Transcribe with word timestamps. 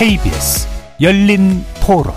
KBS 0.00 0.66
열린 1.02 1.62
토론 1.84 2.14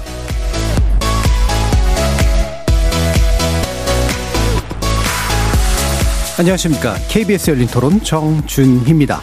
안녕하십니까. 6.39 6.95
KBS 7.09 7.51
열린 7.51 7.67
토론 7.67 8.01
정준희입니다. 8.01 9.19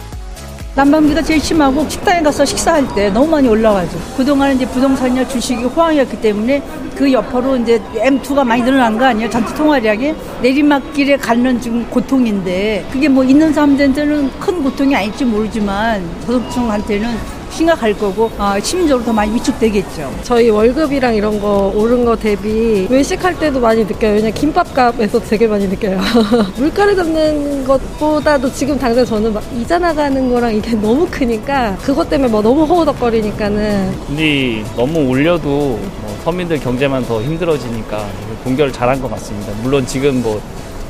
난방비가 0.75 1.23
제일 1.23 1.39
심하고 1.39 1.89
식당에 1.89 2.21
가서 2.21 2.45
식사할 2.45 2.87
때 2.93 3.09
너무 3.09 3.31
많이 3.31 3.47
올라가죠. 3.47 3.97
그동안 4.15 4.55
이제 4.55 4.67
부동산이나 4.67 5.27
주식이 5.27 5.63
호황이었기 5.63 6.21
때문에 6.21 6.61
그 6.95 7.11
여파로 7.11 7.57
이제 7.57 7.81
M2가 7.95 8.43
많이 8.43 8.61
늘어난 8.61 8.95
거 8.95 9.05
아니에요? 9.05 9.27
전체 9.31 9.55
통화량이 9.55 10.13
내리막길에 10.43 11.17
가는 11.17 11.59
지금 11.59 11.89
고통인데 11.89 12.85
그게 12.91 13.09
뭐 13.09 13.23
있는 13.23 13.51
사람들한테는 13.51 14.39
큰 14.39 14.61
고통이 14.61 14.95
아닐지 14.95 15.25
모르지만 15.25 16.07
저소득층한테는 16.27 17.40
심각할 17.51 17.93
거고 17.97 18.31
아, 18.37 18.59
심리적으로 18.59 19.05
더 19.05 19.13
많이 19.13 19.33
위축되겠죠. 19.35 20.11
저희 20.23 20.49
월급이랑 20.49 21.15
이런 21.15 21.39
거 21.39 21.71
오른 21.75 22.05
거 22.05 22.15
대비 22.15 22.87
외식할 22.89 23.37
때도 23.39 23.59
많이 23.59 23.83
느껴요. 23.85 24.13
왜냐 24.13 24.29
김밥값에서 24.31 25.19
되게 25.21 25.47
많이 25.47 25.67
느껴요. 25.67 25.99
물가를 26.57 26.95
잡는 26.95 27.65
것보다도 27.65 28.51
지금 28.53 28.77
당장 28.79 29.05
저는 29.05 29.33
막 29.33 29.43
이자 29.55 29.77
나가는 29.77 30.29
거랑 30.31 30.55
이게 30.55 30.71
너무 30.81 31.07
크니까 31.09 31.75
그것 31.81 32.09
때문에 32.09 32.31
뭐 32.31 32.41
너무 32.41 32.63
허우덕거리니까는 32.63 33.93
금리 34.07 34.63
너무 34.75 35.07
올려도 35.09 35.49
뭐 35.49 36.17
서민들 36.23 36.59
경제만 36.59 37.05
더 37.05 37.21
힘들어지니까 37.21 38.05
동결을 38.43 38.71
잘한 38.71 39.01
것 39.01 39.09
같습니다. 39.11 39.51
물론 39.61 39.85
지금 39.85 40.21
뭐 40.21 40.41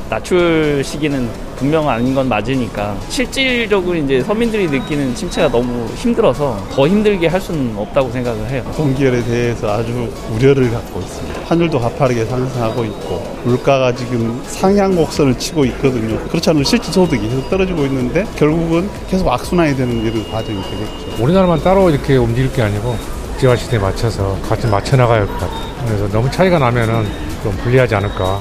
낮출 0.08 0.82
시기는 0.84 1.28
분명 1.62 1.88
아닌 1.88 2.12
건 2.12 2.28
맞으니까 2.28 2.96
실질적으로 3.08 3.94
이제 3.96 4.20
서민들이 4.20 4.66
느끼는 4.66 5.14
침체가 5.14 5.48
너무 5.48 5.86
힘들어서 5.94 6.58
더 6.72 6.88
힘들게 6.88 7.28
할 7.28 7.40
수는 7.40 7.74
없다고 7.76 8.10
생각을 8.10 8.50
해요. 8.50 8.64
동결에 8.76 9.22
대해서 9.22 9.70
아주 9.72 10.12
우려를 10.34 10.72
갖고 10.72 10.98
있습니다. 10.98 11.40
환율도 11.44 11.78
가파르게 11.78 12.24
상승하고 12.24 12.84
있고 12.86 13.22
물가가 13.44 13.94
지금 13.94 14.42
상향 14.44 14.96
곡선을 14.96 15.38
치고 15.38 15.64
있거든요. 15.66 16.18
그렇지 16.30 16.50
않으면 16.50 16.64
실질 16.64 16.92
소득이 16.92 17.28
계속 17.28 17.48
떨어지고 17.48 17.84
있는데 17.84 18.26
결국은 18.34 18.90
계속 19.08 19.28
악순환이 19.28 19.76
되는 19.76 20.04
이런 20.04 20.28
과정이 20.32 20.60
되겠죠. 20.64 21.22
우리나라만 21.22 21.62
따로 21.62 21.90
이렇게 21.90 22.16
움직일 22.16 22.52
게 22.52 22.62
아니고 22.62 22.96
국제화 23.34 23.54
시대에 23.54 23.78
맞춰서 23.78 24.36
같이 24.48 24.66
맞춰 24.66 24.96
나가야 24.96 25.20
할 25.20 25.26
것 25.28 25.34
같아요. 25.38 25.60
그래서 25.86 26.08
너무 26.08 26.28
차이가 26.28 26.58
나면은 26.58 27.06
좀 27.44 27.52
불리하지 27.62 27.94
않을까. 27.94 28.40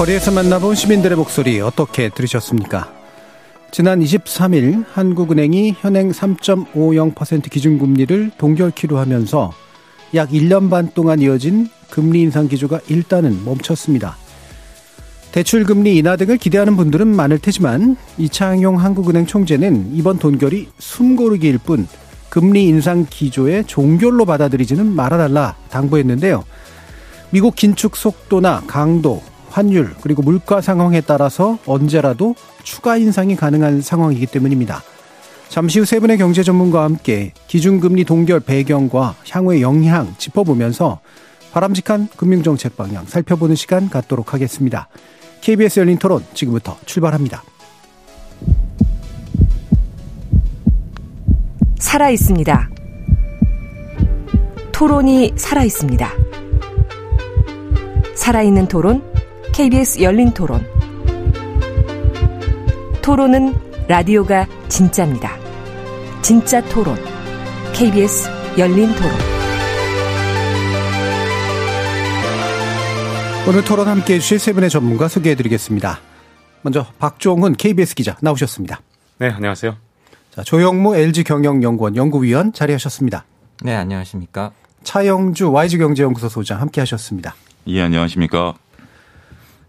거리에서 0.00 0.30
만나본 0.30 0.76
시민들의 0.76 1.14
목소리 1.14 1.60
어떻게 1.60 2.08
들으셨습니까? 2.08 2.90
지난 3.70 4.00
23일 4.00 4.86
한국은행이 4.90 5.76
현행 5.78 6.10
3.50% 6.10 7.50
기준금리를 7.50 8.30
동결키로 8.38 8.96
하면서 8.96 9.52
약 10.14 10.30
1년 10.30 10.70
반 10.70 10.90
동안 10.94 11.20
이어진 11.20 11.68
금리 11.90 12.22
인상 12.22 12.48
기조가 12.48 12.80
일단은 12.88 13.44
멈췄습니다. 13.44 14.16
대출금리 15.32 15.98
인하 15.98 16.16
등을 16.16 16.38
기대하는 16.38 16.78
분들은 16.78 17.06
많을 17.06 17.38
테지만 17.38 17.98
이창용 18.16 18.80
한국은행 18.80 19.26
총재는 19.26 19.90
이번 19.92 20.18
동결이 20.18 20.70
숨고르기일 20.78 21.58
뿐 21.58 21.86
금리 22.30 22.64
인상 22.64 23.04
기조의 23.04 23.64
종결로 23.66 24.24
받아들이지는 24.24 24.96
말아달라 24.96 25.56
당부했는데요. 25.68 26.42
미국 27.32 27.54
긴축 27.54 27.96
속도나 27.96 28.62
강도, 28.66 29.22
환율 29.50 29.94
그리고 30.00 30.22
물가 30.22 30.60
상황에 30.60 31.00
따라서 31.00 31.58
언제라도 31.66 32.34
추가 32.62 32.96
인상이 32.96 33.36
가능한 33.36 33.82
상황이기 33.82 34.26
때문입니다. 34.26 34.82
잠시 35.48 35.80
후 35.80 35.84
세 35.84 35.98
분의 35.98 36.16
경제 36.18 36.42
전문가와 36.44 36.84
함께 36.84 37.32
기준금리 37.48 38.04
동결 38.04 38.40
배경과 38.40 39.16
향후의 39.28 39.62
영향 39.62 40.14
짚어보면서 40.16 41.00
바람직한 41.52 42.08
금융정책 42.16 42.76
방향 42.76 43.04
살펴보는 43.06 43.56
시간 43.56 43.90
갖도록 43.90 44.32
하겠습니다. 44.32 44.88
KBS 45.40 45.80
열린 45.80 45.98
토론 45.98 46.24
지금부터 46.34 46.78
출발합니다. 46.86 47.42
살아 51.80 52.10
있습니다. 52.10 52.70
토론이 54.70 55.32
살아 55.36 55.64
있습니다. 55.64 56.08
살아있는 58.14 58.68
토론 58.68 59.09
KBS 59.60 60.00
열린 60.00 60.32
토론. 60.32 60.66
토론은 63.02 63.54
라디오가 63.88 64.46
진짜입니다. 64.68 65.36
진짜 66.22 66.66
토론. 66.70 66.96
KBS 67.74 68.30
열린 68.56 68.86
토론. 68.94 69.12
오늘 73.46 73.62
토론 73.62 73.86
함께 73.86 74.14
해주실 74.14 74.38
세 74.38 74.54
분의 74.54 74.70
전문가 74.70 75.08
소개해 75.08 75.34
드리겠습니다. 75.34 76.00
먼저 76.62 76.86
박종훈 76.98 77.54
KBS 77.54 77.94
기자 77.96 78.16
나오셨습니다. 78.22 78.80
네, 79.18 79.28
안녕하세요. 79.28 79.76
자, 80.30 80.42
조영무 80.42 80.96
LG경영연구원 80.96 81.96
연구위원 81.96 82.54
자리하셨습니다. 82.54 83.26
네, 83.62 83.74
안녕하십니까. 83.74 84.52
차영주 84.84 85.52
YG경제연구소 85.52 86.30
소장 86.30 86.62
함께 86.62 86.80
하셨습니다. 86.80 87.34
예, 87.66 87.82
안녕하십니까. 87.82 88.54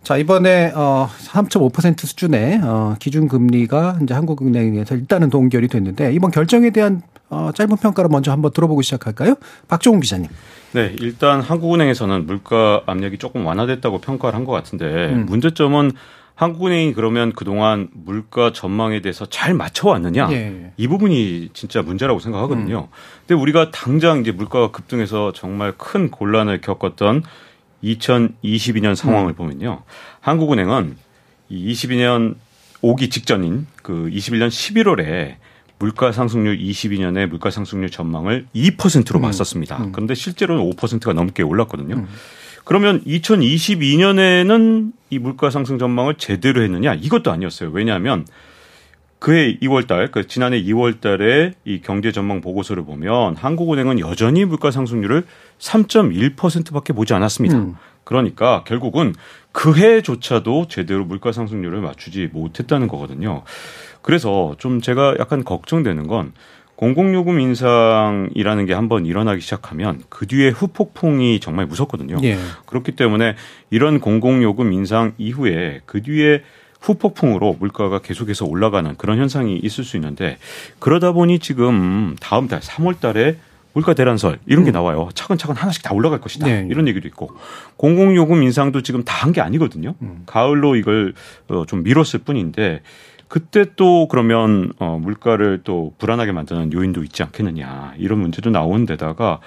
자, 0.04 0.18
이번에 0.18 0.72
어 0.76 1.08
3.5% 1.28 2.00
수준의 2.06 2.62
어 2.64 2.96
기준 3.00 3.28
금리가 3.28 4.00
이제 4.02 4.14
한국은행에서 4.14 4.96
일단은 4.96 5.30
동결이 5.30 5.68
됐는데 5.68 6.12
이번 6.14 6.32
결정에 6.32 6.72
대한 6.72 7.02
어 7.30 7.52
짧은 7.54 7.78
평가를 7.78 8.10
먼저 8.10 8.32
한번 8.32 8.52
들어보고 8.52 8.82
시작할까요? 8.82 9.36
박종훈 9.68 10.02
기자님. 10.02 10.28
네, 10.74 10.96
일단 11.00 11.42
한국은행에서는 11.42 12.26
물가 12.26 12.82
압력이 12.88 13.20
조금 13.20 13.46
완화됐다고 13.46 14.00
평가를 14.00 14.36
한 14.36 14.46
것 14.46 14.52
같은데 14.54 14.86
음. 15.14 15.26
문제점은 15.28 15.92
한국은행이 16.34 16.94
그러면 16.94 17.34
그동안 17.34 17.90
물가 17.94 18.52
전망에 18.52 19.02
대해서 19.02 19.28
잘 19.28 19.54
맞춰왔느냐 19.54 20.30
예. 20.32 20.72
이 20.78 20.88
부분이 20.88 21.50
진짜 21.54 21.84
문제라고 21.84 22.20
생각하거든요. 22.20 22.88
음. 22.92 22.96
근데 23.28 23.40
우리가 23.40 23.70
당장 23.70 24.22
이제 24.22 24.32
물가가 24.32 24.72
급등해서 24.72 25.34
정말 25.34 25.74
큰 25.78 26.10
곤란을 26.10 26.62
겪었던 26.62 27.24
2022년 27.84 28.96
상황을 28.96 29.32
음. 29.32 29.36
보면요. 29.36 29.84
한국은행은 30.20 30.98
이 31.50 31.74
22년 31.74 32.36
오기 32.82 33.10
직전인 33.10 33.68
그 33.84 34.10
21년 34.12 34.50
11월에 34.50 35.36
물가 35.80 36.12
상승률 36.12 36.60
22년의 36.60 37.28
물가 37.28 37.50
상승률 37.50 37.90
전망을 37.90 38.46
2%로 38.56 39.20
음. 39.20 39.22
맞췄습니다. 39.22 39.78
음. 39.78 39.92
그런데 39.92 40.14
실제로는 40.14 40.72
5%가 40.72 41.14
넘게 41.14 41.44
올랐거든요. 41.44 41.96
음. 41.96 42.08
그러면 42.64 43.04
2022년에는 43.06 44.92
이 45.10 45.20
물가 45.20 45.50
상승 45.50 45.80
전망을 45.80 46.16
제대로 46.16 46.62
했느냐? 46.62 46.94
이것도 46.94 47.32
아니었어요. 47.32 47.72
왜냐하면 47.72 48.26
그해 49.22 49.56
2월 49.62 49.86
달, 49.86 50.10
그 50.10 50.26
지난해 50.26 50.60
2월 50.64 51.00
달에 51.00 51.54
이 51.64 51.80
경제 51.82 52.12
전망 52.12 52.42
보고서를 52.42 52.84
보면 52.84 53.36
한국은행은 53.36 54.00
여전히 54.00 54.46
물가 54.46 54.72
상승률을 54.72 55.26
3.1%밖에 55.60 56.92
보지 56.92 57.14
않았습니다. 57.14 57.56
음. 57.56 57.76
그러니까 58.04 58.64
결국은 58.66 59.14
그 59.52 59.76
해조차도 59.76 60.70
제대로 60.70 61.06
물가 61.06 61.32
상승률을 61.32 61.82
맞추지 61.82 62.30
못했다는 62.34 62.88
거거든요. 62.88 63.44
그래서 64.02 64.56
좀 64.58 64.82
제가 64.82 65.18
약간 65.20 65.44
걱정되는 65.44 66.08
건 66.08 66.34
공공요금 66.78 67.40
인상이라는 67.40 68.66
게 68.66 68.74
한번 68.74 69.06
일어나기 69.06 69.40
시작하면 69.40 70.02
그 70.10 70.26
뒤에 70.26 70.50
후폭풍이 70.50 71.40
정말 71.42 71.68
무섭거든요. 71.68 72.18
예. 72.24 72.40
그렇기 72.66 72.94
때문에 72.94 73.36
이런 73.70 74.00
공공요금 74.00 74.74
인상 74.74 75.14
이후에 75.20 75.82
그 75.86 76.02
뒤에 76.02 76.42
후폭풍으로 76.82 77.58
물가가 77.60 78.00
계속해서 78.00 78.46
올라가는 78.46 78.96
그런 78.98 79.20
현상이 79.20 79.58
있을 79.58 79.84
수 79.84 79.98
있는데 79.98 80.38
그러다 80.80 81.12
보니 81.12 81.40
지금 81.40 82.16
다음 82.20 82.48
달 82.48 82.60
3월 82.60 83.00
달에 83.00 83.38
물가 83.74 83.94
대란설 83.94 84.40
이런 84.48 84.66
게 84.66 84.72
음. 84.72 84.74
나와요. 84.74 85.08
차근차근 85.14 85.56
하나씩 85.56 85.82
다 85.84 85.94
올라갈 85.94 86.20
것이다. 86.20 86.46
네. 86.46 86.68
이런 86.70 86.88
얘기도 86.90 87.08
있고 87.08 87.32
공공요금 87.78 88.44
인상도 88.44 88.82
지금 88.82 89.04
다 89.06 89.22
한 89.24 89.32
게 89.32 89.40
아니거든요. 89.40 89.96
음. 90.02 90.24
가을로 90.26 90.76
이걸 90.76 91.14
어, 91.48 91.66
좀 91.68 91.84
미뤘을 91.84 92.22
뿐인데 92.26 92.82
그때 93.30 93.64
또 93.78 94.10
그러면 94.10 94.74
어 94.80 95.00
물가를 95.02 95.62
또 95.64 95.94
불안하게 96.00 96.34
만드는 96.34 96.74
요인도 96.74 97.02
있지 97.06 97.24
않겠느냐 97.24 97.94
이런 97.98 98.20
문제도 98.20 98.50
나온 98.50 98.86
데다가 98.86 99.40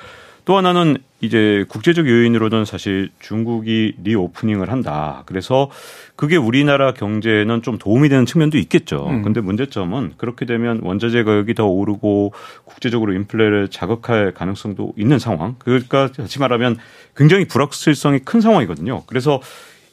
또 0.44 0.56
하나는 0.58 0.98
이제 1.20 1.64
국제적 1.68 2.06
요인으로는 2.06 2.66
사실 2.66 3.08
중국이 3.18 3.94
리오프닝을 4.02 4.70
한다. 4.70 5.22
그래서 5.24 5.70
그게 6.16 6.36
우리나라 6.36 6.92
경제에는 6.92 7.62
좀 7.62 7.78
도움이 7.78 8.10
되는 8.10 8.26
측면도 8.26 8.58
있겠죠. 8.58 9.06
음. 9.08 9.22
근데 9.22 9.40
문제점은 9.40 10.12
그렇게 10.18 10.44
되면 10.44 10.80
원자재 10.82 11.22
가격이 11.22 11.54
더 11.54 11.64
오르고 11.66 12.34
국제적으로 12.64 13.14
인플레를 13.14 13.68
자극할 13.68 14.32
가능성도 14.32 14.92
있는 14.98 15.18
상황. 15.18 15.56
그러니까 15.58 16.12
다시 16.12 16.38
말하면 16.38 16.76
굉장히 17.16 17.46
불확실성이 17.46 18.18
큰 18.18 18.42
상황이거든요. 18.42 19.04
그래서 19.06 19.40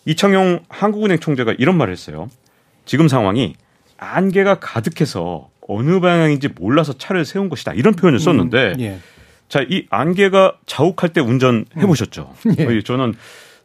이창용 0.06 0.60
한국은행 0.68 1.20
총재가 1.20 1.56
이런 1.60 1.78
말을 1.78 1.94
했어요. 1.94 2.30
지금 2.86 3.08
상황이 3.08 3.56
안개가 3.98 4.60
가득해서 4.60 5.50
어느 5.68 6.00
방향인지 6.02 6.50
몰라서 6.60 6.94
차를 6.98 7.24
세운 7.24 7.48
것이다 7.48 7.74
이런 7.74 7.94
표현을 7.94 8.18
음, 8.18 8.20
썼는데 8.20 8.74
음, 8.74 8.82
예. 8.82 9.00
자 9.52 9.62
이 9.64 9.86
안개가 9.90 10.60
자욱할 10.66 11.12
때 11.12 11.20
운전 11.20 11.66
해보셨죠? 11.76 12.34
음. 12.46 12.56
예. 12.72 12.82
저는 12.82 13.14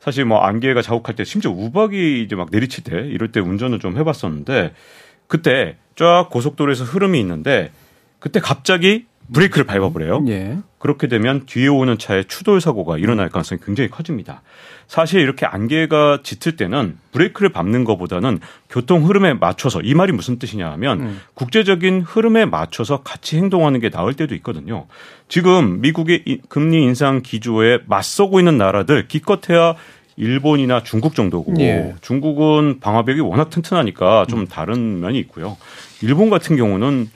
사실 0.00 0.24
뭐 0.24 0.40
안개가 0.40 0.82
자욱할 0.82 1.14
때 1.14 1.22
심지어 1.22 1.52
우박이 1.52 2.22
이제 2.22 2.34
막 2.34 2.48
내리칠 2.50 2.82
때 2.82 3.06
이럴 3.06 3.30
때 3.30 3.38
운전을 3.38 3.78
좀 3.78 3.96
해봤었는데 3.96 4.74
그때 5.28 5.76
쫙 5.94 6.28
고속도로에서 6.30 6.82
흐름이 6.82 7.20
있는데 7.20 7.70
그때 8.18 8.40
갑자기 8.40 9.06
브레이크를 9.32 9.64
밟아버려요. 9.66 10.24
예. 10.28 10.58
그렇게 10.78 11.08
되면 11.08 11.46
뒤에 11.46 11.68
오는 11.68 11.98
차에 11.98 12.24
추돌 12.24 12.60
사고가 12.60 12.98
일어날 12.98 13.28
가능성이 13.28 13.60
굉장히 13.64 13.90
커집니다. 13.90 14.42
사실 14.86 15.20
이렇게 15.20 15.44
안개가 15.44 16.20
짙을 16.22 16.56
때는 16.56 16.96
브레이크를 17.12 17.48
밟는 17.48 17.84
것보다는 17.84 18.38
교통 18.70 19.04
흐름에 19.04 19.34
맞춰서 19.34 19.80
이 19.80 19.94
말이 19.94 20.12
무슨 20.12 20.38
뜻이냐 20.38 20.70
하면 20.72 21.00
음. 21.00 21.20
국제적인 21.34 22.02
흐름에 22.02 22.44
맞춰서 22.44 23.02
같이 23.02 23.36
행동하는 23.36 23.80
게 23.80 23.90
나을 23.90 24.14
때도 24.14 24.34
있거든요. 24.36 24.86
지금 25.28 25.80
미국의 25.80 26.42
금리 26.48 26.82
인상 26.84 27.22
기조에 27.22 27.80
맞서고 27.86 28.38
있는 28.38 28.58
나라들 28.58 29.08
기껏해야 29.08 29.74
일본이나 30.16 30.82
중국 30.82 31.14
정도고 31.14 31.54
예. 31.60 31.94
중국은 32.00 32.80
방화벽이 32.80 33.20
워낙 33.20 33.50
튼튼하니까 33.50 34.26
좀 34.28 34.46
다른 34.46 35.00
면이 35.00 35.18
있고요. 35.18 35.56
일본 36.00 36.30
같은 36.30 36.56
경우는 36.56 37.10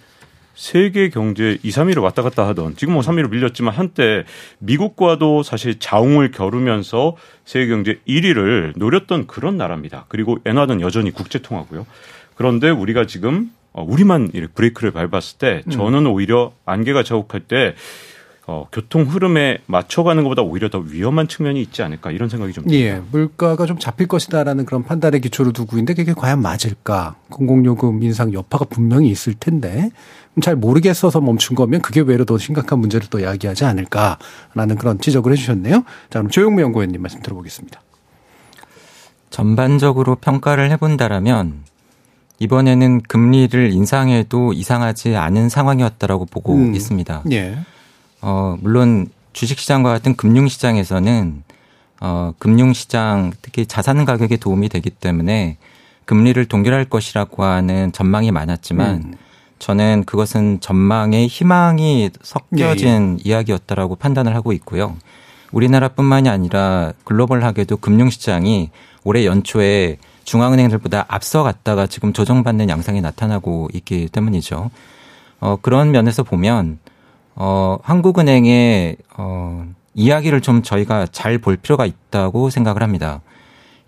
세계 0.60 1.08
경제 1.08 1.56
2, 1.62 1.70
3위를 1.70 2.02
왔다 2.02 2.20
갔다 2.20 2.46
하던 2.48 2.76
지금 2.76 2.92
뭐 2.92 3.02
3위로 3.02 3.30
밀렸지만 3.30 3.72
한때 3.72 4.24
미국과도 4.58 5.42
사실 5.42 5.78
자웅을 5.78 6.32
겨루면서 6.32 7.16
세계 7.46 7.68
경제 7.68 7.98
1위를 8.06 8.74
노렸던 8.76 9.26
그런 9.26 9.56
나라입니다. 9.56 10.04
그리고 10.08 10.36
엔화는 10.44 10.82
여전히 10.82 11.12
국제 11.12 11.38
통화고요. 11.38 11.86
그런데 12.34 12.68
우리가 12.68 13.06
지금 13.06 13.50
어, 13.72 13.82
우리만 13.82 14.32
브레이크를 14.54 14.90
밟았을 14.90 15.38
때 15.38 15.62
음. 15.66 15.70
저는 15.70 16.06
오히려 16.06 16.52
안개가 16.66 17.04
자욱할 17.04 17.40
때 17.40 17.74
어, 18.52 18.66
교통 18.72 19.04
흐름에 19.04 19.58
맞춰가는 19.66 20.24
것보다 20.24 20.42
오히려 20.42 20.68
더 20.70 20.78
위험한 20.78 21.28
측면이 21.28 21.62
있지 21.62 21.84
않을까 21.84 22.10
이런 22.10 22.28
생각이 22.28 22.52
좀 22.52 22.64
듭니다. 22.64 22.84
예, 22.84 23.00
물가가 23.12 23.64
좀 23.64 23.78
잡힐 23.78 24.08
것이다라는 24.08 24.64
그런 24.64 24.82
판단의 24.82 25.20
기초를 25.20 25.52
두고 25.52 25.76
있는데 25.76 25.94
그게 25.94 26.12
과연 26.12 26.42
맞을까? 26.42 27.14
공공요금 27.30 28.02
인상 28.02 28.32
여파가 28.32 28.64
분명히 28.64 29.08
있을 29.08 29.34
텐데 29.34 29.90
잘 30.42 30.56
모르겠어서 30.56 31.20
멈춘 31.20 31.54
거면 31.54 31.80
그게 31.80 32.00
외로 32.00 32.24
더 32.24 32.38
심각한 32.38 32.80
문제를 32.80 33.06
또 33.08 33.22
야기하지 33.22 33.66
않을까라는 33.66 34.76
그런 34.80 34.98
지적을 34.98 35.30
해주셨네요. 35.30 35.84
자, 36.10 36.18
그럼 36.18 36.28
조용무 36.28 36.60
연구원님 36.60 37.00
말씀 37.00 37.22
들어보겠습니다. 37.22 37.80
전반적으로 39.30 40.16
평가를 40.16 40.72
해본다라면 40.72 41.62
이번에는 42.40 43.02
금리를 43.02 43.72
인상해도 43.72 44.54
이상하지 44.54 45.14
않은 45.14 45.48
상황이었다라고 45.48 46.26
보고 46.26 46.56
음, 46.56 46.74
있습니다. 46.74 47.22
예. 47.30 47.56
어, 48.22 48.56
물론 48.60 49.08
주식시장과 49.32 49.90
같은 49.90 50.16
금융시장에서는 50.16 51.42
어, 52.00 52.32
금융시장 52.38 53.32
특히 53.42 53.66
자산 53.66 54.04
가격에 54.04 54.36
도움이 54.36 54.68
되기 54.68 54.90
때문에 54.90 55.58
금리를 56.06 56.44
동결할 56.46 56.86
것이라고 56.86 57.44
하는 57.44 57.92
전망이 57.92 58.30
많았지만 58.32 58.94
음. 58.96 59.14
저는 59.58 60.04
그것은 60.04 60.60
전망의 60.60 61.28
희망이 61.28 62.10
섞여진 62.22 63.18
예, 63.20 63.24
예. 63.24 63.30
이야기였다라고 63.30 63.96
판단을 63.96 64.34
하고 64.34 64.52
있고요. 64.54 64.96
우리나라뿐만이 65.52 66.28
아니라 66.28 66.92
글로벌하게도 67.04 67.76
금융시장이 67.76 68.70
올해 69.04 69.26
연초에 69.26 69.98
중앙은행들보다 70.24 71.04
앞서갔다가 71.08 71.86
지금 71.86 72.12
조정받는 72.12 72.68
양상이 72.68 73.00
나타나고 73.00 73.68
있기 73.74 74.08
때문이죠. 74.08 74.70
어, 75.40 75.56
그런 75.60 75.90
면에서 75.90 76.22
보면 76.22 76.78
어, 77.42 77.78
한국은행의 77.82 78.98
어, 79.16 79.64
이야기를 79.94 80.42
좀 80.42 80.62
저희가 80.62 81.06
잘 81.10 81.38
볼 81.38 81.56
필요가 81.56 81.86
있다고 81.86 82.50
생각을 82.50 82.82
합니다. 82.82 83.22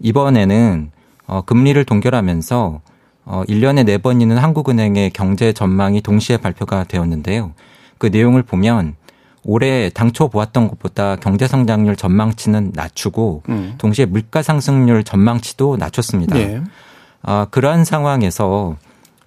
이번에는 0.01 0.91
어, 1.27 1.43
금리를 1.43 1.85
동결하면서 1.85 2.81
어, 3.27 3.43
1년에 3.47 3.85
4번 3.99 4.23
있는 4.23 4.39
한국은행의 4.39 5.11
경제 5.11 5.53
전망이 5.53 6.01
동시에 6.01 6.39
발표가 6.39 6.85
되었는데요. 6.85 7.53
그 7.99 8.07
내용을 8.07 8.43
보면 8.43 8.97
올해 9.45 9.91
당초 9.91 10.29
보았던 10.29 10.69
것보다 10.69 11.17
경제 11.17 11.47
성장률 11.47 11.97
전망치는 11.97 12.73
낮추고 12.75 13.43
음. 13.51 13.75
동시에 13.77 14.07
물가 14.07 14.41
상승률 14.41 15.05
전망치도 15.05 15.77
낮췄습니다. 15.77 16.37
네. 16.37 16.63
아, 17.21 17.47
그러한 17.51 17.85
상황에서 17.85 18.77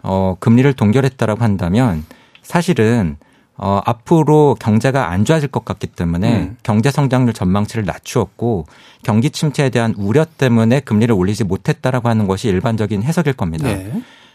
어, 0.01 0.35
금리를 0.39 0.73
동결했다라고 0.73 1.43
한다면 1.43 2.03
사실은 2.41 3.17
어, 3.57 3.79
앞으로 3.85 4.55
경제가 4.59 5.09
안 5.11 5.23
좋아질 5.23 5.47
것 5.49 5.63
같기 5.63 5.87
때문에 5.87 6.39
음. 6.39 6.57
경제 6.63 6.91
성장률 6.91 7.33
전망치를 7.33 7.85
낮추었고 7.85 8.65
경기 9.03 9.29
침체에 9.29 9.69
대한 9.69 9.93
우려 9.97 10.25
때문에 10.25 10.81
금리를 10.81 11.13
올리지 11.13 11.45
못했다라고 11.45 12.09
하는 12.09 12.27
것이 12.27 12.49
일반적인 12.49 13.03
해석일 13.03 13.33
겁니다. 13.33 13.67
네. 13.67 13.91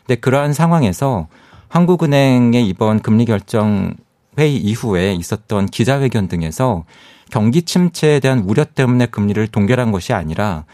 근데 0.06 0.20
그러한 0.20 0.54
상황에서 0.54 1.28
한국은행의 1.68 2.66
이번 2.66 3.00
금리 3.00 3.26
결정 3.26 3.94
회의 4.38 4.56
이후에 4.56 5.12
있었던 5.14 5.66
기자회견 5.66 6.28
등에서 6.28 6.84
경기 7.30 7.62
침체에 7.62 8.20
대한 8.20 8.40
우려 8.40 8.64
때문에 8.64 9.06
금리를 9.06 9.46
동결한 9.48 9.92
것이 9.92 10.12
아니라 10.12 10.64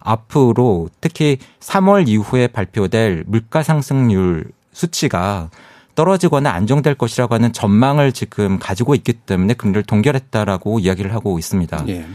앞으로 0.00 0.88
특히 1.00 1.38
3월 1.60 2.08
이후에 2.08 2.46
발표될 2.46 3.24
물가 3.26 3.62
상승률 3.62 4.52
수치가 4.72 5.50
떨어지거나 5.96 6.50
안정될 6.50 6.94
것이라고 6.94 7.34
하는 7.34 7.52
전망을 7.52 8.12
지금 8.12 8.60
가지고 8.60 8.94
있기 8.94 9.14
때문에 9.14 9.54
금리를 9.54 9.82
동결했다라고 9.82 10.78
이야기를 10.78 11.12
하고 11.12 11.38
있습니다. 11.38 11.84
예. 11.88 12.06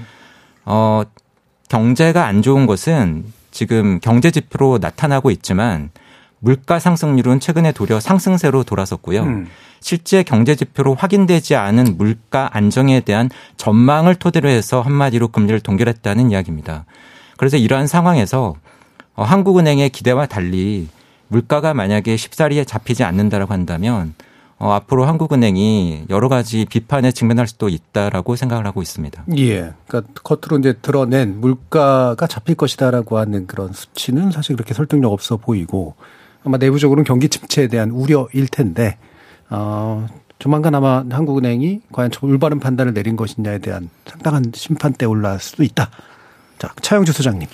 어, 0.63 1.03
경제가 1.67 2.25
안 2.25 2.41
좋은 2.41 2.65
것은 2.65 3.25
지금 3.51 3.99
경제 4.01 4.31
지표로 4.31 4.77
나타나고 4.79 5.31
있지만 5.31 5.89
물가 6.39 6.79
상승률은 6.79 7.39
최근에 7.39 7.71
도려 7.71 7.99
상승세로 7.99 8.63
돌아섰고요. 8.63 9.23
음. 9.23 9.47
실제 9.79 10.23
경제 10.23 10.55
지표로 10.55 10.95
확인되지 10.95 11.55
않은 11.55 11.97
물가 11.97 12.49
안정에 12.53 12.99
대한 13.01 13.29
전망을 13.57 14.15
토대로 14.15 14.47
해서 14.47 14.81
한마디로 14.81 15.29
금리를 15.29 15.59
동결했다는 15.59 16.31
이야기입니다. 16.31 16.85
그래서 17.37 17.57
이러한 17.57 17.87
상황에서 17.87 18.55
어, 19.15 19.23
한국은행의 19.23 19.89
기대와 19.89 20.27
달리 20.27 20.87
물가가 21.31 21.73
만약에 21.73 22.17
쉽사리에 22.17 22.65
잡히지 22.65 23.05
않는다라고 23.05 23.53
한다면 23.53 24.13
어, 24.59 24.73
앞으로 24.73 25.05
한국은행이 25.05 26.05
여러 26.09 26.27
가지 26.27 26.65
비판에 26.65 27.11
직면할 27.11 27.47
수도 27.47 27.69
있다라고 27.69 28.35
생각을 28.35 28.67
하고 28.67 28.81
있습니다. 28.81 29.23
예. 29.37 29.73
그러니까 29.87 30.13
겉으로 30.23 30.59
이제 30.59 30.73
드러낸 30.81 31.39
물가가 31.39 32.27
잡힐 32.27 32.55
것이다라고 32.55 33.17
하는 33.17 33.47
그런 33.47 33.71
수치는 33.71 34.31
사실 34.31 34.55
그렇게 34.55 34.73
설득력 34.73 35.13
없어 35.13 35.37
보이고 35.37 35.95
아마 36.43 36.57
내부적으로는 36.57 37.05
경기 37.05 37.29
침체에 37.29 37.69
대한 37.69 37.91
우려일 37.91 38.47
텐데 38.51 38.97
어, 39.49 40.05
조만간 40.37 40.75
아마 40.75 41.03
한국은행이 41.09 41.81
과연 41.93 42.11
올바른 42.21 42.59
판단을 42.59 42.93
내린 42.93 43.15
것이냐에 43.15 43.59
대한 43.59 43.89
상당한 44.05 44.51
심판대에 44.53 45.07
올라갈 45.07 45.39
수도 45.39 45.63
있다. 45.63 45.89
자, 46.61 46.71
차영주 46.79 47.11
소장님. 47.11 47.47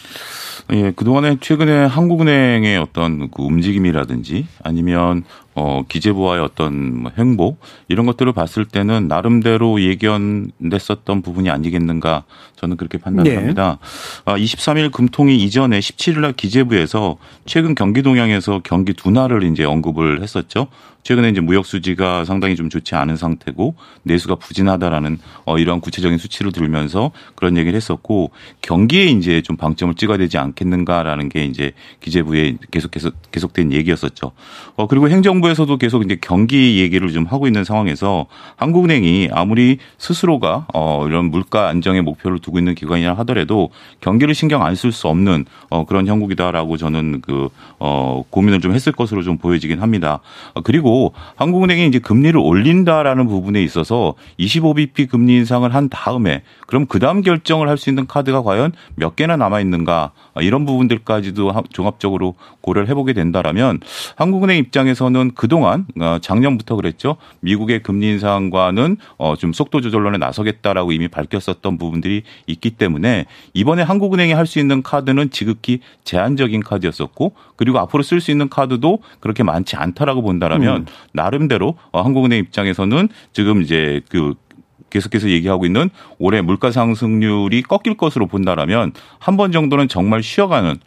예, 0.74 0.92
그동안에 0.92 1.38
최근에 1.40 1.86
한국은행의 1.86 2.78
어떤 2.78 3.32
그 3.32 3.42
움직임이라든지 3.42 4.48
아니면 4.62 5.24
어, 5.60 5.82
기재부와의 5.90 6.44
어떤 6.44 7.02
뭐 7.02 7.12
행보 7.18 7.58
이런 7.88 8.06
것들을 8.06 8.32
봤을 8.32 8.64
때는 8.64 9.08
나름대로 9.08 9.82
예견됐었던 9.82 11.24
부분이 11.24 11.50
아니겠는가 11.50 12.26
저는 12.58 12.78
그렇게 12.78 13.00
판단을 13.00 13.32
네. 13.32 13.38
합니다. 13.38 13.80
아, 14.26 14.38
23일 14.38 14.92
금통위 14.92 15.36
이전에 15.38 15.80
17일 15.80 16.20
날 16.20 16.34
기재부에서 16.34 17.18
최근 17.46 17.74
경기 17.74 18.04
동향에서 18.04 18.62
경기 18.64 18.94
둔화를 18.94 19.42
이제 19.42 19.64
언급을 19.64 20.22
했었죠. 20.22 20.68
최근에 21.08 21.30
이제 21.30 21.40
무역 21.40 21.66
수지가 21.66 22.26
상당히 22.26 22.58
좀 22.58 22.70
좋지 22.70 22.94
않은 22.96 23.16
상태고 23.16 23.76
내수가 24.04 24.36
부진하다라는 24.36 25.20
어 25.46 25.58
이러한 25.58 25.80
구체적인 25.80 26.18
수치를 26.18 26.52
들면서 26.52 27.12
그런 27.36 27.56
얘기를 27.56 27.78
했었고 27.78 28.32
경기에 28.62 29.06
이제 29.06 29.42
좀 29.42 29.56
방점을 29.56 29.96
찍어야 29.96 30.18
되지 30.18 30.38
않겠는가라는 30.38 31.30
게 31.30 31.46
이제 31.46 31.72
기재부에 32.02 32.58
계속해서 32.72 33.12
계속된 33.32 33.72
얘기였었죠. 33.72 34.34
어 34.76 34.88
그리고 34.88 35.08
행정부 35.08 35.47
에서도 35.50 35.78
계속 35.78 36.04
이제 36.04 36.18
경기 36.20 36.80
얘기를 36.80 37.12
좀 37.12 37.26
하고 37.26 37.48
있는 37.48 37.64
상황에서 37.64 38.26
한국은행이 38.58 39.30
아무리 39.32 39.78
스스로가 39.98 40.68
어 40.74 41.06
이런 41.08 41.26
물가 41.32 41.68
안정의 41.70 42.02
목표를 42.02 42.40
두고 42.40 42.60
있는 42.60 42.76
기관이라 42.76 43.14
하더라도 43.20 43.70
경기를 44.02 44.34
신경 44.36 44.64
안 44.64 44.74
쓸 44.76 44.92
수 44.92 45.08
없는 45.08 45.46
어 45.70 45.86
그런 45.86 46.08
형국이다라고 46.08 46.78
저는 46.78 47.22
그 47.22 47.50
어 47.80 48.24
고민을 48.30 48.60
좀 48.60 48.74
했을 48.74 48.92
것으로 48.92 49.22
좀 49.22 49.38
보여지긴 49.38 49.82
합니다. 49.82 50.20
어 50.54 50.62
그리고 50.62 51.14
한국은행이 51.36 51.88
이제 51.88 52.00
금리를 52.00 52.40
올린다라는 52.40 53.28
부분에 53.28 53.62
있어서 53.64 54.16
25bp 54.40 55.10
금리 55.10 55.36
인상을 55.38 55.74
한 55.74 55.90
다음에 55.90 56.42
그럼 56.66 56.86
그 56.88 57.00
다음 57.00 57.22
결정을 57.22 57.70
할 57.70 57.78
수 57.78 57.90
있는 57.92 58.08
카드가 58.08 58.42
과연 58.42 58.72
몇 58.96 59.16
개나 59.16 59.38
남아 59.38 59.60
있는가 59.62 60.12
이런 60.42 60.66
부분들까지도 60.66 61.54
종합적으로 61.72 62.34
고려를 62.62 62.90
해보게 62.90 63.14
된다라면 63.14 63.80
한국은행 64.16 64.58
입장에서는 64.58 65.32
그동안 65.38 65.86
어, 66.02 66.18
작년부터 66.22 66.76
그랬죠. 66.76 67.16
미국의 67.40 67.84
금리 67.84 68.08
인상과는 68.10 68.98
어, 69.18 69.36
좀 69.38 69.54
속도 69.54 69.80
조절론에 69.80 70.18
나서겠다라고 70.18 70.92
이미 70.92 71.08
밝혔었던 71.08 71.78
부분들이 71.78 72.24
있기 72.48 72.72
때문에 72.72 73.26
이번에 73.54 73.84
한국은행이 73.84 74.34
할 74.34 74.48
수 74.48 74.60
있는 74.60 74.82
카드는 74.82 75.30
지극히 75.30 75.82
제한적인 76.06 76.64
카드였었고 76.64 77.34
그리고 77.58 77.80
앞으로 77.80 78.02
쓸 78.02 78.22
수 78.22 78.32
있는 78.32 78.48
카드도 78.50 79.00
그렇게 79.20 79.44
많지 79.44 79.76
않다라고 79.76 80.22
본다라면 80.22 80.78
음. 80.78 80.86
나름대로 81.12 81.76
어, 81.92 82.02
한국은행 82.02 82.40
입장에서는 82.40 83.10
지금 83.34 83.62
이제 83.62 84.02
그 84.10 84.36
계속해서 84.90 85.30
얘기하고 85.30 85.66
있는 85.66 85.90
올해 86.18 86.42
물가 86.42 86.72
상승률이 86.72 87.62
꺾일 87.64 87.98
것으로 87.98 88.26
본다라면 88.28 88.94
한 89.20 89.36
번 89.38 89.52
정도는 89.52 89.88
정말 89.90 90.24
쉬어가는 90.24 90.78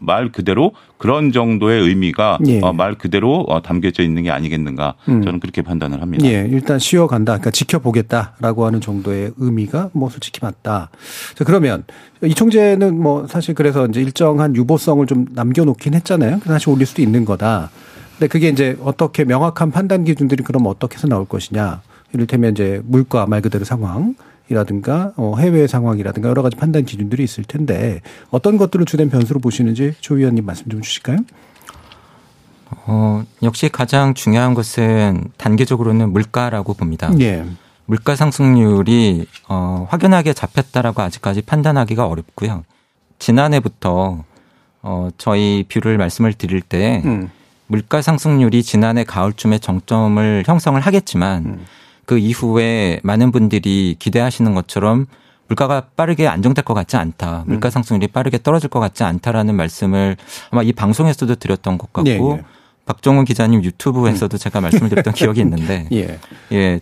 말 0.00 0.30
그대로 0.30 0.72
그런 0.98 1.32
정도의 1.32 1.82
의미가 1.82 2.38
예. 2.46 2.60
어, 2.60 2.72
말 2.72 2.96
그대로 2.96 3.40
어, 3.48 3.62
담겨져 3.62 4.02
있는 4.02 4.22
게 4.22 4.30
아니겠는가 4.30 4.94
음. 5.08 5.22
저는 5.22 5.40
그렇게 5.40 5.62
판단을 5.62 6.02
합니다. 6.02 6.26
예, 6.26 6.46
일단 6.50 6.78
쉬어간다, 6.78 7.32
그러니까 7.32 7.50
지켜보겠다라고 7.50 8.66
하는 8.66 8.80
정도의 8.80 9.32
의미가 9.38 9.90
뭐 9.92 10.10
솔직히 10.10 10.40
맞다. 10.42 10.90
자, 11.34 11.44
그러면 11.44 11.84
이 12.22 12.34
총재는 12.34 13.00
뭐 13.00 13.26
사실 13.26 13.54
그래서 13.54 13.86
이제 13.86 14.00
일정한 14.00 14.54
유보성을 14.54 15.06
좀 15.06 15.26
남겨놓긴 15.32 15.94
했잖아요. 15.94 16.40
다시 16.40 16.68
올릴 16.68 16.86
수도 16.86 17.02
있는 17.02 17.24
거다. 17.24 17.70
근데 18.18 18.28
그게 18.28 18.48
이제 18.48 18.76
어떻게 18.82 19.24
명확한 19.24 19.70
판단 19.70 20.04
기준들이 20.04 20.44
그럼 20.44 20.66
어떻게 20.66 20.96
해서 20.96 21.08
나올 21.08 21.26
것이냐. 21.26 21.80
이를테면 22.12 22.52
이제 22.52 22.80
물가 22.84 23.26
말 23.26 23.40
그대로 23.40 23.64
상황. 23.64 24.14
이라든가 24.48 25.12
어 25.16 25.36
해외 25.38 25.66
상황이라든가 25.66 26.28
여러 26.28 26.42
가지 26.42 26.56
판단 26.56 26.84
기준들이 26.84 27.24
있을 27.24 27.44
텐데 27.44 28.00
어떤 28.30 28.58
것들을 28.58 28.84
주된 28.86 29.08
변수로 29.08 29.40
보시는지 29.40 29.94
조 30.00 30.14
위원님 30.14 30.44
말씀 30.44 30.68
좀 30.68 30.82
주실까요? 30.82 31.18
어, 32.86 33.24
역시 33.42 33.68
가장 33.68 34.14
중요한 34.14 34.54
것은 34.54 35.24
단계적으로는 35.36 36.12
물가라고 36.12 36.74
봅니다. 36.74 37.10
예. 37.20 37.44
물가 37.86 38.16
상승률이 38.16 39.26
어, 39.48 39.86
확연하게 39.90 40.32
잡혔다라고 40.32 41.02
아직까지 41.02 41.42
판단하기가 41.42 42.06
어렵고요. 42.06 42.64
지난해부터 43.18 44.24
어, 44.82 45.08
저희 45.16 45.64
view를 45.68 45.98
말씀을 45.98 46.34
드릴 46.34 46.60
때 46.60 47.02
음. 47.04 47.30
물가 47.66 48.02
상승률이 48.02 48.62
지난해 48.62 49.04
가을쯤에 49.04 49.58
정점을 49.58 50.44
형성을 50.46 50.78
하겠지만 50.80 51.44
음. 51.44 51.64
그 52.06 52.18
이후에 52.18 53.00
많은 53.02 53.32
분들이 53.32 53.96
기대하시는 53.98 54.54
것처럼 54.54 55.06
물가가 55.48 55.82
빠르게 55.96 56.26
안정될 56.26 56.64
것 56.64 56.74
같지 56.74 56.96
않다. 56.96 57.44
물가 57.46 57.68
음. 57.68 57.70
상승률이 57.70 58.08
빠르게 58.08 58.38
떨어질 58.42 58.70
것 58.70 58.80
같지 58.80 59.04
않다라는 59.04 59.54
말씀을 59.54 60.16
아마 60.50 60.62
이 60.62 60.72
방송에서도 60.72 61.34
드렸던 61.34 61.78
것 61.78 61.92
같고 61.92 62.08
예, 62.10 62.38
예. 62.38 62.44
박종훈 62.86 63.24
기자님 63.24 63.62
유튜브에서도 63.62 64.36
음. 64.36 64.38
제가 64.38 64.60
말씀을 64.60 64.88
드렸던 64.90 65.14
기억이 65.14 65.40
있는데 65.40 65.88
예. 65.92 66.18
예. 66.52 66.80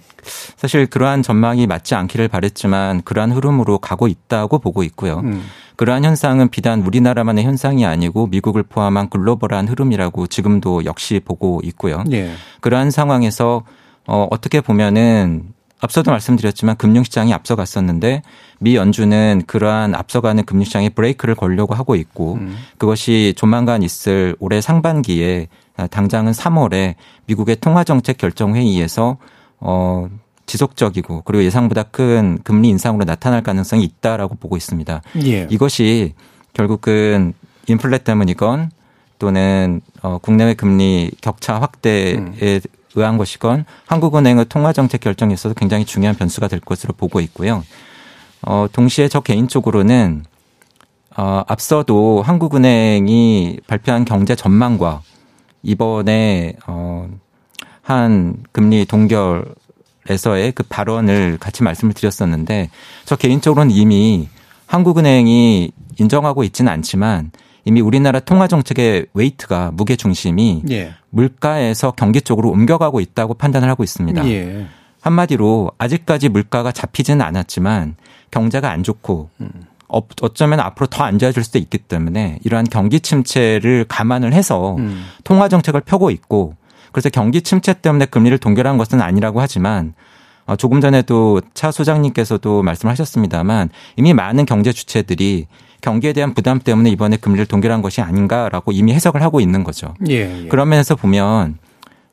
사실 0.57 0.87
그러한 0.87 1.23
전망이 1.23 1.67
맞지 1.67 1.95
않기를 1.95 2.29
바랬지만 2.29 3.03
그러한 3.03 3.33
흐름으로 3.33 3.79
가고 3.79 4.09
있다고 4.09 4.59
보고 4.59 4.83
있고요. 4.85 5.21
음. 5.21 5.43
그러한 5.77 6.05
현상은 6.05 6.49
비단 6.49 6.83
우리나라만의 6.83 7.45
현상이 7.45 7.85
아니고 7.87 8.29
미국을 8.29 8.63
포함한 8.63 9.11
글로벌한 9.11 9.69
흐름이라고 9.69 10.27
지금도 10.29 10.85
역시 10.85 11.21
보고 11.25 11.61
있고요. 11.65 12.05
예. 12.13 12.33
그러한 12.61 12.91
상황에서 12.91 13.65
어, 14.07 14.27
어떻게 14.31 14.61
보면은 14.61 15.53
앞서도 15.81 16.13
말씀드렸지만 16.13 16.77
금융시장이 16.77 17.35
앞서갔었는데 17.35 18.23
미 18.61 18.77
연준은 18.77 19.43
그러한 19.49 19.97
앞서가는 19.97 20.45
금융시장에 20.45 20.91
브레이크를 20.91 21.35
걸려고 21.35 21.75
하고 21.75 21.97
있고 21.97 22.35
음. 22.35 22.57
그것이 22.79 23.35
조만간 23.37 23.83
있을 23.83 24.37
올해 24.39 24.61
상반기에 24.61 25.49
당장은 25.91 26.33
3월에 26.33 26.95
미국의 27.27 27.57
통화정책 27.57 28.17
결정회의에서 28.19 29.17
어, 29.59 30.09
지속적이고 30.47 31.23
그리고 31.25 31.43
예상보다 31.45 31.85
큰 31.85 32.39
금리 32.45 32.69
인상으로 32.69 33.05
나타날 33.05 33.43
가능성이 33.43 33.85
있다라고 33.85 34.37
보고 34.37 34.57
있습니다. 34.57 35.03
예. 35.25 35.49
이것이 35.51 36.15
결국은 36.53 37.33
인플레 37.67 37.99
때문이건 37.99 38.71
또는 39.19 39.81
어, 40.03 40.19
국내외 40.19 40.55
금리 40.55 41.11
격차 41.21 41.61
확대에 41.61 42.15
음. 42.15 42.35
의한 42.95 43.17
것이건 43.17 43.65
한국은행의 43.87 44.47
통화정책 44.47 45.01
결정에 45.01 45.35
있어서 45.35 45.55
굉장히 45.55 45.85
중요한 45.85 46.17
변수가 46.17 46.49
될 46.49 46.61
것으로 46.61 46.95
보고 46.95 47.21
있고요. 47.21 47.65
어, 48.43 48.67
동시에 48.73 49.09
저 49.09 49.21
개인적으로는 49.21 50.25
어, 51.17 51.43
앞서도 51.47 52.23
한국은행이 52.23 53.61
발표한 53.67 54.05
경제 54.05 54.35
전망과 54.35 55.03
이번에 55.63 56.55
어, 56.67 57.09
한 57.83 58.37
금리 58.53 58.85
동결에서의 58.87 60.53
그 60.55 60.63
발언을 60.69 61.39
같이 61.39 61.63
말씀을 61.63 61.95
드렸었는데 61.95 62.71
저 63.05 63.17
개인적으로는 63.17 63.75
이미 63.75 64.29
한국은행이 64.67 65.71
인정하고 65.99 66.45
있지는 66.45 66.73
않지만 66.73 67.31
이미 67.65 67.81
우리나라 67.81 68.21
통화 68.21 68.49
정책의 68.49 69.07
웨이트가 69.13 69.71
무게 69.73 69.97
중심이 69.97 70.63
예. 70.71 70.95
물가에서 71.13 71.93
경기 71.93 72.21
쪽으로 72.21 72.51
옮겨가고 72.51 73.01
있다고 73.01 73.35
판단을 73.35 73.69
하고 73.69 73.85
있습니다. 73.85 74.27
예. 74.29 74.67
한마디로 75.03 75.71
아직까지 75.79 76.29
물가가 76.29 76.73
잡히지는 76.73 77.25
않았지만 77.25 77.97
경제가 78.31 78.71
안 78.71 78.83
좋고 78.83 79.29
음. 79.41 79.51
어쩌면 79.89 80.61
앞으로 80.61 80.87
더 80.87 81.05
안 81.05 81.19
좋아질 81.19 81.45
수도 81.45 81.59
있기 81.59 81.79
때문에 81.79 82.39
이러한 82.45 82.67
경기 82.71 83.01
침체를 83.01 83.85
감안을 83.89 84.33
해서 84.33 84.77
음. 84.77 85.05
통화 85.23 85.49
정책을 85.49 85.83
펴고 85.83 86.11
있고 86.11 86.55
그래서 86.93 87.11
경기 87.11 87.43
침체 87.43 87.75
때문에 87.75 88.07
금리를 88.07 88.37
동결한 88.39 88.79
것은 88.79 89.03
아니라고 89.03 89.41
하지만 89.41 89.95
어, 90.47 90.57
조금 90.57 90.81
전에도 90.81 91.41
차 91.55 91.71
소장님께서도 91.71 92.63
말씀하셨습니다만 92.63 93.69
이미 93.97 94.15
많은 94.15 94.47
경제 94.47 94.73
주체들이 94.73 95.47
경기에 95.83 96.15
대한 96.15 96.33
부담 96.33 96.59
때문에 96.59 96.89
이번에 96.91 97.17
금리를 97.19 97.45
동결한 97.47 97.83
것이 97.83 98.01
아닌가라고 98.01 98.73
이미 98.73 98.95
해석을 98.95 99.21
하고 99.21 99.41
있는 99.41 99.63
거죠. 99.65 99.95
예, 100.09 100.45
예. 100.45 100.49
그런 100.49 100.69
면에서 100.71 100.97
보면 100.97 101.59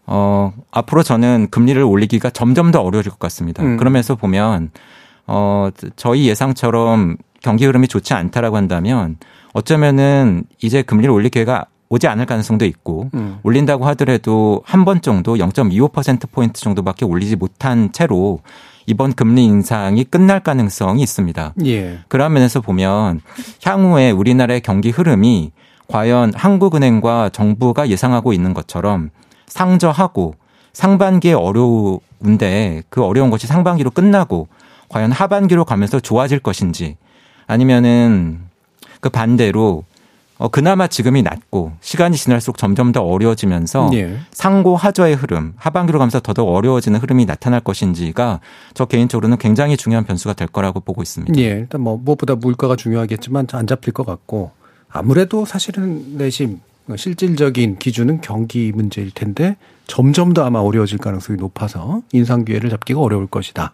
어 0.06 0.52
앞으로 0.72 1.04
저는 1.04 1.48
금리를 1.52 1.82
올리기가 1.82 2.32
점점 2.32 2.72
더 2.72 2.82
어려워질 2.82 3.12
것 3.12 3.20
같습니다. 3.20 3.64
음. 3.64 3.78
그러면서 3.78 4.16
보면 4.16 4.72
어 5.28 5.70
저희 5.96 6.28
예상처럼 6.28 7.18
경기 7.42 7.66
흐름이 7.66 7.88
좋지 7.88 8.14
않다라고 8.14 8.58
한다면 8.58 9.18
어쩌면은 9.54 10.44
이제 10.62 10.82
금리를 10.82 11.10
올릴 11.12 11.30
기회가 11.30 11.66
오지 11.90 12.08
않을 12.08 12.26
가능성도 12.26 12.66
있고 12.66 13.10
음. 13.14 13.38
올린다고 13.44 13.86
하더라도 13.88 14.62
한 14.66 14.84
번 14.86 15.02
정도 15.02 15.36
0.25% 15.38 16.32
포인트 16.32 16.60
정도밖에 16.62 17.06
올리지 17.06 17.36
못한 17.36 17.92
채로 17.92 18.42
이번 18.90 19.14
금리 19.14 19.46
인상이 19.46 20.04
끝날 20.04 20.40
가능성이 20.40 21.04
있습니다. 21.04 21.54
예. 21.66 22.00
그런 22.08 22.34
면에서 22.34 22.60
보면 22.60 23.22
향후에 23.64 24.10
우리나라의 24.10 24.62
경기 24.62 24.90
흐름이 24.90 25.52
과연 25.88 26.34
한국은행과 26.36 27.30
정부가 27.30 27.90
예상하고 27.90 28.34
있는 28.34 28.56
것처럼 28.56 29.12
상저하고 29.46 30.34
상반기에 30.74 31.34
어려운데 31.34 32.82
그 32.90 33.04
어려운 33.04 33.30
것이 33.30 33.46
상반기로 33.46 33.92
끝나고 33.92 34.48
과연 34.90 35.12
하반기로 35.12 35.66
가면서 35.66 36.00
좋아질 36.00 36.40
것인지 36.40 36.98
아니면은 37.46 38.40
그 39.02 39.10
반대로 39.10 39.84
어, 40.40 40.48
그나마 40.48 40.88
지금이 40.88 41.22
낮고 41.22 41.74
시간이 41.82 42.16
지날수록 42.16 42.58
점점 42.58 42.94
더 42.94 43.02
어려워지면서 43.04 43.92
예. 43.94 44.20
상고 44.32 44.78
하저의 44.78 45.16
흐름, 45.16 45.54
하반기로 45.58 46.00
가면서 46.00 46.22
더더욱 46.22 46.56
어려워지는 46.56 47.02
흐름이 47.02 47.26
나타날 47.26 47.60
것인지가 47.60 48.40
저 48.74 48.86
개인적으로는 48.86 49.38
굉장히 49.38 49.76
중요한 49.76 50.06
변수가 50.06 50.34
될 50.36 50.48
거라고 50.48 50.80
보고 50.80 51.02
있습니다. 51.02 51.38
예, 51.42 51.60
일단 51.60 51.82
뭐 51.82 51.98
무엇보다 51.98 52.36
물가가 52.36 52.78
중요하겠지만 52.78 53.48
안 53.52 53.68
잡힐 53.68 53.94
것 53.94 54.06
같고 54.06 54.52
아무래도 54.88 55.46
사실은 55.46 56.18
내심 56.18 56.62
실질적인 56.96 57.78
기준은 57.78 58.22
경기 58.22 58.72
문제일 58.74 59.12
텐데 59.12 59.58
점점 59.88 60.34
더 60.34 60.46
아마 60.46 60.60
어려워질 60.60 61.00
가능성이 61.00 61.38
높아서 61.38 62.02
인상 62.14 62.46
기회를 62.46 62.70
잡기가 62.70 63.02
어려울 63.02 63.28
것이다. 63.28 63.74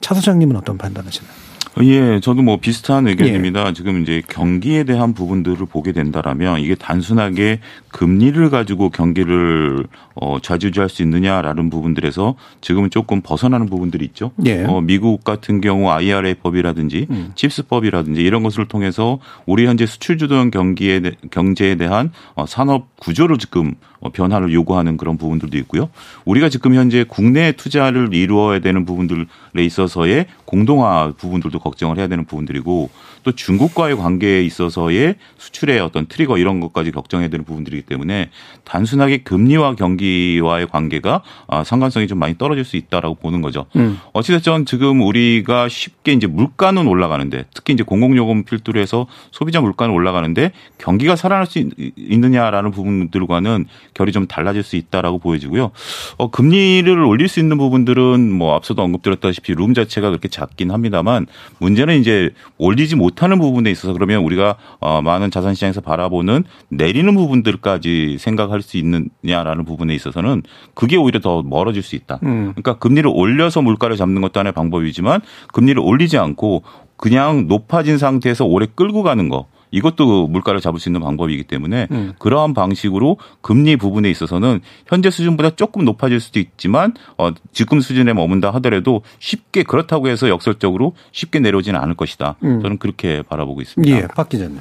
차 0.00 0.14
소장님은 0.14 0.56
어떤 0.56 0.78
판단하시나요? 0.78 1.45
예, 1.82 2.20
저도 2.20 2.42
뭐 2.42 2.56
비슷한 2.58 3.06
의견입니다. 3.06 3.68
예. 3.68 3.72
지금 3.72 4.02
이제 4.02 4.22
경기에 4.28 4.84
대한 4.84 5.12
부분들을 5.12 5.66
보게 5.66 5.92
된다라면 5.92 6.60
이게 6.60 6.74
단순하게 6.74 7.60
금리를 7.88 8.48
가지고 8.50 8.90
경기를 8.90 9.86
어, 10.14 10.38
좌지우지할 10.40 10.88
수 10.88 11.02
있느냐라는 11.02 11.68
부분들에서 11.70 12.34
지금은 12.60 12.90
조금 12.90 13.20
벗어나는 13.20 13.66
부분들이 13.66 14.04
있죠. 14.06 14.32
예. 14.46 14.64
어, 14.64 14.80
미국 14.80 15.24
같은 15.24 15.60
경우 15.60 15.90
IRA 15.90 16.34
법이라든지 16.34 17.06
음. 17.10 17.32
칩스법이라든지 17.34 18.22
이런 18.22 18.42
것을 18.42 18.66
통해서 18.66 19.18
우리 19.44 19.66
현재 19.66 19.84
수출 19.86 20.18
주도형 20.18 20.50
경기에 20.50 21.00
경제에 21.30 21.74
대한 21.74 22.10
어, 22.34 22.46
산업 22.46 22.96
구조를 22.96 23.38
지금 23.38 23.74
어, 23.95 23.95
변화를 24.12 24.52
요구하는 24.52 24.96
그런 24.96 25.16
부분들도 25.16 25.56
있고요. 25.58 25.88
우리가 26.24 26.48
지금 26.48 26.74
현재 26.74 27.04
국내 27.06 27.52
투자를 27.52 28.14
이루어야 28.14 28.60
되는 28.60 28.84
부분들에 28.84 29.26
있어서의 29.56 30.26
공동화 30.44 31.12
부분들도 31.16 31.58
걱정을 31.58 31.98
해야 31.98 32.08
되는 32.08 32.24
부분들이고 32.24 32.90
또 33.26 33.32
중국과의 33.32 33.96
관계에 33.96 34.44
있어서의 34.44 35.16
수출의 35.36 35.80
어떤 35.80 36.06
트리거 36.06 36.38
이런 36.38 36.60
것까지 36.60 36.92
걱정해야 36.92 37.28
되는 37.28 37.44
부분들이기 37.44 37.82
때문에 37.82 38.30
단순하게 38.62 39.24
금리와 39.24 39.74
경기와의 39.74 40.68
관계가 40.68 41.22
아, 41.48 41.64
상관성이 41.64 42.06
좀 42.06 42.20
많이 42.20 42.38
떨어질 42.38 42.64
수 42.64 42.76
있다라고 42.76 43.16
보는 43.16 43.42
거죠. 43.42 43.66
음. 43.74 43.98
어찌됐든 44.12 44.64
지금 44.64 45.02
우리가 45.02 45.68
쉽게 45.68 46.12
이제 46.12 46.28
물가는 46.28 46.86
올라가는데 46.86 47.46
특히 47.52 47.72
이제 47.72 47.82
공공요금 47.82 48.44
필두로 48.44 48.78
해서 48.78 49.08
소비자 49.32 49.60
물가는 49.60 49.92
올라가는데 49.92 50.52
경기가 50.78 51.16
살아날 51.16 51.46
수 51.46 51.68
있느냐라는 51.96 52.70
부분들과는 52.70 53.66
결이 53.94 54.12
좀 54.12 54.28
달라질 54.28 54.62
수 54.62 54.76
있다라고 54.76 55.18
보여지고요. 55.18 55.72
어, 56.16 56.30
금리를 56.30 56.96
올릴 57.02 57.26
수 57.26 57.40
있는 57.40 57.58
부분들은 57.58 58.30
뭐 58.30 58.54
앞서도 58.54 58.82
언급드렸다시피 58.82 59.54
룸 59.54 59.74
자체가 59.74 60.10
그렇게 60.10 60.28
작긴 60.28 60.70
합니다만 60.70 61.26
문제는 61.58 61.98
이제 61.98 62.30
올리지 62.58 62.94
못 62.94 63.15
못하는 63.16 63.38
부분에 63.38 63.70
있어서 63.70 63.92
그러면 63.94 64.22
우리가 64.22 64.56
어, 64.78 65.00
많은 65.02 65.30
자산 65.30 65.54
시장에서 65.54 65.80
바라보는 65.80 66.44
내리는 66.68 67.12
부분들까지 67.14 68.18
생각할 68.20 68.62
수 68.62 68.76
있느냐라는 68.76 69.64
부분에 69.64 69.94
있어서는 69.94 70.42
그게 70.74 70.96
오히려 70.96 71.20
더 71.20 71.42
멀어질 71.42 71.82
수 71.82 71.96
있다. 71.96 72.20
음. 72.22 72.52
그러니까 72.52 72.78
금리를 72.78 73.10
올려서 73.12 73.62
물가를 73.62 73.96
잡는 73.96 74.20
것도 74.20 74.38
하나의 74.38 74.52
방법이지만 74.52 75.22
금리를 75.52 75.80
올리지 75.82 76.18
않고 76.18 76.62
그냥 76.96 77.46
높아진 77.48 77.98
상태에서 77.98 78.44
오래 78.44 78.66
끌고 78.72 79.02
가는 79.02 79.28
거 79.28 79.46
이것도 79.76 80.26
물가를 80.28 80.60
잡을 80.60 80.80
수 80.80 80.88
있는 80.88 81.00
방법이기 81.02 81.44
때문에 81.44 81.88
음. 81.90 82.12
그러한 82.18 82.54
방식으로 82.54 83.18
금리 83.42 83.76
부분에 83.76 84.10
있어서는 84.10 84.60
현재 84.86 85.10
수준보다 85.10 85.50
조금 85.50 85.84
높아질 85.84 86.18
수도 86.18 86.40
있지만 86.40 86.94
어, 87.18 87.30
지금 87.52 87.80
수준에 87.80 88.14
머문다 88.14 88.50
하더라도 88.54 89.02
쉽게 89.18 89.62
그렇다고 89.64 90.08
해서 90.08 90.28
역설적으로 90.28 90.94
쉽게 91.12 91.40
내려오지는 91.40 91.78
않을 91.78 91.94
것이다. 91.94 92.36
음. 92.42 92.62
저는 92.62 92.78
그렇게 92.78 93.22
바라보고 93.22 93.60
있습니다. 93.60 93.96
예, 93.96 94.06
박 94.08 94.28
기자님. 94.28 94.58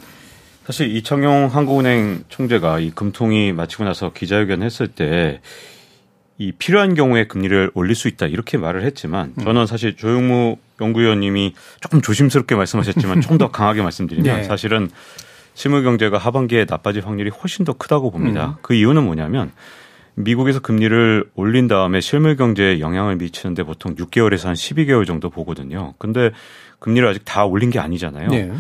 사실 0.65 0.95
이청용 0.95 1.49
한국은행 1.51 2.23
총재가 2.27 2.79
이 2.79 2.89
금통이 2.89 3.53
마치고 3.53 3.83
나서 3.83 4.11
기자회견 4.11 4.63
했을 4.63 4.87
때 4.87 5.39
이 6.37 6.51
필요한 6.51 6.95
경우에 6.95 7.27
금리를 7.27 7.71
올릴 7.73 7.95
수 7.95 8.07
있다 8.07 8.25
이렇게 8.27 8.57
말을 8.57 8.83
했지만 8.83 9.33
음. 9.37 9.43
저는 9.43 9.65
사실 9.67 9.95
조영무 9.95 10.57
연구위원님이 10.81 11.53
조금 11.79 12.01
조심스럽게 12.01 12.55
말씀하셨지만 12.55 13.21
좀 13.21 13.37
더 13.37 13.51
강하게 13.51 13.81
말씀드리면 13.81 14.37
네. 14.37 14.43
사실은 14.43 14.89
실물 15.53 15.83
경제가 15.83 16.17
하반기에 16.17 16.65
나빠질 16.69 17.05
확률이 17.05 17.29
훨씬 17.29 17.63
더 17.65 17.73
크다고 17.73 18.11
봅니다. 18.11 18.47
음. 18.47 18.53
그 18.61 18.73
이유는 18.73 19.03
뭐냐면 19.03 19.51
미국에서 20.15 20.59
금리를 20.59 21.25
올린 21.35 21.67
다음에 21.67 21.99
실물 22.01 22.35
경제에 22.37 22.79
영향을 22.79 23.15
미치는데 23.17 23.63
보통 23.63 23.95
6개월에서 23.95 24.45
한 24.45 24.53
12개월 24.53 25.05
정도 25.05 25.29
보거든요. 25.29 25.93
근데 25.97 26.31
금리를 26.79 27.07
아직 27.07 27.23
다 27.25 27.45
올린 27.45 27.69
게 27.69 27.79
아니잖아요. 27.79 28.29
네. 28.29 28.51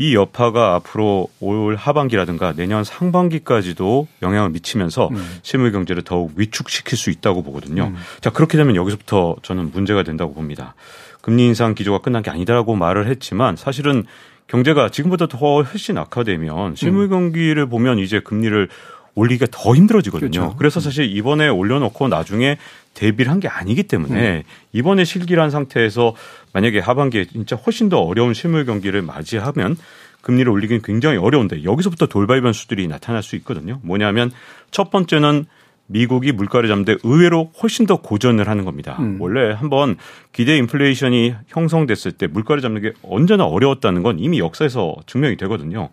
이 0.00 0.14
여파가 0.14 0.76
앞으로 0.76 1.28
올 1.40 1.76
하반기라든가 1.76 2.54
내년 2.54 2.84
상반기까지도 2.84 4.08
영향을 4.22 4.48
미치면서 4.48 5.10
음. 5.12 5.38
실물 5.42 5.72
경제를 5.72 6.02
더욱 6.04 6.32
위축시킬 6.36 6.96
수 6.96 7.10
있다고 7.10 7.42
보거든요. 7.42 7.88
음. 7.88 7.96
자, 8.22 8.30
그렇게 8.30 8.56
되면 8.56 8.76
여기서부터 8.76 9.36
저는 9.42 9.72
문제가 9.74 10.02
된다고 10.02 10.32
봅니다. 10.32 10.74
금리 11.20 11.44
인상 11.44 11.74
기조가 11.74 11.98
끝난 11.98 12.22
게 12.22 12.30
아니다라고 12.30 12.76
말을 12.76 13.08
했지만 13.08 13.56
사실은 13.56 14.04
경제가 14.46 14.88
지금보다 14.88 15.26
더 15.26 15.36
훨씬 15.60 15.98
악화되면 15.98 16.76
실물 16.76 17.04
음. 17.04 17.10
경기를 17.10 17.66
보면 17.66 17.98
이제 17.98 18.20
금리를 18.20 18.70
올리기가 19.14 19.48
더 19.50 19.74
힘들어지거든요. 19.74 20.30
그렇죠. 20.30 20.56
그래서 20.56 20.80
사실 20.80 21.14
이번에 21.14 21.48
올려놓고 21.48 22.08
나중에 22.08 22.56
대비를 22.94 23.30
한 23.30 23.40
게 23.40 23.48
아니기 23.48 23.84
때문에 23.84 24.38
음. 24.38 24.42
이번에 24.72 25.04
실기란 25.04 25.50
상태에서 25.50 26.14
만약에 26.52 26.78
하반기에 26.80 27.26
진짜 27.26 27.56
훨씬 27.56 27.88
더 27.88 27.98
어려운 28.00 28.34
실물 28.34 28.66
경기를 28.66 29.00
맞이하면 29.02 29.76
금리를 30.22 30.50
올리기는 30.50 30.82
굉장히 30.82 31.16
어려운데 31.16 31.64
여기서부터 31.64 32.06
돌발 32.06 32.42
변수들이 32.42 32.86
나타날 32.88 33.22
수 33.22 33.36
있거든요. 33.36 33.80
뭐냐면 33.82 34.30
첫 34.70 34.90
번째는 34.90 35.46
미국이 35.86 36.30
물가를 36.32 36.68
잡는데 36.68 36.96
의외로 37.02 37.50
훨씬 37.62 37.86
더 37.86 37.96
고전을 37.96 38.48
하는 38.48 38.64
겁니다. 38.64 38.96
음. 39.00 39.16
원래 39.20 39.52
한번 39.52 39.96
기대 40.32 40.56
인플레이션이 40.58 41.34
형성됐을 41.48 42.12
때 42.12 42.26
물가를 42.26 42.60
잡는 42.62 42.82
게 42.82 42.92
언제나 43.02 43.44
어려웠다는 43.46 44.02
건 44.02 44.18
이미 44.20 44.38
역사에서 44.38 44.94
증명이 45.06 45.36
되거든요. 45.38 45.88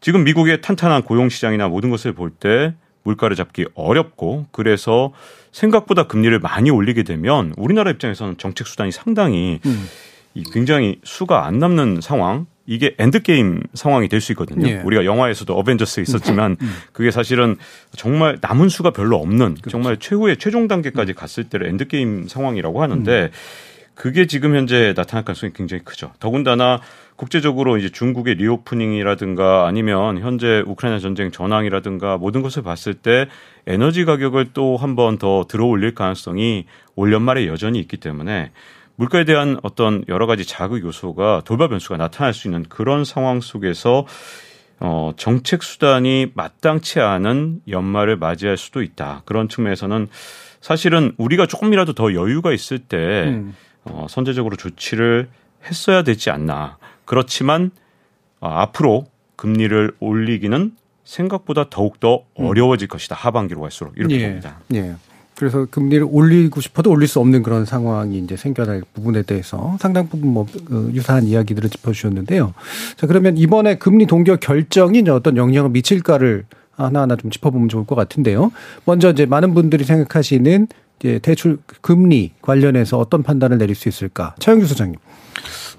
지금 0.00 0.24
미국의 0.24 0.60
탄탄한 0.62 1.02
고용 1.04 1.28
시장이나 1.28 1.68
모든 1.68 1.90
것을 1.90 2.12
볼 2.12 2.30
때 2.30 2.74
물가를 3.02 3.36
잡기 3.36 3.66
어렵고 3.74 4.46
그래서 4.52 5.12
생각보다 5.52 6.04
금리를 6.06 6.38
많이 6.38 6.70
올리게 6.70 7.02
되면 7.02 7.54
우리나라 7.56 7.90
입장에서는 7.90 8.38
정책 8.38 8.66
수단이 8.66 8.92
상당히 8.92 9.60
음. 9.66 9.86
굉장히 10.52 11.00
수가 11.02 11.46
안 11.46 11.58
남는 11.58 12.00
상황 12.02 12.46
이게 12.66 12.94
endgame 12.98 13.62
상황이 13.74 14.08
될 14.08 14.20
수 14.20 14.30
있거든요. 14.32 14.68
예. 14.68 14.80
우리가 14.84 15.04
영화에서도 15.04 15.52
어벤져스 15.52 16.00
있었지만 16.00 16.56
음. 16.60 16.72
그게 16.92 17.10
사실은 17.10 17.56
정말 17.96 18.38
남은 18.40 18.68
수가 18.68 18.90
별로 18.92 19.16
없는 19.16 19.54
그렇죠. 19.54 19.70
정말 19.70 19.96
최후의 19.96 20.36
최종 20.36 20.68
단계까지 20.68 21.14
갔을 21.14 21.44
때를 21.44 21.66
endgame 21.66 22.28
상황이라고 22.28 22.80
하는데 22.80 23.22
음. 23.22 23.30
그게 23.94 24.26
지금 24.26 24.54
현재 24.54 24.94
나타날 24.96 25.24
가능성이 25.24 25.52
굉장히 25.52 25.82
크죠. 25.84 26.12
더군다나 26.20 26.80
국제적으로 27.20 27.76
이제 27.76 27.90
중국의 27.90 28.36
reopening이라든가 28.36 29.66
아니면 29.66 30.18
현재 30.20 30.64
우크라이나 30.66 30.98
전쟁 31.00 31.30
전황이라든가 31.30 32.16
모든 32.16 32.40
것을 32.40 32.62
봤을 32.62 32.94
때 32.94 33.28
에너지 33.66 34.06
가격을 34.06 34.54
또 34.54 34.78
한 34.78 34.96
번 34.96 35.18
더 35.18 35.44
들어 35.46 35.66
올릴 35.66 35.94
가능성이 35.94 36.64
올 36.96 37.12
연말에 37.12 37.46
여전히 37.46 37.78
있기 37.80 37.98
때문에 37.98 38.52
물가에 38.96 39.24
대한 39.24 39.58
어떤 39.62 40.02
여러 40.08 40.26
가지 40.26 40.46
자극 40.46 40.82
요소가 40.82 41.42
돌발 41.44 41.68
변수가 41.68 41.98
나타날 41.98 42.32
수 42.32 42.48
있는 42.48 42.64
그런 42.70 43.04
상황 43.04 43.42
속에서 43.42 44.06
어, 44.78 45.12
정책 45.18 45.62
수단이 45.62 46.28
마땅치 46.32 47.00
않은 47.00 47.60
연말을 47.68 48.16
맞이할 48.16 48.56
수도 48.56 48.82
있다. 48.82 49.24
그런 49.26 49.50
측면에서는 49.50 50.08
사실은 50.62 51.12
우리가 51.18 51.44
조금이라도 51.44 51.92
더 51.92 52.14
여유가 52.14 52.50
있을 52.54 52.78
때 52.78 53.24
음. 53.26 53.54
어, 53.84 54.06
선제적으로 54.08 54.56
조치를 54.56 55.28
했어야 55.66 56.02
되지 56.02 56.30
않나. 56.30 56.78
그렇지만 57.10 57.72
어, 58.38 58.46
앞으로 58.46 59.06
금리를 59.34 59.94
올리기는 59.98 60.76
생각보다 61.02 61.68
더욱더 61.68 62.22
음. 62.38 62.44
어려워질 62.44 62.86
음. 62.86 62.88
것이다. 62.88 63.16
하반기로 63.16 63.60
갈수록 63.62 63.94
이렇게 63.96 64.20
예. 64.20 64.28
봅니다. 64.28 64.60
예. 64.74 64.94
그래서 65.34 65.66
금리를 65.68 66.06
올리고 66.08 66.60
싶어도 66.60 66.92
올릴 66.92 67.08
수 67.08 67.18
없는 67.18 67.42
그런 67.42 67.64
상황이 67.64 68.16
이제 68.20 68.36
생겨날 68.36 68.84
부분에 68.94 69.22
대해서 69.22 69.76
상당 69.80 70.08
부분 70.08 70.32
뭐그 70.32 70.92
유사한 70.94 71.24
이야기들을 71.24 71.68
짚어주셨는데요. 71.68 72.54
자 72.96 73.06
그러면 73.08 73.36
이번에 73.36 73.74
금리 73.74 74.06
동결 74.06 74.36
결정이 74.36 75.02
어떤 75.10 75.36
영향을 75.36 75.70
미칠까를 75.70 76.44
하나하나 76.76 77.16
좀 77.16 77.32
짚어보면 77.32 77.68
좋을 77.68 77.86
것 77.86 77.96
같은데요. 77.96 78.52
먼저 78.84 79.10
이제 79.10 79.26
많은 79.26 79.52
분들이 79.54 79.82
생각하시는 79.82 80.68
이제 81.00 81.18
대출 81.18 81.58
금리 81.80 82.30
관련해서 82.40 82.98
어떤 82.98 83.24
판단을 83.24 83.58
내릴 83.58 83.74
수 83.74 83.88
있을까? 83.88 84.36
차영규 84.38 84.66
소장님. 84.66 84.96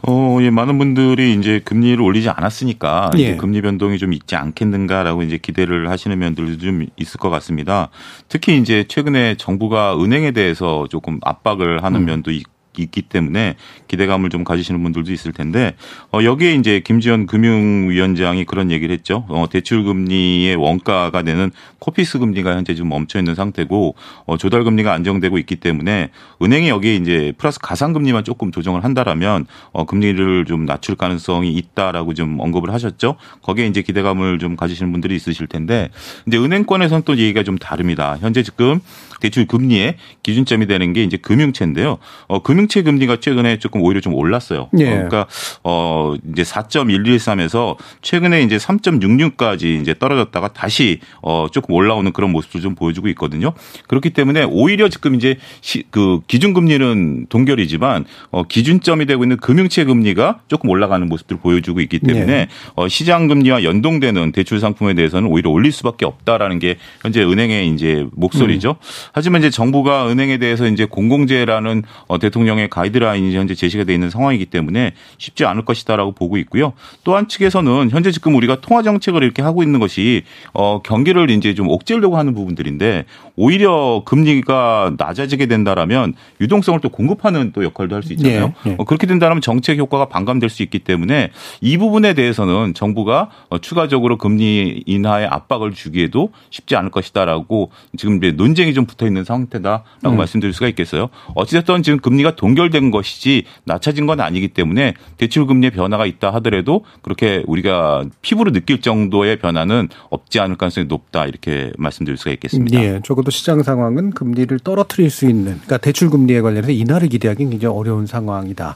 어, 0.07 0.37
예, 0.41 0.49
많은 0.49 0.77
분들이 0.77 1.33
이제 1.33 1.61
금리를 1.63 2.01
올리지 2.01 2.29
않았으니까 2.29 3.11
예. 3.17 3.35
금리 3.35 3.61
변동이 3.61 3.97
좀 3.99 4.13
있지 4.13 4.35
않겠는가라고 4.35 5.21
이제 5.23 5.37
기대를 5.37 5.89
하시는 5.89 6.17
면들도 6.17 6.57
좀 6.57 6.87
있을 6.97 7.19
것 7.19 7.29
같습니다. 7.29 7.89
특히 8.27 8.57
이제 8.57 8.85
최근에 8.87 9.35
정부가 9.35 10.01
은행에 10.01 10.31
대해서 10.31 10.87
조금 10.89 11.19
압박을 11.21 11.83
하는 11.83 12.01
음. 12.01 12.05
면도 12.05 12.31
있고 12.31 12.50
있기 12.77 13.01
때문에 13.03 13.55
기대감을 13.88 14.29
좀 14.29 14.43
가지시는 14.43 14.81
분들도 14.81 15.12
있을 15.12 15.31
텐데 15.34 15.75
어 16.13 16.23
여기에 16.23 16.53
이제 16.55 16.79
김지현 16.79 17.25
금융위원장이 17.27 18.45
그런 18.45 18.71
얘기를 18.71 18.93
했죠. 18.93 19.25
어 19.27 19.45
대출 19.49 19.84
금리의 19.84 20.55
원가가 20.55 21.21
되는 21.23 21.51
코피스 21.79 22.19
금리가 22.19 22.55
현재 22.55 22.75
좀 22.75 22.89
멈춰 22.89 23.19
있는 23.19 23.36
상태고 23.36 23.95
어 24.25 24.38
조달 24.38 24.63
금리가 24.63 24.93
안정되고 24.93 25.38
있기 25.39 25.57
때문에 25.57 26.10
은행이 26.41 26.69
여기에 26.69 26.95
이제 26.95 27.34
플러스 27.38 27.60
가상 27.60 27.93
금리만 27.93 28.23
조금 28.23 28.51
조정을 28.51 28.84
한다라면 28.84 29.45
어 29.71 29.86
금리를 29.86 30.45
좀 30.45 30.65
낮출 30.65 30.95
가능성이 30.95 31.53
있다라고 31.53 32.13
좀 32.13 32.39
언급을 32.39 32.71
하셨죠. 32.73 33.15
거기에 33.41 33.67
이제 33.67 33.81
기대감을 33.81 34.39
좀 34.39 34.55
가지시는 34.55 34.91
분들이 34.91 35.15
있으실 35.15 35.47
텐데 35.47 35.89
이제 36.27 36.38
은행권에서는 36.38 37.03
또 37.05 37.17
얘기가 37.17 37.43
좀 37.43 37.57
다릅니다. 37.57 38.17
현재 38.21 38.43
지금 38.43 38.79
대출 39.19 39.45
금리의 39.45 39.95
기준점이 40.23 40.67
되는 40.67 40.93
게 40.93 41.03
이제 41.03 41.17
금융채인데요. 41.17 41.97
어 42.27 42.41
금융 42.41 42.61
금융채 42.62 42.84
금리가 42.84 43.17
최근에 43.19 43.60
조금 43.60 43.82
오히려 43.82 44.02
좀 44.02 44.13
올랐어요. 44.13 44.69
예. 44.78 44.86
그러니까 44.86 45.28
어 45.63 46.15
이제 46.32 46.43
4.113에서 46.43 47.76
최근에 48.02 48.43
이제 48.43 48.58
3.66까지 48.58 49.82
이제 49.82 49.95
떨어졌다가 49.97 50.50
다시 50.50 51.00
어 51.21 51.47
조금 51.52 51.76
올라오는 51.76 52.12
그런 52.13 52.32
모습을 52.32 52.62
좀 52.62 52.76
보여주고 52.76 53.08
있거든요. 53.10 53.54
그렇기 53.88 54.12
때문에 54.12 54.43
오히려 54.43 54.89
지금 54.89 55.15
이제 55.15 55.38
시, 55.62 55.84
그 55.89 56.19
기준 56.28 56.54
금리는 56.54 57.28
동결이지만 57.30 58.06
어 58.30 58.43
기준점이 58.43 59.06
되고 59.06 59.24
있는 59.24 59.38
금융채 59.38 59.86
금리가 59.86 60.41
조금 60.47 60.69
올라가는 60.69 61.08
모습들을 61.08 61.41
보여주고 61.41 61.82
있기 61.82 62.00
때문에 62.00 62.26
네. 62.26 62.47
어 62.76 62.88
시장 62.88 63.28
금리와 63.28 63.63
연동되는 63.63 64.32
대출 64.32 64.60
상품에 64.60 64.93
대해서는 64.93 65.30
오히려 65.30 65.50
올릴 65.50 65.71
수밖에 65.71 66.06
없다라는 66.06 66.60
게 66.60 66.78
현재 67.02 67.24
은행의 67.24 67.69
이제 67.69 68.06
목소리죠. 68.13 68.71
음. 68.71 69.10
하지만 69.13 69.41
이제 69.41 69.50
정부가 69.50 70.10
은행에 70.10 70.38
대해서 70.38 70.67
이제 70.67 70.86
공공재라는 70.86 71.84
어 72.08 72.19
대통령 72.19 72.50
의 72.59 72.69
가이드라인이 72.69 73.35
현재 73.35 73.55
제시가 73.55 73.85
돼 73.85 73.93
있는 73.93 74.09
상황이기 74.09 74.47
때문에 74.47 74.93
쉽지 75.17 75.45
않을 75.45 75.63
것이다라고 75.63 76.11
보고 76.11 76.37
있고요. 76.37 76.73
또한 77.03 77.27
측에서는 77.27 77.89
현재 77.91 78.11
지금 78.11 78.35
우리가 78.35 78.59
통화 78.61 78.83
정책을 78.83 79.23
이렇게 79.23 79.41
하고 79.41 79.63
있는 79.63 79.79
것이 79.79 80.23
어 80.53 80.81
경기를 80.81 81.29
이제 81.29 81.53
좀 81.53 81.69
억제하려고 81.69 82.17
하는 82.17 82.33
부분들인데 82.33 83.05
오히려 83.37 84.03
금리가 84.05 84.95
낮아지게 84.97 85.45
된다라면 85.45 86.13
유동성을 86.41 86.79
또 86.81 86.89
공급하는 86.89 87.51
또 87.53 87.63
역할도 87.63 87.95
할 87.95 88.01
수 88.01 88.13
있잖아요. 88.13 88.53
네, 88.63 88.69
네. 88.71 88.75
어, 88.77 88.83
그렇게 88.83 89.07
된다면 89.07 89.41
정책 89.41 89.77
효과가 89.77 90.05
반감될 90.05 90.49
수 90.49 90.63
있기 90.63 90.79
때문에 90.79 91.31
이 91.61 91.77
부분에 91.77 92.13
대해서는 92.13 92.73
정부가 92.73 93.29
어, 93.49 93.57
추가적으로 93.59 94.17
금리 94.17 94.83
인하의 94.85 95.27
압박을 95.27 95.71
주기에도 95.71 96.31
쉽지 96.49 96.75
않을 96.75 96.91
것이다라고 96.91 97.71
지금 97.97 98.17
이제 98.17 98.31
논쟁이 98.31 98.73
좀 98.73 98.85
붙어 98.85 99.05
있는 99.05 99.23
상태다라고 99.23 100.09
음. 100.09 100.17
말씀드릴 100.17 100.53
수가 100.53 100.67
있겠어요. 100.69 101.09
어찌됐든 101.35 101.83
지금 101.83 101.99
금리가 101.99 102.35
동결된 102.41 102.89
것이지 102.89 103.43
낮아진 103.65 104.08
건 104.08 104.19
아니기 104.19 104.47
때문에 104.47 104.95
대출 105.17 105.45
금리의 105.45 105.69
변화가 105.69 106.08
있다 106.08 106.34
하더라도 106.34 106.84
그렇게 107.04 107.43
우리가 107.45 108.06
피부로 108.23 108.51
느낄 108.51 108.82
정도의 108.82 109.38
변화는 109.38 109.89
없지 110.10 110.39
않을 110.39 110.58
가능성이 110.58 110.88
높다 110.88 111.27
이렇게 111.27 111.71
말씀드릴 111.77 112.17
수가 112.17 112.32
있겠습니다. 112.32 112.82
예, 112.82 112.99
적어도 113.04 113.30
시장 113.30 113.62
상황은 113.62 114.10
금리를 114.12 114.58
떨어뜨릴 114.60 115.12
수 115.12 115.30
있는 115.30 115.54
그러니까 115.54 115.77
대출 115.77 116.10
금리에 116.10 116.41
관련해서 116.41 116.71
인하를 116.71 117.10
기대하기 117.10 117.47
굉장히 117.47 117.75
어려운 117.75 118.08
상황이다. 118.08 118.75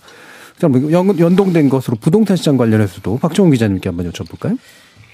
그럼 0.58 1.20
연동된 1.20 1.68
것으로 1.68 1.98
부동산 2.00 2.38
시장 2.38 2.58
관련해서도 2.58 3.18
박정훈 3.18 3.52
기자님께 3.52 3.90
한번 3.90 4.12
여쭤볼까요? 4.12 4.60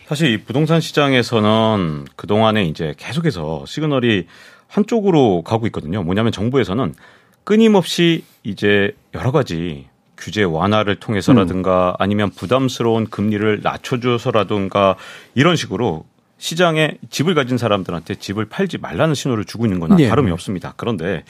사실 0.08 0.30
이 0.30 0.44
부동산 0.44 0.82
시장에서는 0.82 2.06
그동안에 2.18 2.66
이제 2.66 2.94
계속해서 2.98 3.64
시그널이 3.66 4.28
한쪽으로 4.68 5.42
가고 5.42 5.68
있거든요. 5.68 6.04
뭐냐면 6.04 6.34
정부에서는 6.34 6.94
끊임없이 7.44 8.24
이제 8.44 8.92
여러 9.14 9.32
가지 9.32 9.88
규제 10.18 10.44
완화를 10.44 10.98
통해서라든가 10.98 11.96
아니면 12.00 12.30
부담스러운 12.30 13.08
금리를 13.08 13.62
낮춰줘서라든가 13.64 14.96
이런 15.34 15.56
식으로 15.56 16.06
시장에 16.38 16.98
집을 17.10 17.36
가진 17.36 17.58
사람들한테 17.58 18.16
집을 18.16 18.46
팔지 18.46 18.78
말라는 18.80 19.16
신호를 19.16 19.46
주고 19.46 19.66
있는 19.66 19.80
거나 19.80 19.96
네. 19.96 20.08
다름이 20.08 20.32
없습니다. 20.32 20.74
그런데 20.78 21.24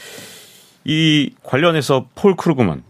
이 0.83 1.31
관련해서 1.43 2.07
폴 2.15 2.35
크루그만 2.35 2.83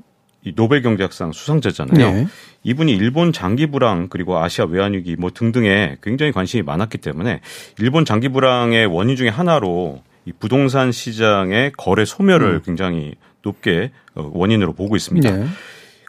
이 0.44 0.54
노벨 0.56 0.82
경제학상 0.82 1.32
수상자잖아요. 1.32 2.12
네. 2.12 2.28
이분이 2.64 2.92
일본 2.94 3.32
장기 3.32 3.68
불황 3.68 4.08
그리고 4.10 4.38
아시아 4.38 4.66
외환 4.66 4.94
위기 4.94 5.16
뭐 5.16 5.32
등등에 5.32 5.98
굉장히 6.02 6.32
관심이 6.32 6.64
많았기 6.64 7.00
때문에 7.00 7.42
일본 7.80 8.06
장기 8.06 8.30
불황의 8.30 8.88
원인 8.88 9.16
중에 9.16 9.30
하나로 9.30 10.02
이 10.26 10.32
부동산 10.32 10.92
시장의 10.92 11.74
거래 11.78 12.06
소멸을 12.06 12.56
음. 12.56 12.62
굉장히 12.64 13.16
높게 13.42 13.92
어, 14.14 14.30
원인으로 14.34 14.74
보고 14.74 14.96
있습니다. 14.96 15.30
네. 15.30 15.46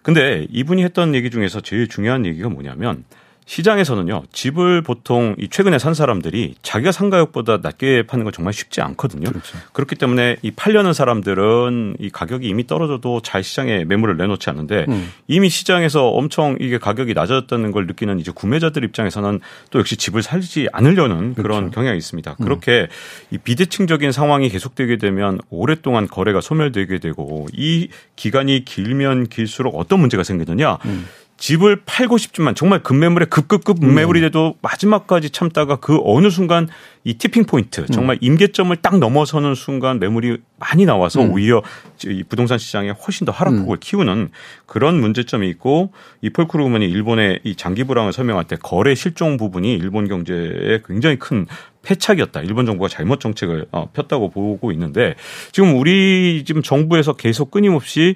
근데 0.02 0.46
이분이 0.50 0.82
했던 0.84 1.14
얘기 1.14 1.30
중에서 1.30 1.60
제일 1.60 1.88
중요한 1.88 2.26
얘기가 2.26 2.48
뭐냐면 2.48 3.04
시장에서는요 3.46 4.24
집을 4.32 4.82
보통 4.82 5.34
이 5.38 5.48
최근에 5.48 5.78
산 5.78 5.94
사람들이 5.94 6.54
자기가 6.62 6.92
산 6.92 7.10
가격보다 7.10 7.58
낮게 7.62 8.04
파는 8.06 8.24
건 8.24 8.32
정말 8.32 8.52
쉽지 8.52 8.80
않거든요. 8.80 9.28
그렇죠. 9.28 9.58
그렇기 9.72 9.96
때문에 9.96 10.36
이 10.42 10.50
팔려는 10.50 10.92
사람들은 10.92 11.96
이 11.98 12.10
가격이 12.10 12.48
이미 12.48 12.66
떨어져도 12.66 13.20
잘 13.20 13.42
시장에 13.42 13.84
매물을 13.84 14.16
내놓지 14.16 14.48
않는데 14.50 14.86
음. 14.88 15.10
이미 15.26 15.48
시장에서 15.48 16.08
엄청 16.08 16.56
이게 16.60 16.78
가격이 16.78 17.14
낮아졌다는 17.14 17.72
걸 17.72 17.86
느끼는 17.86 18.20
이제 18.20 18.30
구매자들 18.34 18.84
입장에서는 18.84 19.40
또 19.70 19.78
역시 19.78 19.96
집을 19.96 20.22
살지 20.22 20.68
않으려는 20.72 21.34
그렇죠. 21.34 21.42
그런 21.42 21.70
경향이 21.70 21.98
있습니다. 21.98 22.36
음. 22.38 22.44
그렇게 22.44 22.88
이 23.30 23.38
비대칭적인 23.38 24.12
상황이 24.12 24.48
계속되게 24.48 24.98
되면 24.98 25.40
오랫동안 25.50 26.06
거래가 26.06 26.40
소멸되게 26.40 26.98
되고 26.98 27.46
이 27.52 27.88
기간이 28.16 28.64
길면 28.64 29.28
길수록 29.28 29.78
어떤 29.78 30.00
문제가 30.00 30.22
생기느냐. 30.22 30.78
음. 30.84 31.06
집을 31.42 31.82
팔고 31.84 32.18
싶지만 32.18 32.54
정말 32.54 32.84
급매물에 32.84 33.26
급급급 33.26 33.82
음. 33.82 33.96
매물이 33.96 34.20
돼도 34.20 34.54
마지막까지 34.62 35.30
참다가 35.30 35.74
그 35.74 35.98
어느 36.04 36.30
순간 36.30 36.68
이 37.02 37.14
티핑 37.14 37.46
포인트 37.46 37.80
음. 37.80 37.86
정말 37.88 38.16
임계점을 38.20 38.76
딱 38.76 39.00
넘어서는 39.00 39.56
순간 39.56 39.98
매물이 39.98 40.36
많이 40.60 40.86
나와서 40.86 41.20
음. 41.20 41.32
오히려 41.32 41.60
이 42.04 42.22
부동산 42.22 42.58
시장에 42.58 42.90
훨씬 42.90 43.24
더 43.24 43.32
하락폭을 43.32 43.76
음. 43.76 43.80
키우는 43.80 44.28
그런 44.66 45.00
문제점이 45.00 45.48
있고 45.48 45.90
이 46.20 46.30
폴크루그만이 46.30 46.88
일본의 46.88 47.40
이 47.42 47.56
장기 47.56 47.82
불황을 47.82 48.12
설명할 48.12 48.44
때 48.44 48.54
거래 48.54 48.94
실종 48.94 49.36
부분이 49.36 49.74
일본 49.74 50.06
경제에 50.06 50.82
굉장히 50.86 51.18
큰 51.18 51.48
패착이었다. 51.82 52.42
일본 52.42 52.66
정부가 52.66 52.86
잘못 52.86 53.18
정책을 53.18 53.66
어, 53.72 53.90
폈다고 53.92 54.30
보고 54.30 54.70
있는데 54.70 55.16
지금 55.50 55.76
우리 55.76 56.44
지금 56.46 56.62
정부에서 56.62 57.14
계속 57.14 57.50
끊임없이 57.50 58.14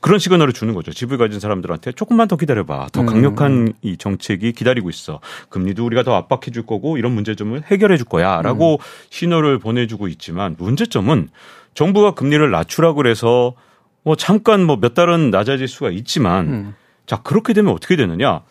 그런 0.00 0.18
시그널을 0.18 0.52
주는 0.52 0.74
거죠. 0.74 0.92
집을 0.92 1.18
가진 1.18 1.40
사람들한테 1.40 1.92
조금만 1.92 2.28
더 2.28 2.36
기다려봐. 2.36 2.88
더 2.92 3.00
음. 3.02 3.06
강력한 3.06 3.52
음. 3.52 3.72
이 3.82 3.96
정책이 3.96 4.52
기다리고 4.52 4.90
있어. 4.90 5.20
금리도 5.50 5.84
우리가 5.84 6.02
더 6.02 6.14
압박해 6.14 6.50
줄 6.52 6.66
거고 6.66 6.98
이런 6.98 7.12
문제점을 7.12 7.62
해결해 7.70 7.96
줄 7.96 8.06
거야. 8.06 8.42
라고 8.42 8.74
음. 8.74 8.78
신호를 9.10 9.58
보내주고 9.58 10.08
있지만 10.08 10.56
문제점은 10.58 11.28
정부가 11.74 12.12
금리를 12.14 12.50
낮추라고 12.50 12.96
그래서 12.96 13.54
뭐 14.02 14.16
잠깐 14.16 14.64
뭐 14.64 14.76
몇 14.76 14.94
달은 14.94 15.30
낮아질 15.30 15.68
수가 15.68 15.90
있지만 15.90 16.46
음. 16.48 16.74
자, 17.06 17.22
그렇게 17.22 17.52
되면 17.52 17.72
어떻게 17.72 17.96
되느냐. 17.96 18.42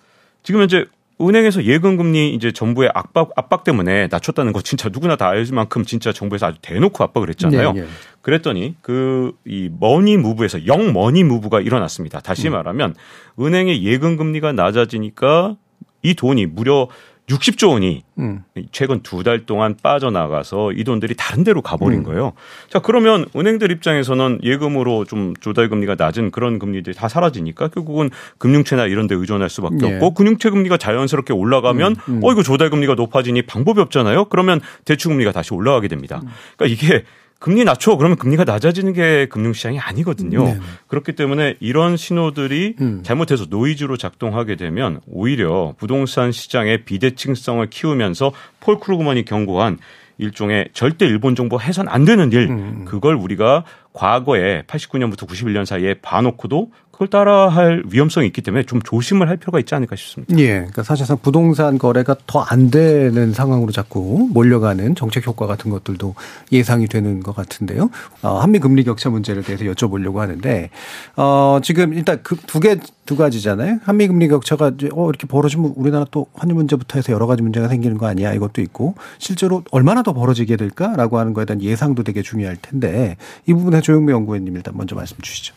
지금 0.43 0.61
현재 0.61 0.85
은행에서 1.19 1.63
예금 1.63 1.97
금리 1.97 2.33
이제 2.35 2.51
정부의 2.51 2.91
압박 2.93 3.31
압박 3.35 3.63
때문에 3.63 4.07
낮췄다는 4.11 4.53
거 4.53 4.61
진짜 4.61 4.89
누구나 4.89 5.15
다 5.15 5.27
알 5.29 5.45
만큼 5.51 5.83
진짜 5.83 6.11
정부에서 6.13 6.45
아주 6.47 6.59
대놓고 6.61 7.03
압박을 7.03 7.29
했잖아요. 7.29 7.73
네, 7.73 7.81
네. 7.81 7.87
그랬더니 8.21 8.75
그 8.81 9.31
이 9.45 9.69
money 9.79 10.17
move에서 10.17 10.67
역 10.67 10.93
money 10.93 11.23
move가 11.23 11.59
일어났습니다. 11.61 12.19
다시 12.19 12.47
음. 12.49 12.53
말하면 12.53 12.93
은행의 13.39 13.83
예금 13.83 14.15
금리가 14.17 14.51
낮아지니까 14.53 15.55
이 16.03 16.13
돈이 16.13 16.45
무려 16.45 16.87
60조 17.29 17.71
원이 17.71 18.03
음. 18.19 18.43
최근 18.71 19.01
두 19.03 19.21
달 19.23 19.45
동안 19.45 19.75
빠져나가서 19.83 20.71
이 20.71 20.83
돈들이 20.85 21.15
다른 21.17 21.43
데로 21.43 21.61
가버린 21.61 21.99
음. 21.99 22.03
거예요. 22.03 22.31
자, 22.69 22.79
그러면 22.79 23.25
은행들 23.35 23.69
입장에서는 23.71 24.39
예금으로 24.43 25.03
좀 25.03 25.33
조달 25.41 25.67
금리가 25.67 25.95
낮은 25.97 26.31
그런 26.31 26.57
금리들이 26.59 26.95
다 26.95 27.09
사라지니까 27.09 27.67
결국은 27.67 28.09
금융채나 28.37 28.85
이런 28.85 29.07
데 29.07 29.15
의존할 29.15 29.49
수밖에 29.49 29.75
네. 29.75 29.95
없고 29.95 30.13
금융채 30.13 30.49
금리가 30.51 30.77
자연스럽게 30.77 31.33
올라가면 31.33 31.95
음. 32.07 32.13
음. 32.13 32.23
어, 32.23 32.31
이거 32.31 32.43
조달 32.43 32.69
금리가 32.69 32.95
높아지니 32.95 33.41
방법이 33.41 33.81
없잖아요. 33.81 34.25
그러면 34.25 34.61
대출 34.85 35.09
금리가 35.11 35.33
다시 35.33 35.53
올라가게 35.53 35.89
됩니다. 35.89 36.21
음. 36.23 36.29
그러니까 36.55 36.73
이게 36.73 37.03
금리 37.39 37.63
낮춰 37.63 37.95
그러면 37.97 38.17
금리가 38.17 38.43
낮아지는 38.43 38.93
게 38.93 39.27
금융시장이 39.27 39.79
아니거든요. 39.79 40.43
네 40.43 40.59
그렇기 40.87 41.13
때문에 41.13 41.55
이런 41.59 41.97
신호들이 41.97 42.75
음. 42.81 43.01
잘못해서 43.03 43.45
노이즈로 43.49 43.97
작동하게 43.97 44.55
되면 44.55 45.01
오히려 45.07 45.73
부동산 45.77 46.31
시장의 46.31 46.85
비대칭성을 46.85 47.65
키우면서 47.69 48.31
폴 48.59 48.79
크루그만이 48.79 49.25
경고한 49.25 49.77
일종의 50.17 50.69
절대 50.73 51.05
일본 51.05 51.35
정부 51.35 51.59
해선 51.59 51.87
안 51.87 52.05
되는 52.05 52.31
일 52.31 52.49
음. 52.49 52.85
그걸 52.85 53.15
우리가 53.15 53.63
과거에 53.93 54.63
89년부터 54.63 55.27
91년 55.27 55.65
사이에 55.65 55.95
봐놓고도 56.01 56.71
그걸 56.97 57.09
따라할 57.09 57.83
위험성이 57.91 58.25
있기 58.25 58.41
때문에 58.41 58.63
좀 58.63 58.81
조심을 58.81 59.29
할 59.29 59.37
필요가 59.37 59.59
있지 59.59 59.75
않을까 59.75 59.95
싶습니다. 59.95 60.35
예. 60.39 60.47
그러니까 60.55 60.81
사실상 60.81 61.19
부동산 61.21 61.77
거래가 61.77 62.15
더 62.25 62.43
안 62.49 62.71
되는 62.71 63.33
상황으로 63.33 63.71
자꾸 63.71 64.29
몰려가는 64.31 64.95
정책 64.95 65.27
효과 65.27 65.45
같은 65.45 65.69
것들도 65.69 66.15
예상이 66.51 66.87
되는 66.87 67.21
것 67.21 67.35
같은데요. 67.35 67.91
어, 68.23 68.39
한미 68.39 68.57
금리 68.59 68.83
격차 68.83 69.09
문제를 69.11 69.43
대해서 69.43 69.65
여쭤보려고 69.65 70.15
하는데 70.15 70.69
어, 71.17 71.59
지금 71.61 71.93
일단 71.93 72.23
그 72.23 72.35
두 72.47 72.59
개 72.59 72.77
두 73.05 73.15
가지잖아요. 73.15 73.79
한미 73.83 74.07
금리 74.07 74.27
격차가 74.27 74.71
이제 74.75 74.89
어 74.93 75.07
이렇게 75.09 75.27
벌어지면 75.27 75.73
우리나라 75.77 76.05
또 76.11 76.27
환율 76.33 76.55
문제부터 76.55 76.97
해서 76.99 77.13
여러 77.13 77.25
가지 77.25 77.41
문제가 77.41 77.69
생기는 77.69 77.97
거 77.97 78.05
아니야? 78.05 78.33
이것도 78.33 78.61
있고 78.61 78.95
실제로 79.17 79.63
얼마나 79.71 80.03
더 80.03 80.11
벌어지게 80.13 80.57
될까라고 80.57 81.17
하는 81.17 81.33
거에 81.33 81.45
대한 81.45 81.61
예상도 81.61 82.03
되게 82.03 82.21
중요할 82.21 82.57
텐데 82.61 83.15
이 83.45 83.53
부분에 83.53 83.79
조영미 83.79 84.11
연구원님 84.11 84.55
일단 84.57 84.73
먼저 84.75 84.93
말씀 84.95 85.15
주시죠. 85.21 85.53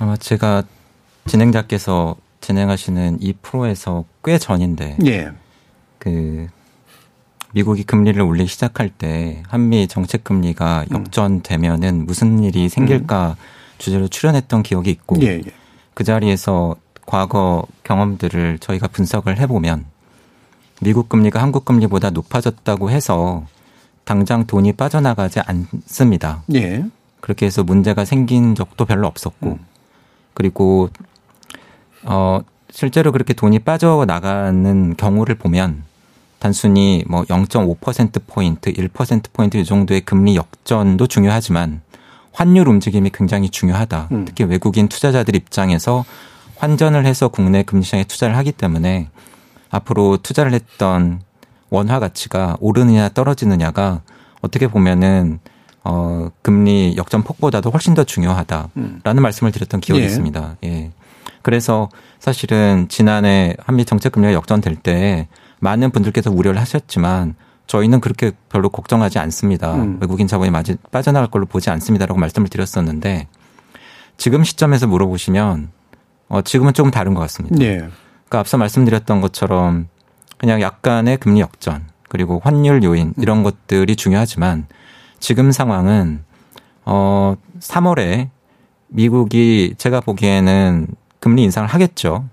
아마 0.00 0.16
제가 0.16 0.64
진행자께서 1.26 2.16
진행하시는 2.40 3.18
이 3.20 3.34
프로에서 3.34 4.06
꽤 4.24 4.38
전인데 4.38 4.96
예. 5.04 5.30
그 5.98 6.48
미국이 7.52 7.84
금리를 7.84 8.20
올리기 8.20 8.48
시작할 8.48 8.88
때 8.88 9.42
한미 9.46 9.88
정책 9.88 10.24
금리가 10.24 10.86
음. 10.90 10.96
역전되면은 10.96 12.06
무슨 12.06 12.42
일이 12.42 12.70
생길까 12.70 13.36
음. 13.38 13.44
주제로 13.76 14.08
출연했던 14.08 14.62
기억이 14.62 14.90
있고 14.90 15.16
예, 15.20 15.32
예. 15.34 15.42
그 15.92 16.02
자리에서 16.02 16.76
과거 17.04 17.66
경험들을 17.84 18.58
저희가 18.58 18.88
분석을 18.88 19.38
해보면 19.38 19.84
미국 20.80 21.10
금리가 21.10 21.42
한국 21.42 21.66
금리보다 21.66 22.08
높아졌다고 22.08 22.90
해서 22.90 23.46
당장 24.04 24.46
돈이 24.46 24.72
빠져나가지 24.72 25.40
않습니다. 25.40 26.42
예. 26.54 26.86
그렇게 27.20 27.44
해서 27.44 27.62
문제가 27.62 28.06
생긴 28.06 28.54
적도 28.54 28.86
별로 28.86 29.06
없었고 29.06 29.50
음. 29.50 29.69
그리고 30.34 30.88
어 32.04 32.40
실제로 32.70 33.12
그렇게 33.12 33.34
돈이 33.34 33.60
빠져나가는 33.60 34.96
경우를 34.96 35.34
보면 35.34 35.84
단순히 36.38 37.04
뭐 37.06 37.22
0.5% 37.24 38.22
포인트, 38.26 38.72
1% 38.72 39.32
포인트 39.32 39.58
이 39.58 39.64
정도의 39.64 40.00
금리 40.00 40.36
역전도 40.36 41.06
중요하지만 41.06 41.82
환율 42.32 42.68
움직임이 42.68 43.10
굉장히 43.12 43.50
중요하다. 43.50 44.08
음. 44.12 44.24
특히 44.24 44.44
외국인 44.44 44.88
투자자들 44.88 45.36
입장에서 45.36 46.04
환전을 46.56 47.04
해서 47.06 47.28
국내 47.28 47.62
금리 47.62 47.82
시장에 47.82 48.04
투자를 48.04 48.36
하기 48.36 48.52
때문에 48.52 49.08
앞으로 49.70 50.18
투자를 50.18 50.52
했던 50.52 51.20
원화 51.68 51.98
가치가 51.98 52.56
오르느냐 52.60 53.10
떨어지느냐가 53.10 54.02
어떻게 54.40 54.66
보면은 54.66 55.40
어 55.84 56.28
금리 56.42 56.94
역전 56.96 57.22
폭보다도 57.22 57.70
훨씬 57.70 57.94
더 57.94 58.04
중요하다라는 58.04 58.70
음. 58.76 59.00
말씀을 59.02 59.50
드렸던 59.52 59.80
기억이 59.80 60.02
예. 60.02 60.06
있습니다. 60.06 60.56
예. 60.64 60.90
그래서 61.42 61.88
사실은 62.18 62.86
지난해 62.88 63.56
한미 63.64 63.84
정책 63.84 64.12
금리가 64.12 64.34
역전될 64.34 64.76
때 64.76 65.28
많은 65.58 65.90
분들께서 65.90 66.30
우려를 66.30 66.60
하셨지만 66.60 67.34
저희는 67.66 68.00
그렇게 68.00 68.32
별로 68.48 68.68
걱정하지 68.68 69.18
않습니다. 69.20 69.74
음. 69.74 69.98
외국인 70.00 70.26
자본이 70.26 70.50
많이 70.50 70.76
빠져나갈 70.90 71.30
걸로 71.30 71.46
보지 71.46 71.70
않습니다라고 71.70 72.18
말씀을 72.18 72.48
드렸었는데 72.48 73.28
지금 74.16 74.44
시점에서 74.44 74.86
물어보시면 74.86 75.70
어 76.28 76.42
지금은 76.42 76.74
조금 76.74 76.90
다른 76.90 77.14
것 77.14 77.20
같습니다. 77.20 77.56
네. 77.56 77.76
그러니까 77.76 78.38
앞서 78.40 78.58
말씀드렸던 78.58 79.20
것처럼 79.20 79.88
그냥 80.36 80.60
약간의 80.60 81.16
금리 81.18 81.40
역전 81.40 81.88
그리고 82.08 82.40
환율 82.42 82.82
요인 82.82 83.14
이런 83.18 83.42
것들이 83.42 83.96
중요하지만 83.96 84.66
지금 85.20 85.52
상황은 85.52 86.24
어 86.84 87.36
3월에 87.60 88.28
미국이 88.88 89.74
제가 89.78 90.00
보기에는 90.00 90.88
금리 91.20 91.44
인상을 91.44 91.68
하겠죠. 91.68 92.24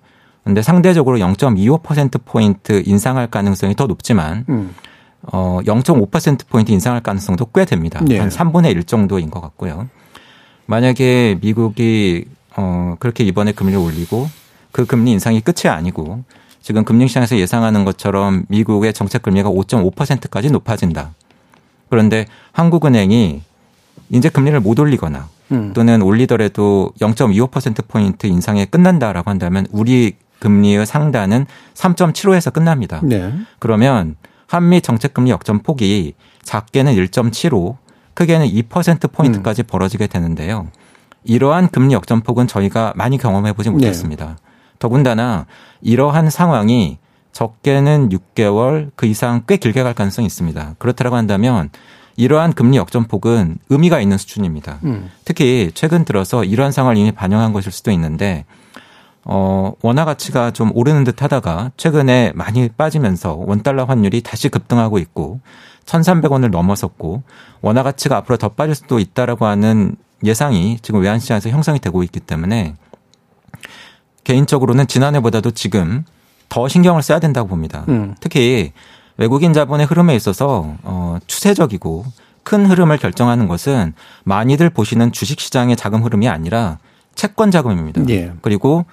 근데 0.44 0.62
상대적으로 0.62 1.18
0.25% 1.18 2.22
포인트 2.26 2.82
인상할 2.86 3.28
가능성이 3.28 3.76
더 3.76 3.86
높지만 3.86 4.46
음. 4.50 4.74
어 5.22 5.60
0.5% 5.64 6.48
포인트 6.48 6.72
인상할 6.72 7.02
가능성도 7.02 7.48
꽤 7.54 7.66
됩니다. 7.66 8.00
네. 8.04 8.18
한 8.18 8.30
3분의 8.30 8.72
1 8.72 8.86
정도인 8.86 9.30
것 9.30 9.42
같고요. 9.42 9.90
만약에 10.66 11.38
미국이 11.42 12.26
어 12.56 12.96
그렇게 13.00 13.24
이번에 13.26 13.52
금리를 13.52 13.80
올리고 13.80 14.28
그 14.72 14.86
금리 14.86 15.12
인상이 15.12 15.42
끝이 15.42 15.72
아니고 15.72 16.24
지금 16.62 16.84
금융시장에서 16.84 17.38
예상하는 17.38 17.86
것처럼 17.86 18.46
미국의 18.50 18.94
정책 18.94 19.22
금리가 19.22 19.50
5.5%까지 19.50 20.52
높아진다. 20.52 21.14
그런데 21.90 22.26
한국은행이 22.52 23.42
이제 24.10 24.30
금리를 24.30 24.60
못 24.60 24.80
올리거나 24.80 25.28
음. 25.52 25.74
또는 25.74 26.02
올리더라도 26.02 26.92
0.25%포인트 27.00 28.28
인상에 28.28 28.66
끝난다라고 28.66 29.30
한다면 29.30 29.68
우리 29.72 30.16
금리의 30.40 30.86
상단은 30.86 31.46
3.75에서 31.74 32.54
끝납니다. 32.54 33.02
네. 33.04 33.34
그러면 33.60 34.16
한미 34.48 34.82
정책금리 34.82 35.32
역전 35.32 35.60
폭이 35.60 36.14
작게는 36.44 36.96
1.75, 36.96 37.76
크게는 38.14 38.48
2%포인트까지 38.48 39.64
음. 39.64 39.68
벌어지게 39.68 40.08
되는데요. 40.08 40.68
이러한 41.24 41.70
금리 41.70 41.94
역전폭은 41.94 42.48
저희가 42.48 42.94
많이 42.96 43.18
경험해 43.18 43.54
보지 43.54 43.70
네. 43.70 43.74
못했습니다. 43.74 44.26
네. 44.26 44.36
더군다나 44.80 45.46
이러한 45.82 46.30
상황이 46.30 47.00
적게는 47.38 48.10
6개월 48.10 48.90
그 48.96 49.06
이상 49.06 49.44
꽤 49.48 49.58
길게 49.58 49.84
갈 49.84 49.94
가능성이 49.94 50.26
있습니다. 50.26 50.74
그렇다고 50.80 51.16
한다면 51.16 51.70
이러한 52.16 52.54
금리 52.54 52.78
역전폭은 52.78 53.60
의미가 53.70 54.02
있는 54.02 54.18
수준입니다. 54.18 54.80
음. 54.86 55.12
특히 55.24 55.70
최근 55.76 56.04
들어서 56.04 56.44
이러한 56.44 56.72
상황을 56.72 56.98
이미 56.98 57.12
반영한 57.12 57.54
것일 57.54 57.72
수도 57.72 57.92
있는데 57.92 58.46
어, 59.24 59.74
원화 59.84 60.04
가치가 60.04 60.50
좀 60.50 60.72
오르는 60.74 61.04
듯 61.04 61.22
하다가 61.22 61.74
최근에 61.78 62.32
많이 62.34 62.70
빠지면서 62.70 63.36
원달러 63.36 63.84
환율이 63.84 64.24
다시 64.24 64.50
급등하고 64.50 64.98
있고 64.98 65.40
1,300원을 65.86 66.50
넘어섰고 66.50 67.22
원화 67.62 67.84
가치가 67.84 68.18
앞으로 68.18 68.38
더 68.38 68.50
빠질 68.50 68.74
수도 68.74 68.98
있다라고 68.98 69.46
하는 69.46 69.96
예상이 70.24 70.80
지금 70.82 71.02
외환시장에서 71.02 71.52
형성이 71.52 71.78
되고 71.78 72.02
있기 72.02 72.20
때문에 72.20 72.74
개인적으로는 74.24 74.88
지난해보다도 74.88 75.52
지금 75.52 76.04
더 76.50 76.68
신경을 76.68 77.02
써야 77.02 77.20
된다고 77.20 77.48
봅니다. 77.48 77.86
음. 77.90 78.16
특히 78.20 78.72
외국인 79.18 79.54
자본의 79.54 79.86
흐름에 79.88 80.16
있어서 80.16 80.76
어, 80.84 81.18
추세적이고 81.28 82.06
큰 82.44 82.66
흐름을 82.66 82.98
결정하는 82.98 83.48
것은 83.48 83.94
많이들 84.24 84.70
보시는 84.70 85.12
주식 85.12 85.40
시장의 85.40 85.76
자금 85.76 86.04
흐름이 86.04 86.30
아니라 86.30 86.78
채권 87.16 87.52
자금입니다. 87.52 88.04
예. 88.10 88.32
그리고 88.42 88.86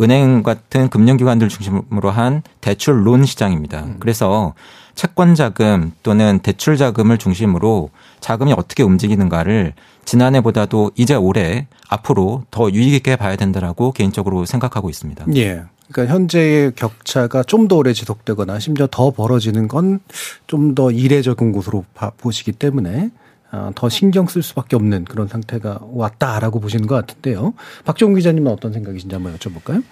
은행 0.00 0.42
같은 0.44 0.88
금융기관들 0.88 1.48
중심으로 1.48 2.10
한 2.10 2.42
대출 2.60 3.04
론 3.04 3.24
시장입니다. 3.24 3.80
음. 3.80 3.96
그래서 3.98 4.54
채권 4.94 5.34
자금 5.34 5.92
또는 6.02 6.38
대출 6.40 6.76
자금을 6.76 7.18
중심으로 7.18 7.90
자금이 8.20 8.52
어떻게 8.52 8.82
움직이는가를 8.82 9.72
지난해보다도 10.04 10.92
이제 10.94 11.14
올해 11.14 11.66
앞으로 11.88 12.44
더 12.50 12.70
유익 12.70 12.94
있게 12.94 13.16
봐야 13.16 13.34
된다라고 13.34 13.92
개인적으로 13.92 14.44
생각하고 14.44 14.90
있습니다. 14.90 15.24
예. 15.36 15.64
그러니까 15.92 16.14
현재의 16.14 16.72
격차가 16.74 17.42
좀 17.44 17.68
더 17.68 17.76
오래 17.76 17.92
지속되거나 17.92 18.58
심지어 18.58 18.86
더 18.90 19.10
벌어지는 19.10 19.68
건 19.68 20.00
좀 20.46 20.74
더 20.74 20.90
이례적인 20.90 21.52
곳으로 21.52 21.84
보시기 22.18 22.52
때문에 22.52 23.10
어, 23.52 23.70
더 23.74 23.88
신경 23.88 24.26
쓸 24.26 24.42
수밖에 24.42 24.76
없는 24.76 25.04
그런 25.04 25.26
상태가 25.26 25.80
왔다라고 25.82 26.60
보시는 26.60 26.86
것 26.86 26.94
같은데요. 26.94 27.54
박정우 27.84 28.14
기자님은 28.14 28.50
어떤 28.52 28.72
생각이신지 28.72 29.14
한번 29.14 29.36
여쭤볼까요? 29.36 29.82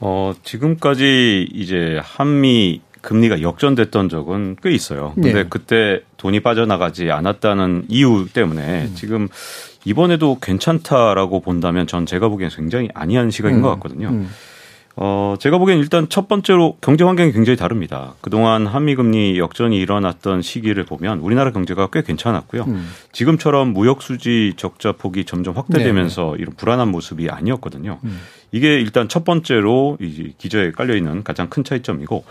어, 0.00 0.34
지금까지 0.44 1.48
이제 1.52 1.98
한미 2.02 2.82
금리가 3.00 3.40
역전됐던 3.40 4.10
적은 4.10 4.56
꽤 4.62 4.70
있어요. 4.72 5.12
근데 5.14 5.32
네. 5.32 5.46
그때 5.48 6.02
돈이 6.18 6.40
빠져나가지 6.40 7.10
않았다는 7.10 7.86
이유 7.88 8.26
때문에 8.30 8.84
음. 8.84 8.92
지금 8.94 9.28
이번에도 9.86 10.38
괜찮다라고 10.38 11.40
본다면 11.40 11.86
전 11.86 12.04
제가 12.04 12.28
보기엔 12.28 12.50
굉장히 12.50 12.90
아니한 12.92 13.30
시각인 13.30 13.58
음. 13.58 13.62
것 13.62 13.70
같거든요. 13.70 14.08
음. 14.08 14.28
어, 14.96 15.36
제가 15.38 15.58
보기엔 15.58 15.78
일단 15.78 16.08
첫 16.08 16.28
번째로 16.28 16.76
경제 16.80 17.04
환경이 17.04 17.32
굉장히 17.32 17.56
다릅니다. 17.56 18.14
그동안 18.20 18.66
한미금리 18.66 19.38
역전이 19.38 19.78
일어났던 19.78 20.42
시기를 20.42 20.84
보면 20.84 21.20
우리나라 21.20 21.52
경제가 21.52 21.88
꽤 21.92 22.02
괜찮았고요. 22.02 22.64
음. 22.64 22.90
지금처럼 23.12 23.72
무역수지 23.72 24.54
적자 24.56 24.92
폭이 24.92 25.24
점점 25.24 25.56
확대되면서 25.56 26.22
네네. 26.32 26.36
이런 26.38 26.54
불안한 26.56 26.88
모습이 26.88 27.30
아니었거든요. 27.30 27.98
음. 28.04 28.20
이게 28.52 28.80
일단 28.80 29.08
첫 29.08 29.24
번째로 29.24 29.96
이 30.00 30.34
기저에 30.36 30.72
깔려있는 30.72 31.22
가장 31.22 31.48
큰 31.48 31.62
차이점이고 31.62 32.24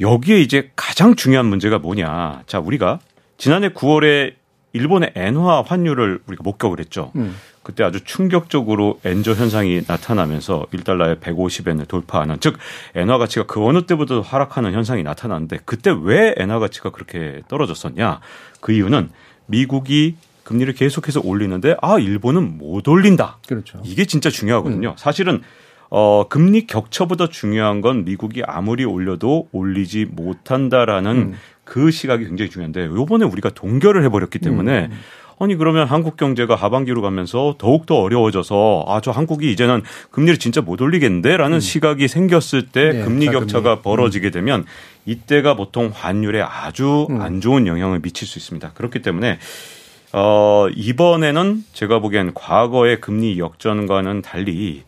여기에 0.00 0.40
이제 0.40 0.70
가장 0.76 1.16
중요한 1.16 1.46
문제가 1.46 1.78
뭐냐. 1.78 2.42
자, 2.46 2.60
우리가 2.60 3.00
지난해 3.38 3.70
9월에 3.70 4.34
일본의 4.72 5.12
엔화 5.14 5.62
환율을 5.62 6.20
우리가 6.26 6.42
목격을 6.42 6.78
했죠. 6.80 7.12
음. 7.16 7.34
그때 7.68 7.84
아주 7.84 8.02
충격적으로 8.02 8.98
엔저 9.04 9.34
현상이 9.34 9.82
나타나면서 9.86 10.68
1달러에 10.72 11.20
150엔을 11.20 11.86
돌파하는 11.86 12.38
즉 12.40 12.56
엔화 12.94 13.18
가치가 13.18 13.44
그 13.44 13.62
어느 13.62 13.82
때보다도 13.82 14.22
하락하는 14.22 14.72
현상이 14.72 15.02
나타났는데 15.02 15.58
그때 15.66 15.94
왜 15.94 16.34
엔화 16.38 16.60
가치가 16.60 16.88
그렇게 16.88 17.42
떨어졌었냐? 17.48 18.20
그 18.62 18.72
이유는 18.72 19.10
미국이 19.44 20.16
금리를 20.44 20.72
계속해서 20.72 21.20
올리는데 21.22 21.76
아 21.82 21.98
일본은 21.98 22.56
못 22.56 22.88
올린다. 22.88 23.36
그렇죠. 23.46 23.82
이게 23.84 24.06
진짜 24.06 24.30
중요하거든요. 24.30 24.88
음. 24.88 24.94
사실은 24.96 25.42
어 25.90 26.24
금리 26.26 26.66
격차보다 26.66 27.28
중요한 27.28 27.82
건 27.82 28.06
미국이 28.06 28.42
아무리 28.46 28.86
올려도 28.86 29.50
올리지 29.52 30.06
못한다라는 30.06 31.16
음. 31.16 31.34
그 31.64 31.90
시각이 31.90 32.24
굉장히 32.24 32.50
중요한데 32.50 32.86
요번에 32.86 33.26
우리가 33.26 33.50
동결을 33.50 34.04
해버렸기 34.04 34.38
때문에 34.38 34.86
음. 34.86 34.98
아니 35.40 35.54
그러면 35.56 35.86
한국 35.86 36.16
경제가 36.16 36.54
하반기로 36.56 37.00
가면서 37.02 37.54
더욱 37.58 37.86
더 37.86 37.96
어려워져서 37.96 38.84
아 38.88 39.00
저 39.00 39.10
한국이 39.12 39.52
이제는 39.52 39.82
금리를 40.10 40.38
진짜 40.38 40.60
못 40.60 40.80
올리겠는데라는 40.80 41.56
음. 41.58 41.60
시각이 41.60 42.08
생겼을 42.08 42.66
때 42.66 42.92
네, 42.92 43.02
금리. 43.04 43.26
격차가 43.26 43.74
음. 43.74 43.82
벌어지게 43.82 44.30
되면 44.30 44.64
이때가 45.06 45.54
보통 45.54 45.90
환율에 45.94 46.42
아주 46.42 47.06
음. 47.10 47.20
안 47.20 47.40
좋은 47.40 47.66
영향을 47.66 48.00
미칠 48.00 48.26
수 48.26 48.38
있습니다. 48.38 48.72
그렇기 48.74 49.00
때문에 49.02 49.38
어 50.12 50.66
이번에는 50.74 51.64
제가 51.72 51.98
보기엔 52.00 52.32
과거의 52.34 53.00
금리 53.00 53.38
역전과는 53.38 54.22
달리 54.22 54.82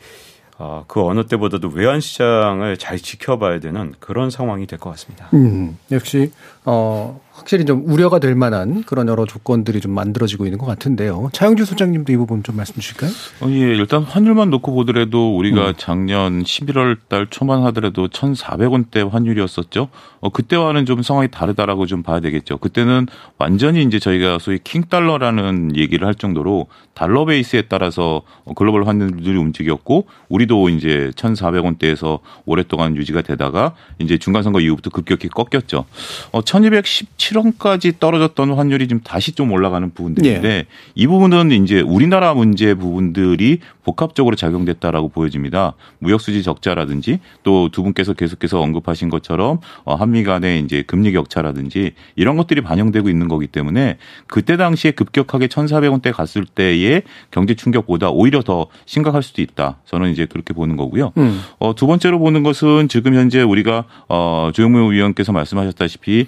어, 0.58 0.84
그 0.88 1.02
어느 1.02 1.24
때보다도 1.24 1.68
외환 1.68 2.00
시장을 2.00 2.76
잘 2.76 2.98
지켜봐야 2.98 3.60
되는 3.60 3.94
그런 3.98 4.28
상황이 4.30 4.66
될 4.66 4.78
것 4.78 4.90
같습니다. 4.90 5.28
음, 5.32 5.78
역시 5.90 6.32
어, 6.66 7.18
확실히 7.40 7.64
좀 7.64 7.82
우려가 7.86 8.18
될 8.18 8.34
만한 8.34 8.82
그런 8.84 9.08
여러 9.08 9.24
조건들이 9.24 9.80
좀 9.80 9.92
만들어지고 9.92 10.44
있는 10.44 10.58
것 10.58 10.66
같은데요. 10.66 11.30
차영주 11.32 11.64
소장님도 11.64 12.12
이 12.12 12.16
부분 12.16 12.42
좀 12.42 12.56
말씀 12.56 12.74
주실까요? 12.74 13.10
어, 13.40 13.48
예, 13.48 13.58
일단 13.58 14.02
환율만 14.02 14.50
놓고 14.50 14.74
보더라도 14.74 15.36
우리가 15.36 15.68
음. 15.68 15.74
작년 15.78 16.42
11월 16.42 16.98
달 17.08 17.26
초만 17.28 17.62
하더라도 17.64 18.08
1,400원대 18.08 19.10
환율이었었죠. 19.10 19.88
어, 20.20 20.28
그때와는 20.28 20.84
좀 20.84 21.02
상황이 21.02 21.28
다르다라고 21.30 21.86
좀 21.86 22.02
봐야 22.02 22.20
되겠죠. 22.20 22.58
그때는 22.58 23.06
완전히 23.38 23.82
이제 23.82 23.98
저희가 23.98 24.38
소위 24.38 24.58
킹달러라는 24.62 25.76
얘기를 25.76 26.06
할 26.06 26.14
정도로 26.14 26.66
달러 26.92 27.24
베이스에 27.24 27.62
따라서 27.62 28.20
글로벌 28.54 28.86
환율들이 28.86 29.38
움직였고 29.38 30.06
우리도 30.28 30.68
이제 30.68 31.10
1,400원대에서 31.16 32.18
오랫동안 32.44 32.96
유지가 32.96 33.22
되다가 33.22 33.74
이제 33.98 34.18
중간 34.18 34.42
선거 34.42 34.60
이후부터 34.60 34.90
급격히 34.90 35.28
꺾였죠. 35.28 35.86
어, 36.32 36.42
1,217 36.42 37.29
원까지 37.38 37.98
떨어졌던 37.98 38.52
환율이 38.52 38.88
지금 38.88 39.00
다시 39.02 39.32
좀 39.32 39.52
올라가는 39.52 39.90
부분들인데 39.92 40.48
예. 40.48 40.66
이 40.94 41.06
부분은 41.06 41.52
이제 41.52 41.80
우리나라 41.80 42.34
문제 42.34 42.74
부분들이 42.74 43.60
복합적으로 43.84 44.36
작용됐다라고 44.36 45.08
보여집니다. 45.08 45.74
무역 45.98 46.20
수지 46.20 46.42
적자라든지 46.42 47.20
또 47.42 47.70
두 47.70 47.82
분께서 47.82 48.12
계속해서 48.12 48.60
언급하신 48.60 49.08
것처럼 49.08 49.58
어, 49.84 49.94
한미 49.94 50.24
간의 50.24 50.60
이제 50.60 50.82
금리 50.82 51.12
격차라든지 51.12 51.92
이런 52.16 52.36
것들이 52.36 52.60
반영되고 52.60 53.08
있는 53.08 53.28
거기 53.28 53.46
때문에 53.46 53.96
그때 54.26 54.56
당시에 54.56 54.92
급격하게 54.92 55.46
1,400원대 55.46 56.12
갔을 56.12 56.44
때의 56.44 57.02
경제 57.30 57.54
충격보다 57.54 58.10
오히려 58.10 58.42
더 58.42 58.66
심각할 58.86 59.22
수도 59.22 59.42
있다. 59.42 59.78
저는 59.86 60.10
이제 60.10 60.26
그렇게 60.26 60.52
보는 60.52 60.76
거고요. 60.76 61.12
음. 61.18 61.40
어, 61.58 61.74
두 61.74 61.86
번째로 61.86 62.18
보는 62.18 62.42
것은 62.42 62.88
지금 62.88 63.14
현재 63.14 63.42
우리가 63.42 63.84
어, 64.08 64.50
조영무 64.52 64.92
의원께서 64.92 65.32
말씀하셨다시피 65.32 66.26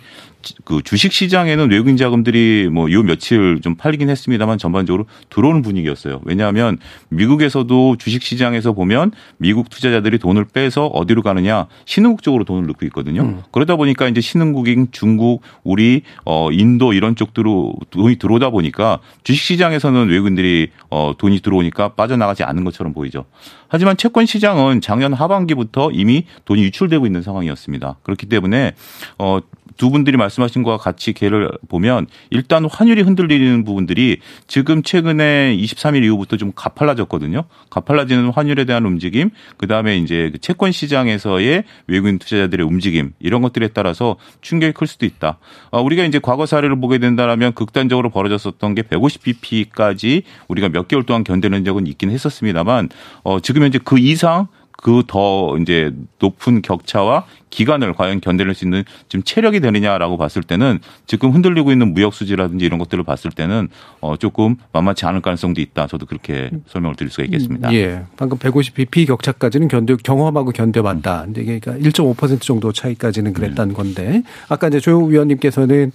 그 0.64 0.82
주식 0.82 1.12
시장에는 1.12 1.70
외국인 1.70 1.96
자금들이 1.96 2.68
뭐 2.70 2.92
요 2.92 3.02
며칠 3.02 3.60
좀 3.62 3.74
팔리긴 3.74 4.10
했습니다만 4.10 4.58
전반적으로 4.58 5.06
들어오는 5.30 5.62
분위기였어요. 5.62 6.20
왜냐하면 6.24 6.78
미국에서도 7.08 7.96
주식 7.96 8.22
시장에서 8.22 8.72
보면 8.72 9.12
미국 9.38 9.70
투자자들이 9.70 10.18
돈을 10.18 10.44
빼서 10.44 10.86
어디로 10.86 11.22
가느냐 11.22 11.66
신흥국 11.86 12.22
쪽으로 12.22 12.44
돈을 12.44 12.66
넣고 12.66 12.84
있거든요. 12.86 13.22
음. 13.22 13.42
그러다 13.50 13.76
보니까 13.76 14.08
이제 14.08 14.20
신흥국인 14.20 14.88
중국, 14.92 15.40
우리 15.64 16.02
어 16.24 16.50
인도 16.52 16.92
이런 16.92 17.16
쪽으로 17.16 17.72
돈이 17.90 18.16
들어오다 18.16 18.50
보니까 18.50 18.98
주식 19.24 19.42
시장에서는 19.42 20.08
외국인들이 20.08 20.68
어 20.90 21.14
돈이 21.16 21.40
들어오니까 21.40 21.94
빠져나가지 21.94 22.42
않는 22.42 22.64
것처럼 22.64 22.92
보이죠. 22.92 23.24
하지만 23.68 23.96
채권 23.96 24.26
시장은 24.26 24.82
작년 24.82 25.14
하반기부터 25.14 25.90
이미 25.92 26.26
돈이 26.44 26.62
유출되고 26.64 27.06
있는 27.06 27.22
상황이었습니다. 27.22 27.96
그렇기 28.02 28.26
때문에 28.26 28.74
어 29.18 29.40
두 29.76 29.90
분들이 29.90 30.16
말씀하신 30.16 30.62
것과 30.62 30.76
같이 30.78 31.12
개를 31.12 31.50
보면 31.68 32.06
일단 32.30 32.64
환율이 32.64 33.02
흔들리는 33.02 33.64
부분들이 33.64 34.18
지금 34.46 34.82
최근에 34.82 35.56
23일 35.56 36.04
이후부터 36.04 36.36
좀 36.36 36.52
가팔라졌거든요. 36.54 37.44
가팔라지는 37.70 38.30
환율에 38.30 38.64
대한 38.64 38.84
움직임, 38.86 39.30
그 39.56 39.66
다음에 39.66 39.98
이제 39.98 40.30
그 40.32 40.38
채권 40.38 40.72
시장에서의 40.72 41.64
외국인 41.86 42.18
투자자들의 42.18 42.66
움직임 42.66 43.12
이런 43.18 43.42
것들에 43.42 43.68
따라서 43.68 44.16
충격이 44.40 44.72
클 44.72 44.86
수도 44.86 45.06
있다. 45.06 45.38
어, 45.70 45.80
우리가 45.82 46.04
이제 46.04 46.18
과거 46.18 46.46
사례를 46.46 46.80
보게 46.80 46.98
된다면 46.98 47.52
극단적으로 47.52 48.10
벌어졌었던 48.10 48.74
게 48.74 48.82
150bp까지 48.82 50.22
우리가 50.48 50.68
몇 50.68 50.88
개월 50.88 51.04
동안 51.04 51.24
견디는 51.24 51.64
적은 51.64 51.86
있긴 51.86 52.10
했었습니다만 52.10 52.88
어, 53.22 53.40
지금 53.40 53.62
현재 53.62 53.78
그 53.82 53.98
이상 53.98 54.48
그 54.82 55.02
더 55.06 55.56
이제 55.60 55.92
높은 56.18 56.60
격차와 56.60 57.24
기간을 57.50 57.92
과연 57.92 58.20
견뎌낼 58.20 58.54
수 58.54 58.64
있는 58.64 58.82
지금 59.08 59.22
체력이 59.22 59.60
되느냐라고 59.60 60.16
봤을 60.16 60.42
때는 60.42 60.80
지금 61.06 61.30
흔들리고 61.30 61.70
있는 61.70 61.94
무역 61.94 62.14
수지라든지 62.14 62.64
이런 62.64 62.80
것들을 62.80 63.04
봤을 63.04 63.30
때는 63.30 63.68
어 64.00 64.16
조금 64.16 64.56
만만치 64.72 65.06
않을 65.06 65.20
가능성도 65.20 65.60
있다. 65.60 65.86
저도 65.86 66.06
그렇게 66.06 66.50
설명을 66.66 66.96
드릴 66.96 67.10
수가 67.10 67.22
있겠습니다. 67.24 67.72
예. 67.74 68.02
방금 68.16 68.38
150 68.38 68.74
bp 68.74 69.06
격차까지는 69.06 69.68
견뎌 69.68 69.96
경험하고 69.98 70.50
견뎌봤다. 70.50 71.26
음. 71.28 71.34
이게 71.36 71.60
그러니까 71.60 71.88
1.5% 71.90 72.40
정도 72.40 72.72
차이까지는 72.72 73.34
그랬다는 73.34 73.74
네. 73.74 73.74
건데 73.74 74.22
아까 74.48 74.66
이제 74.66 74.80
조 74.80 75.04
위원님께서는 75.04 75.92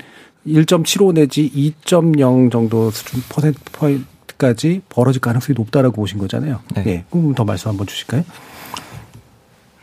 1.75 0.47 1.13
내지 1.13 1.51
2.0 1.51 2.51
정도 2.51 2.89
수준 2.91 3.21
퍼센트 3.27 3.59
포인트까지 3.73 4.81
벌어질 4.87 5.19
가능성이 5.19 5.55
높다라고 5.57 5.95
보신 5.97 6.19
거잖아요. 6.19 6.61
네. 6.75 6.83
예. 6.85 7.03
그럼 7.09 7.35
더 7.35 7.43
말씀 7.43 7.69
한번 7.69 7.85
주실까요? 7.85 8.23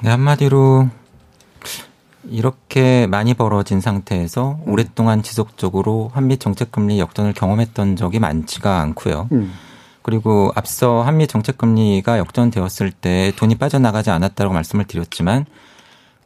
네, 0.04 0.10
한마디로 0.10 0.90
이렇게 2.28 3.06
많이 3.06 3.32
벌어진 3.32 3.80
상태에서 3.80 4.58
음. 4.66 4.72
오랫동안 4.72 5.22
지속적으로 5.22 6.10
한미 6.12 6.36
정책 6.36 6.70
금리 6.70 7.00
역전을 7.00 7.32
경험했던 7.32 7.96
적이 7.96 8.18
많지가 8.18 8.80
않고요. 8.80 9.30
음. 9.32 9.54
그리고 10.02 10.52
앞서 10.54 11.00
한미 11.00 11.26
정책 11.26 11.56
금리가 11.56 12.18
역전되었을 12.18 12.92
때 12.92 13.32
돈이 13.36 13.54
빠져나가지 13.54 14.10
않았다고 14.10 14.52
말씀을 14.52 14.84
드렸지만 14.84 15.46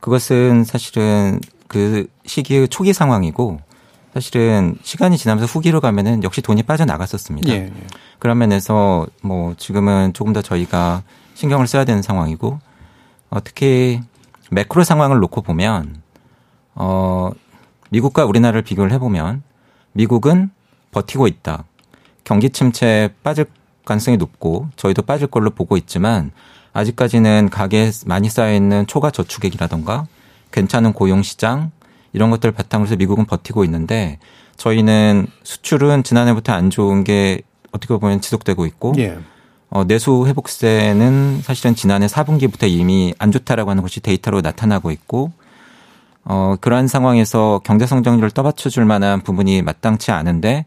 그것은 0.00 0.64
사실은 0.64 1.40
그 1.68 2.08
시기의 2.26 2.66
초기 2.66 2.92
상황이고 2.92 3.60
사실은 4.12 4.76
시간이 4.82 5.16
지나면서 5.18 5.46
후기로 5.46 5.80
가면은 5.80 6.24
역시 6.24 6.42
돈이 6.42 6.64
빠져나갔었습니다. 6.64 7.48
예, 7.50 7.54
예. 7.54 7.72
그런 8.18 8.38
면에서 8.38 9.06
뭐 9.22 9.54
지금은 9.56 10.14
조금 10.14 10.32
더 10.32 10.42
저희가 10.42 11.04
신경을 11.34 11.68
써야 11.68 11.84
되는 11.84 12.02
상황이고 12.02 12.58
어, 13.30 13.42
특히 13.42 14.00
매크로 14.50 14.84
상황을 14.84 15.18
놓고 15.20 15.42
보면 15.42 16.02
어, 16.74 17.30
미국과 17.90 18.24
우리나라를 18.24 18.62
비교를 18.62 18.92
해보면 18.92 19.42
미국은 19.92 20.50
버티고 20.92 21.26
있다. 21.26 21.64
경기 22.24 22.50
침체에 22.50 23.10
빠질 23.22 23.46
가능성이 23.84 24.16
높고 24.16 24.68
저희도 24.76 25.02
빠질 25.02 25.26
걸로 25.28 25.50
보고 25.50 25.76
있지만 25.76 26.30
아직까지는 26.72 27.48
가게에 27.50 27.90
많이 28.06 28.28
쌓여 28.28 28.54
있는 28.54 28.86
초과 28.86 29.10
저축액이라던가 29.10 30.06
괜찮은 30.52 30.92
고용 30.92 31.22
시장 31.22 31.70
이런 32.12 32.30
것들 32.30 32.48
을 32.48 32.52
바탕으로 32.52 32.86
해서 32.86 32.96
미국은 32.96 33.24
버티고 33.24 33.64
있는데 33.64 34.18
저희는 34.56 35.26
수출은 35.42 36.02
지난해부터 36.02 36.52
안 36.52 36.70
좋은 36.70 37.04
게 37.04 37.42
어떻게 37.72 37.96
보면 37.96 38.20
지속되고 38.20 38.66
있고 38.66 38.94
예. 38.98 39.18
어, 39.70 39.84
내수 39.84 40.24
회복세는 40.26 41.42
사실은 41.42 41.74
지난해 41.74 42.06
4분기부터 42.06 42.68
이미 42.68 43.14
안 43.18 43.30
좋다라고 43.30 43.70
하는 43.70 43.82
것이 43.82 44.00
데이터로 44.00 44.40
나타나고 44.40 44.90
있고 44.92 45.32
어, 46.24 46.56
그러한 46.60 46.88
상황에서 46.88 47.60
경제 47.64 47.86
성장률을 47.86 48.30
떠받쳐 48.30 48.70
줄 48.70 48.84
만한 48.84 49.20
부분이 49.20 49.62
마땅치 49.62 50.10
않은데 50.10 50.66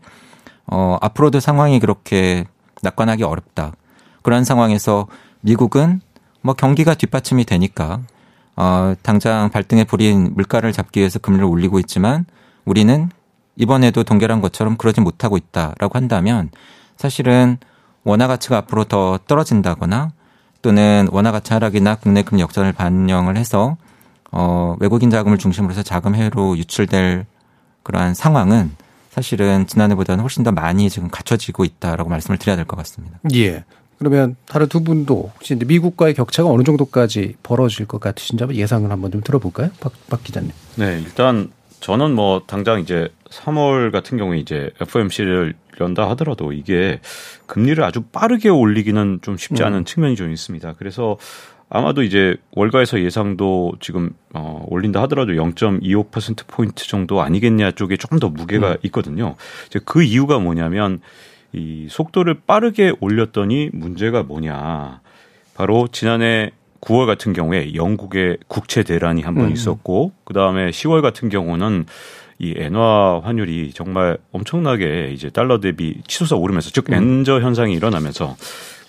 어, 0.68 0.98
앞으로도 1.02 1.40
상황이 1.40 1.80
그렇게 1.80 2.46
낙관하기 2.82 3.24
어렵다. 3.24 3.74
그러한 4.22 4.44
상황에서 4.44 5.08
미국은 5.42 6.02
뭐 6.42 6.54
경기가 6.54 6.94
뒷받침이 6.94 7.46
되니까 7.46 8.00
어, 8.56 8.94
당장 9.02 9.50
발등에 9.50 9.84
불인 9.84 10.34
물가를 10.36 10.74
잡기 10.74 11.00
위해서 11.00 11.20
금리를 11.20 11.46
올리고 11.46 11.80
있지만 11.80 12.26
우리는 12.66 13.10
이번에도 13.56 14.04
동결한 14.04 14.42
것처럼 14.42 14.78
그러지 14.78 15.02
못하고 15.02 15.38
있다라고 15.38 15.98
한다면 15.98 16.50
사실은 16.98 17.58
원화 18.04 18.28
가치가 18.28 18.58
앞으로 18.58 18.84
더 18.86 19.20
떨어진다거나 19.28 20.12
또는 20.62 21.08
원화 21.12 21.32
가치 21.32 21.54
하락이나 21.54 21.96
국내 21.96 22.24
금리 22.24 22.42
역전을 22.42 22.74
반영을 22.74 23.38
해서 23.38 23.78
어, 24.32 24.76
외국인 24.80 25.10
자금을 25.10 25.38
중심으로 25.38 25.72
해서 25.72 25.84
자금 25.84 26.16
해외로 26.16 26.58
유출될 26.58 27.26
그러한 27.84 28.14
상황은 28.14 28.72
사실은 29.10 29.68
지난해보다는 29.68 30.22
훨씬 30.22 30.44
더 30.44 30.52
많이 30.52 30.90
지금 30.90 31.10
갖춰지고 31.10 31.66
있다라고 31.66 32.10
말씀을 32.10 32.38
드려야 32.38 32.56
될 32.56 32.66
것 32.66 32.78
같습니다. 32.78 33.20
예. 33.34 33.64
그러면 33.98 34.36
다른 34.48 34.68
두 34.68 34.84
분도 34.84 35.32
혹시 35.36 35.54
미국과의 35.56 36.14
격차가 36.16 36.50
어느 36.50 36.64
정도까지 36.64 37.36
벌어질 37.44 37.86
것 37.86 38.00
같으신지 38.00 38.42
한번 38.44 38.56
예상을 38.58 38.90
한번 38.90 39.12
좀 39.12 39.22
들어볼까요? 39.22 39.70
박, 39.80 39.92
박 40.10 40.24
기자님. 40.24 40.52
네, 40.76 41.00
일단 41.06 41.52
저는 41.82 42.16
뭐 42.16 42.42
당장 42.48 42.80
이제 42.80 43.10
3월 43.30 43.92
같은 43.92 44.18
경우에 44.18 44.40
이제 44.40 44.72
FOMC를 44.82 45.54
연다 45.82 46.10
하더라도 46.12 46.54
이게 46.54 47.00
금리를 47.48 47.84
아주 47.84 48.02
빠르게 48.02 48.50
올리기는 48.50 49.20
좀 49.22 49.38
쉽지 49.38 49.64
않은 49.64 49.80
음. 49.80 49.86
측면이 49.86 50.16
좀 50.16 50.32
있습니다. 50.32 50.76
그래서 50.78 51.18
아마도 51.70 52.04
이제 52.04 52.36
월가에서 52.52 53.02
예상도 53.02 53.74
지금 53.80 54.12
어 54.34 54.66
올린다 54.68 55.02
하더라도 55.04 55.34
0.25% 55.34 56.48
포인트 56.48 56.86
정도 56.86 57.22
아니겠냐 57.22 57.72
쪽에 57.72 57.96
조금 57.96 58.20
더 58.20 58.28
무게가 58.30 58.72
음. 58.72 58.78
있거든요. 58.84 59.36
이제 59.68 59.80
그 59.86 60.04
이유가 60.04 60.38
뭐냐면 60.40 61.00
이 61.54 61.88
속도를 61.90 62.42
빠르게 62.46 62.94
올렸더니 63.00 63.70
문제가 63.74 64.24
뭐냐. 64.24 65.02
바로 65.54 65.88
지난해 65.92 66.52
9월 66.82 67.06
같은 67.06 67.34
경우에 67.34 67.74
영국의 67.74 68.40
국채 68.48 68.84
대란이 68.84 69.22
한번 69.22 69.46
음. 69.46 69.52
있었고 69.52 70.12
그다음에 70.26 70.72
10월 70.72 71.02
같은 71.02 71.30
경우는 71.30 71.86
이 72.42 72.56
엔화 72.58 73.22
환율이 73.24 73.72
정말 73.74 74.18
엄청나게 74.32 75.12
이제 75.14 75.30
달러 75.30 75.60
대비 75.60 76.02
치솟아 76.08 76.40
오르면서 76.40 76.72
즉 76.72 76.90
음. 76.90 76.94
엔저 76.96 77.40
현상이 77.40 77.76
일어나면서 77.76 78.36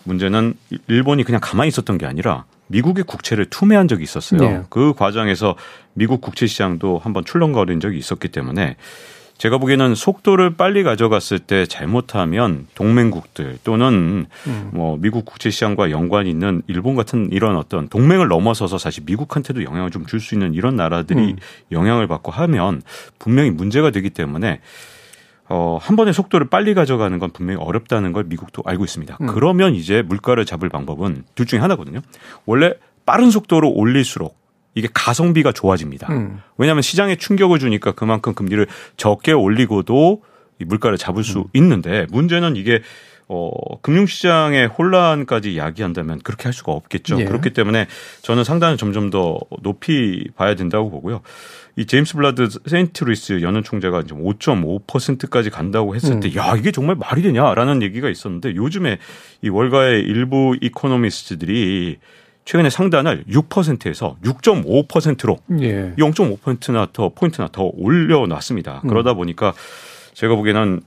문제는 0.05 0.55
일본이 0.89 1.23
그냥 1.23 1.39
가만히 1.43 1.69
있었던 1.69 1.99
게 1.99 2.07
아니라 2.07 2.47
미국의 2.69 3.05
국채를 3.05 3.45
투매한 3.51 3.89
적이 3.89 4.05
있었어요. 4.05 4.41
네. 4.41 4.63
그 4.71 4.95
과정에서 4.95 5.55
미국 5.93 6.23
국채 6.23 6.47
시장도 6.47 6.99
한번 7.05 7.27
출렁거린 7.27 7.81
적이 7.81 7.99
있었기 7.99 8.29
때문에 8.29 8.77
제가 9.43 9.59
보기에는 9.59 9.97
속도를 9.97 10.55
빨리 10.55 10.85
가져갔을 10.85 11.41
때 11.41 11.67
잘못하면 11.67 12.69
동맹국들 12.77 13.59
또는 13.65 14.27
음. 14.47 14.71
뭐 14.73 14.97
미국 15.01 15.25
국제 15.25 15.51
시장과 15.51 15.91
연관이 15.91 16.31
있는 16.31 16.63
일본 16.69 16.95
같은 16.95 17.29
이런 17.33 17.57
어떤 17.57 17.89
동맹을 17.89 18.29
넘어서서 18.29 18.79
사실 18.79 19.03
미국한테도 19.05 19.65
영향을 19.65 19.91
좀 19.91 20.05
줄 20.07 20.21
수 20.21 20.37
있는 20.37 20.55
이런 20.55 20.77
나라들이 20.77 21.33
음. 21.33 21.37
영향을 21.73 22.07
받고 22.07 22.31
하면 22.31 22.83
분명히 23.19 23.51
문제가 23.51 23.91
되기 23.91 24.11
때문에 24.11 24.61
어, 25.49 25.77
한 25.83 25.97
번에 25.97 26.13
속도를 26.13 26.49
빨리 26.49 26.73
가져가는 26.75 27.19
건 27.19 27.31
분명히 27.33 27.61
어렵다는 27.61 28.13
걸 28.13 28.23
미국도 28.23 28.63
알고 28.65 28.85
있습니다. 28.85 29.19
음. 29.23 29.27
그러면 29.27 29.75
이제 29.75 30.03
물가를 30.03 30.45
잡을 30.45 30.69
방법은 30.69 31.25
둘 31.35 31.47
중에 31.47 31.59
하나거든요. 31.59 32.01
원래 32.47 32.75
빠른 33.07 33.33
속도로 33.33 33.73
올릴수록 33.73 34.37
이게 34.75 34.89
가성비가 34.93 35.53
좋아집니다. 35.53 36.13
음. 36.13 36.41
왜냐하면 36.57 36.83
시장에 36.83 37.17
충격을 37.17 37.59
주니까 37.59 37.93
그만큼 37.93 38.35
금리를 38.35 38.67
적게 38.97 39.33
올리고도 39.33 40.23
이 40.61 40.65
물가를 40.65 40.99
잡을 40.99 41.25
수 41.25 41.41
음. 41.41 41.45
있는데 41.55 42.07
문제는 42.11 42.57
이게 42.57 42.83
어, 43.29 43.51
금융시장의 43.81 44.67
혼란까지 44.67 45.57
야기한다면 45.57 46.21
그렇게 46.23 46.45
할 46.45 46.53
수가 46.53 46.73
없겠죠. 46.73 47.21
예. 47.21 47.25
그렇기 47.25 47.51
때문에 47.51 47.87
저는 48.21 48.45
상당히 48.45 48.77
점점 48.77 49.09
더 49.09 49.39
높이 49.63 50.29
봐야 50.37 50.55
된다고 50.55 50.91
보고요. 50.91 51.23
이 51.77 51.87
제임스 51.87 52.17
불라드 52.17 52.49
세인트루이스 52.67 53.41
연은 53.41 53.63
총재가 53.63 54.03
지금 54.03 54.23
5.5%까지 54.25 55.49
간다고 55.49 55.95
했을 55.95 56.21
때, 56.21 56.29
음. 56.29 56.37
야, 56.37 56.55
이게 56.59 56.71
정말 56.71 56.97
말이 56.97 57.23
되냐라는 57.23 57.81
얘기가 57.81 58.11
있었는데 58.11 58.55
요즘에 58.55 58.99
이 59.41 59.49
월가의 59.49 60.03
일부 60.03 60.55
economist들이 60.61 61.99
최근에 62.45 62.71
상단을 62.71 63.25
6%에서 63.29 64.17
6.5%로 64.25 65.39
예. 65.61 65.95
0.5%나 65.97 66.89
더 66.93 67.11
포인트나 67.11 67.49
더 67.53 67.71
올려놨습니다. 67.75 68.83
음. 68.85 68.89
그러다 68.89 69.15
보니까 69.15 69.53
제가 70.15 70.35
보기에는 70.35 70.83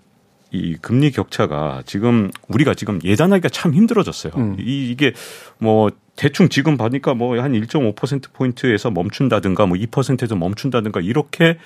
이 0.51 0.75
금리 0.81 1.11
격차가 1.11 1.83
지금 1.85 2.31
우리가 2.47 2.73
지금 2.73 2.99
예단하기가 3.03 3.49
참 3.49 3.73
힘들어졌어요. 3.73 4.33
음. 4.37 4.57
이, 4.59 4.89
이게 4.91 5.13
뭐 5.57 5.89
대충 6.15 6.49
지금 6.49 6.77
보니까 6.77 7.13
뭐 7.13 7.39
한 7.39 7.53
1.5% 7.53 8.31
포인트에서 8.33 8.91
멈춘다든가 8.91 9.65
뭐 9.65 9.77
2%에서 9.77 10.35
멈춘다든가 10.35 11.01
이렇게 11.01 11.57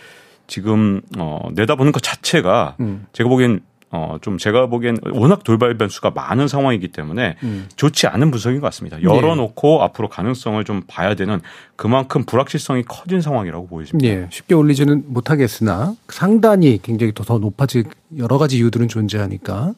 지금 0.47 1.01
어 1.17 1.49
내다보는 1.53 1.91
것 1.91 2.01
자체가 2.01 2.75
음. 2.79 3.05
제가 3.13 3.29
보기엔 3.29 3.61
어, 3.91 4.17
좀 4.21 4.37
제가 4.37 4.67
보기엔 4.67 4.97
워낙 5.13 5.43
돌발 5.43 5.77
변수가 5.77 6.11
많은 6.11 6.47
상황이기 6.47 6.89
때문에 6.89 7.37
음. 7.43 7.67
좋지 7.75 8.07
않은 8.07 8.29
분석인 8.29 8.59
것 8.59 8.67
같습니다. 8.67 8.97
네. 8.97 9.03
열어놓고 9.03 9.77
네. 9.79 9.83
앞으로 9.83 10.09
가능성을 10.09 10.63
좀 10.63 10.83
봐야 10.87 11.15
되는 11.15 11.41
그만큼 11.75 12.23
불확실성이 12.23 12.83
커진 12.83 13.21
상황이라고 13.21 13.67
보여집니다. 13.67 14.07
네. 14.07 14.27
쉽게 14.31 14.53
올리지는 14.53 15.05
못하겠으나 15.07 15.95
상단이 16.07 16.81
굉장히 16.83 17.13
더, 17.13 17.23
더 17.23 17.39
높아질 17.39 17.85
여러 18.17 18.37
가지 18.37 18.57
이유들은 18.57 18.87
존재하니까 18.87 19.73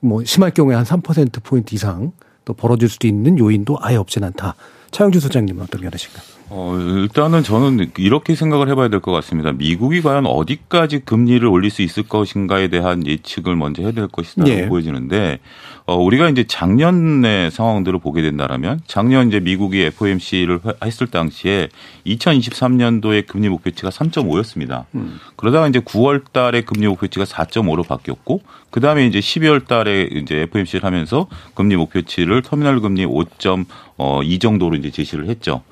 뭐 0.00 0.22
심할 0.24 0.50
경우에 0.50 0.74
한 0.74 0.84
3%포인트 0.84 1.74
이상 1.74 2.12
또 2.44 2.52
벌어질 2.52 2.88
수도 2.88 3.06
있는 3.06 3.38
요인도 3.38 3.78
아예 3.80 3.96
없진 3.96 4.24
않다. 4.24 4.54
차영주 4.90 5.20
소장님은 5.20 5.62
어떤 5.62 5.80
견해신가요? 5.82 6.37
어, 6.50 6.74
일단은 6.78 7.42
저는 7.42 7.90
이렇게 7.98 8.34
생각을 8.34 8.68
해봐야 8.70 8.88
될 8.88 9.00
것 9.00 9.12
같습니다. 9.12 9.52
미국이 9.52 10.00
과연 10.02 10.26
어디까지 10.26 11.00
금리를 11.00 11.46
올릴 11.46 11.70
수 11.70 11.82
있을 11.82 12.02
것인가에 12.02 12.68
대한 12.68 13.06
예측을 13.06 13.54
먼저 13.54 13.82
해야 13.82 13.92
될 13.92 14.08
것이라고 14.08 14.50
예. 14.50 14.66
보여지는데, 14.66 15.40
어, 15.86 15.96
우리가 15.96 16.28
이제 16.30 16.44
작년의 16.44 17.50
상황들을 17.50 17.98
보게 18.00 18.22
된다면, 18.22 18.80
작년 18.86 19.28
이제 19.28 19.40
미국이 19.40 19.80
FOMC를 19.82 20.60
했을 20.84 21.06
당시에 21.06 21.68
2023년도에 22.06 23.26
금리 23.26 23.48
목표치가 23.48 23.90
3.5였습니다. 23.90 24.84
음. 24.94 25.18
그러다가 25.36 25.68
이제 25.68 25.80
9월 25.80 26.22
달에 26.32 26.62
금리 26.62 26.86
목표치가 26.86 27.24
4.5로 27.24 27.86
바뀌었고, 27.86 28.40
그 28.70 28.80
다음에 28.80 29.06
이제 29.06 29.18
12월 29.18 29.66
달에 29.66 30.02
이제 30.12 30.42
FOMC를 30.42 30.84
하면서 30.84 31.26
금리 31.54 31.76
목표치를 31.76 32.42
터미널 32.42 32.80
금리 32.80 33.06
5.2 33.06 34.40
정도로 34.40 34.76
이제 34.76 34.90
제시를 34.90 35.28
했죠. 35.28 35.62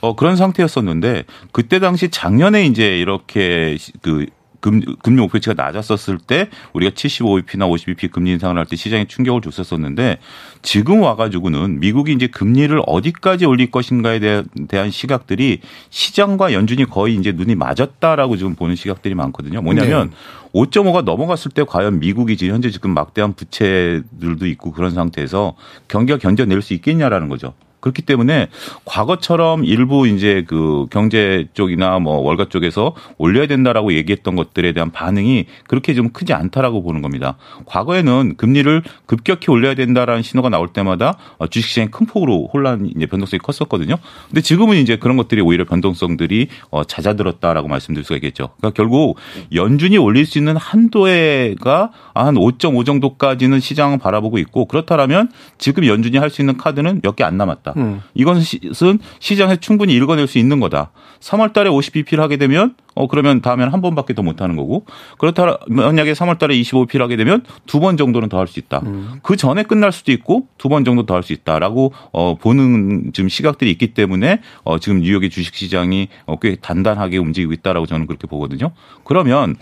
어, 0.00 0.16
그런 0.16 0.36
상태였었는데 0.36 1.24
그때 1.52 1.78
당시 1.78 2.08
작년에 2.08 2.64
이제 2.64 2.98
이렇게 2.98 3.76
그 4.00 4.26
금, 4.66 4.82
금리 5.00 5.20
목표치가 5.20 5.54
낮았었을 5.54 6.18
때 6.18 6.48
우리가 6.72 6.90
75bp나 6.90 7.70
50bp 7.70 8.10
금리 8.10 8.32
인상을 8.32 8.58
할 8.58 8.66
때 8.66 8.74
시장에 8.74 9.04
충격을 9.06 9.42
줬었었는데 9.42 10.18
지금 10.62 11.00
와가지고는 11.00 11.78
미국이 11.78 12.12
이제 12.12 12.26
금리를 12.26 12.76
어디까지 12.84 13.46
올릴 13.46 13.70
것인가에 13.70 14.18
대한 14.66 14.90
시각들이 14.90 15.60
시장과 15.90 16.52
연준이 16.52 16.84
거의 16.84 17.14
이제 17.14 17.30
눈이 17.30 17.54
맞았다라고 17.54 18.36
지금 18.36 18.56
보는 18.56 18.74
시각들이 18.74 19.14
많거든요. 19.14 19.62
뭐냐면 19.62 20.10
네. 20.10 20.16
5.5가 20.52 21.04
넘어갔을 21.04 21.52
때 21.52 21.62
과연 21.62 22.00
미국이 22.00 22.36
지금 22.36 22.54
현재 22.54 22.70
지금 22.70 22.92
막대한 22.92 23.34
부채들도 23.34 24.46
있고 24.46 24.72
그런 24.72 24.90
상태에서 24.90 25.54
경기가 25.86 26.18
견뎌낼 26.18 26.60
수 26.60 26.74
있겠냐라는 26.74 27.28
거죠. 27.28 27.54
그렇기 27.86 28.02
때문에 28.02 28.48
과거처럼 28.84 29.64
일부 29.64 30.08
이제 30.08 30.44
그 30.48 30.86
경제 30.90 31.46
쪽이나 31.54 32.00
뭐 32.00 32.16
월가 32.16 32.46
쪽에서 32.48 32.94
올려야 33.16 33.46
된다라고 33.46 33.92
얘기했던 33.92 34.34
것들에 34.34 34.72
대한 34.72 34.90
반응이 34.90 35.46
그렇게 35.68 35.94
좀 35.94 36.08
크지 36.08 36.32
않다라고 36.32 36.82
보는 36.82 37.00
겁니다. 37.00 37.36
과거에는 37.66 38.34
금리를 38.36 38.82
급격히 39.06 39.52
올려야 39.52 39.74
된다라는 39.74 40.22
신호가 40.22 40.48
나올 40.48 40.68
때마다 40.72 41.16
주식시장이 41.48 41.90
큰 41.92 42.06
폭으로 42.06 42.50
혼란 42.52 42.90
이제 42.96 43.06
변동성이 43.06 43.38
컸었거든요. 43.38 43.96
근데 44.28 44.40
지금은 44.40 44.78
이제 44.78 44.96
그런 44.96 45.16
것들이 45.16 45.40
오히려 45.40 45.64
변동성들이 45.64 46.48
어 46.70 46.82
잦아들었다라고 46.82 47.68
말씀드릴 47.68 48.04
수가 48.04 48.16
있겠죠. 48.16 48.48
그러니까 48.58 48.70
결국 48.76 49.16
연준이 49.54 49.96
올릴 49.96 50.26
수 50.26 50.38
있는 50.38 50.56
한도에가 50.56 51.92
한 52.14 52.34
5.5 52.34 52.84
정도까지는 52.84 53.60
시장을 53.60 53.98
바라보고 53.98 54.38
있고 54.38 54.64
그렇다면 54.66 55.30
지금 55.58 55.86
연준이 55.86 56.18
할 56.18 56.26
수 56.30 56.42
있는 56.42 56.56
카드는 56.56 57.00
몇 57.04 57.14
개 57.14 57.24
안 57.24 57.36
남았다. 57.36 57.74
음. 57.76 58.00
이것은 58.14 58.98
시장에 59.18 59.56
충분히 59.56 59.94
읽어낼 59.94 60.26
수 60.26 60.38
있는 60.38 60.60
거다. 60.60 60.90
3월 61.20 61.52
달에 61.52 61.70
50bp를 61.70 62.18
하게 62.18 62.36
되면 62.36 62.74
어 62.94 63.06
그러면 63.08 63.40
다음에는 63.42 63.72
한 63.72 63.82
번밖에 63.82 64.14
더 64.14 64.22
못 64.22 64.40
하는 64.40 64.56
거고 64.56 64.86
그렇다 65.18 65.58
만약에 65.68 66.12
3월 66.14 66.38
달에 66.38 66.54
25bp를 66.60 66.98
하게 67.00 67.16
되면 67.16 67.42
두 67.66 67.80
번 67.80 67.96
정도는 67.96 68.28
더 68.28 68.38
할 68.38 68.46
수 68.48 68.58
있다. 68.58 68.80
음. 68.84 69.20
그 69.22 69.36
전에 69.36 69.62
끝날 69.62 69.92
수도 69.92 70.12
있고 70.12 70.46
두 70.58 70.68
번 70.68 70.84
정도 70.84 71.04
더 71.06 71.14
할 71.14 71.22
수 71.22 71.32
있다라고 71.32 71.92
어 72.12 72.34
보는 72.36 73.12
지금 73.12 73.28
시각들이 73.28 73.70
있기 73.72 73.94
때문에 73.94 74.40
어 74.64 74.78
지금 74.78 75.00
뉴욕의 75.00 75.30
주식 75.30 75.54
시장이 75.54 76.08
어꽤 76.26 76.56
단단하게 76.56 77.18
움직이고 77.18 77.52
있다라고 77.52 77.86
저는 77.86 78.06
그렇게 78.06 78.26
보거든요. 78.26 78.72
그러면 79.04 79.56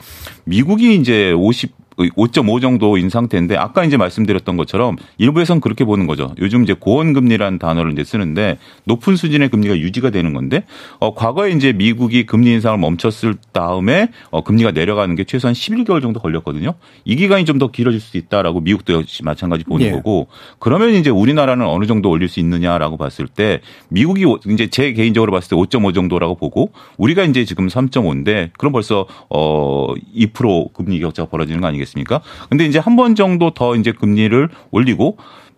미국이 0.44 0.94
이제 0.94 1.32
50 1.32 1.83
5.5 1.96 2.60
정도인 2.60 3.08
상태인데 3.08 3.56
아까 3.56 3.84
이제 3.84 3.96
말씀드렸던 3.96 4.56
것처럼 4.56 4.96
일부에서는 5.18 5.60
그렇게 5.60 5.84
보는 5.84 6.06
거죠. 6.06 6.34
요즘 6.38 6.62
이제 6.62 6.74
고원금리라는 6.74 7.58
단어를 7.58 7.92
이제 7.92 8.04
쓰는데 8.04 8.58
높은 8.84 9.16
수준의 9.16 9.48
금리가 9.48 9.78
유지가 9.78 10.10
되는 10.10 10.34
건데 10.34 10.64
어 10.98 11.14
과거에 11.14 11.50
이제 11.52 11.72
미국이 11.72 12.26
금리 12.26 12.52
인상을 12.52 12.78
멈췄을 12.78 13.36
다음에 13.52 14.08
어 14.30 14.42
금리가 14.44 14.72
내려가는 14.72 15.14
게 15.14 15.24
최소한 15.24 15.54
11개월 15.54 16.02
정도 16.02 16.20
걸렸거든요. 16.20 16.74
이 17.04 17.16
기간이 17.16 17.44
좀 17.46 17.54
더 17.54 17.70
길어질 17.70 18.00
수 18.00 18.16
있다라고 18.16 18.60
미국도 18.62 18.92
역시 18.94 19.22
마찬가지 19.22 19.62
보는 19.62 19.86
예. 19.86 19.90
거고 19.92 20.26
그러면 20.58 20.90
이제 20.94 21.08
우리나라는 21.08 21.64
어느 21.66 21.86
정도 21.86 22.10
올릴 22.10 22.28
수 22.28 22.40
있느냐라고 22.40 22.96
봤을 22.96 23.28
때 23.28 23.60
미국이 23.90 24.24
이제 24.50 24.66
제 24.66 24.92
개인적으로 24.92 25.30
봤을 25.30 25.50
때 25.50 25.56
5.5 25.56 25.94
정도라고 25.94 26.34
보고 26.34 26.72
우리가 26.96 27.22
이제 27.22 27.44
지금 27.44 27.68
3.5인데 27.68 28.50
그럼 28.58 28.72
벌써 28.72 29.06
어2% 29.30 30.72
금리 30.72 30.98
격차가 30.98 31.28
벌어지는 31.30 31.60
거 31.60 31.68
아니겠습니까? 31.68 31.83
아니겠습니까? 31.84 32.20
근데 32.48 32.64
이제 32.64 32.78
한 32.78 32.94
번 32.96 33.16
정도 33.16 33.50
더 33.50 33.74
이제 33.74 33.90
금리를 33.92 34.48
올리고 34.70 35.16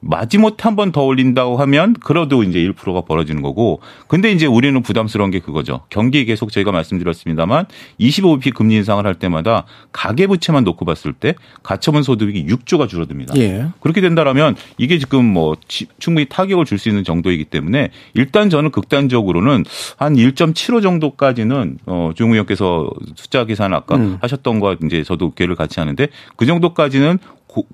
마지못해 0.09 0.57
한 0.63 0.77
번 0.77 0.93
더 0.93 1.03
올린다고 1.05 1.57
하면 1.57 1.95
그래도 1.95 2.43
이제 2.43 2.59
1%가 2.61 3.01
벌어지는 3.03 3.43
거고 3.43 3.81
근데 4.09 4.31
이제 4.31 4.47
우리는 4.47 4.81
부담스러운 4.83 5.31
게 5.31 5.41
그거죠. 5.41 5.81
경기 5.91 6.25
계속 6.25 6.53
저희가 6.53 6.71
말씀드렸습니다만 6.73 7.67
25bp 8.01 8.55
금리 8.55 8.77
인상을 8.77 9.05
할 9.05 9.15
때마다 9.15 9.65
가계 9.93 10.27
부채만 10.27 10.65
놓고 10.65 10.85
봤을 10.85 11.13
때 11.13 11.35
가처분 11.63 12.03
소득이 12.03 12.47
6조가 12.47 12.89
줄어듭니다. 12.89 13.37
예. 13.39 13.67
그렇게 13.81 14.01
된다라면 14.01 14.55
이게 14.79 14.99
지금 14.99 15.25
뭐 15.25 15.57
충분히 15.99 16.27
타격을 16.27 16.65
줄 16.65 16.77
수 16.79 16.91
있는 16.91 17.05
정도이기 17.05 17.45
때문에 17.47 17.89
일단 18.13 18.51
저는 18.51 18.71
극단적으로는 18.71 19.65
한 19.97 20.15
1.75 20.15 20.83
정도까지는 20.83 21.79
어 21.87 22.11
조용 22.15 22.33
의원께서 22.33 22.91
숫자 23.15 23.45
계산 23.47 23.73
아까 23.73 23.97
음. 23.97 24.19
하셨던 24.21 24.61
거 24.61 24.77
이제 24.85 25.03
저도 25.03 25.33
괴를 25.33 25.55
같이 25.55 25.81
하는데 25.81 26.07
그 26.37 26.45
정도까지는 26.45 27.19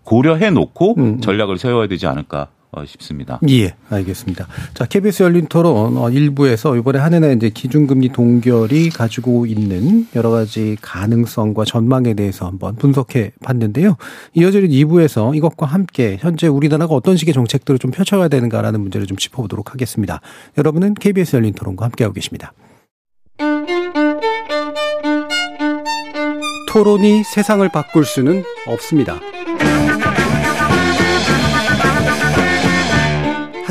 고 0.05 0.23
려해 0.23 0.51
놓고 0.51 0.95
음. 0.99 1.21
전략을 1.21 1.59
세워야 1.59 1.89
되지 1.89 2.07
않을까 2.07 2.49
어, 2.75 2.87
싶습니다. 2.87 3.39
예, 3.51 3.75
알겠습니다. 3.91 4.47
자, 4.73 4.87
KBS 4.87 5.25
열린 5.25 5.47
토론 5.47 5.99
어, 5.99 6.09
일부에서 6.09 6.75
이번에 6.75 6.99
한 6.99 7.13
해는 7.13 7.37
이제 7.37 7.51
기준금리 7.51 8.13
동결이 8.13 8.89
가지고 8.89 9.45
있는 9.45 10.07
여러 10.17 10.31
가지 10.31 10.79
가능성과 10.81 11.67
전망에 11.67 12.15
대해서 12.15 12.47
한번 12.47 12.77
분석해 12.77 13.33
봤는데요. 13.45 13.97
이어지는 14.33 14.71
2부에서 14.71 15.37
이것과 15.37 15.67
함께 15.67 16.17
현재 16.19 16.47
우리나라가 16.47 16.95
어떤 16.95 17.19
식의 17.19 17.35
정책들을 17.35 17.79
좀 17.79 17.91
펼쳐가야 17.91 18.29
되는가라는 18.29 18.81
문제를 18.81 19.07
좀 19.07 19.19
짚어보도록 19.19 19.75
하겠습니다. 19.75 20.23
여러분은 20.57 20.95
KBS 20.95 21.37
열린 21.37 21.53
토론과 21.53 21.85
함께하고 21.85 22.15
계십니다. 22.15 22.55
토론이 26.71 27.23
세상을 27.25 27.69
바꿀 27.69 28.07
수는 28.07 28.45
없습니다. 28.67 29.21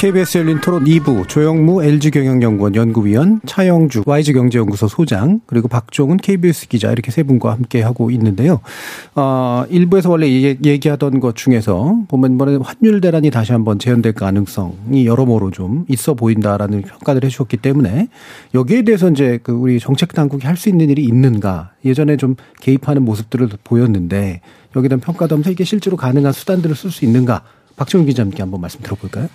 KBS 0.00 0.38
열린 0.38 0.58
토론 0.62 0.84
2부 0.84 1.28
조영무 1.28 1.84
LG경영연구원 1.84 2.74
연구위원 2.74 3.42
차영주 3.44 4.04
YG경제연구소 4.06 4.88
소장 4.88 5.42
그리고 5.44 5.68
박종은 5.68 6.16
KBS 6.16 6.68
기자 6.68 6.90
이렇게 6.90 7.10
세 7.10 7.22
분과 7.22 7.52
함께 7.52 7.82
하고 7.82 8.10
있는데요. 8.10 8.60
어, 9.14 9.64
일부에서 9.68 10.08
원래 10.08 10.26
얘기하던 10.26 11.20
것 11.20 11.36
중에서 11.36 11.98
보면 12.08 12.36
이번에 12.36 12.58
환율 12.62 13.02
대란이 13.02 13.30
다시 13.30 13.52
한번 13.52 13.78
재현될 13.78 14.14
가능성이 14.14 15.04
여러모로 15.04 15.50
좀 15.50 15.84
있어 15.88 16.14
보인다라는 16.14 16.80
평가를 16.80 17.22
해주셨기 17.24 17.58
때문에 17.58 18.08
여기에 18.54 18.84
대해서 18.84 19.10
이제 19.10 19.38
그 19.42 19.52
우리 19.52 19.78
정책 19.78 20.14
당국이 20.14 20.46
할 20.46 20.56
수 20.56 20.70
있는 20.70 20.88
일이 20.88 21.04
있는가 21.04 21.72
예전에 21.84 22.16
좀 22.16 22.36
개입하는 22.62 23.04
모습들을 23.04 23.50
보였는데 23.64 24.40
여기에 24.74 24.88
대한 24.88 25.00
평가도 25.00 25.34
하면서 25.34 25.50
이게 25.50 25.64
실제로 25.64 25.98
가능한 25.98 26.32
수단들을 26.32 26.74
쓸 26.74 26.90
수 26.90 27.04
있는가 27.04 27.42
박정훈 27.76 28.06
기자님께 28.06 28.42
한번 28.42 28.62
말씀 28.62 28.80
들어볼까요? 28.80 29.28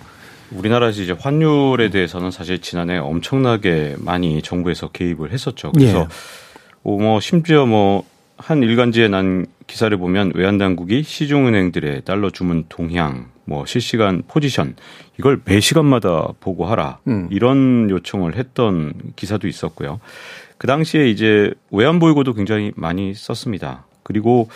우리나라에서 0.50 1.02
이제 1.02 1.12
환율에 1.12 1.90
대해서는 1.90 2.30
사실 2.30 2.60
지난해 2.60 2.98
엄청나게 2.98 3.96
많이 3.98 4.42
정부에서 4.42 4.88
개입을 4.88 5.32
했었죠. 5.32 5.72
그래서 5.72 6.00
예. 6.00 6.06
뭐 6.82 7.20
심지어 7.20 7.66
뭐 7.66 8.04
한 8.38 8.62
일간지에 8.62 9.08
난 9.08 9.46
기사를 9.66 9.96
보면 9.96 10.32
외환 10.34 10.58
당국이 10.58 11.02
시중은행들의 11.02 12.02
달러 12.04 12.30
주문 12.30 12.64
동향, 12.68 13.30
뭐 13.44 13.64
실시간 13.64 14.22
포지션 14.28 14.76
이걸 15.18 15.40
매 15.44 15.60
시간마다 15.60 16.28
보고하라 16.40 16.98
음. 17.08 17.28
이런 17.30 17.88
요청을 17.90 18.36
했던 18.36 18.92
기사도 19.16 19.48
있었고요. 19.48 20.00
그 20.58 20.66
당시에 20.66 21.08
이제 21.08 21.52
외환 21.70 21.98
보유고도 21.98 22.34
굉장히 22.34 22.72
많이 22.76 23.14
썼습니다. 23.14 23.86
그리고 24.02 24.48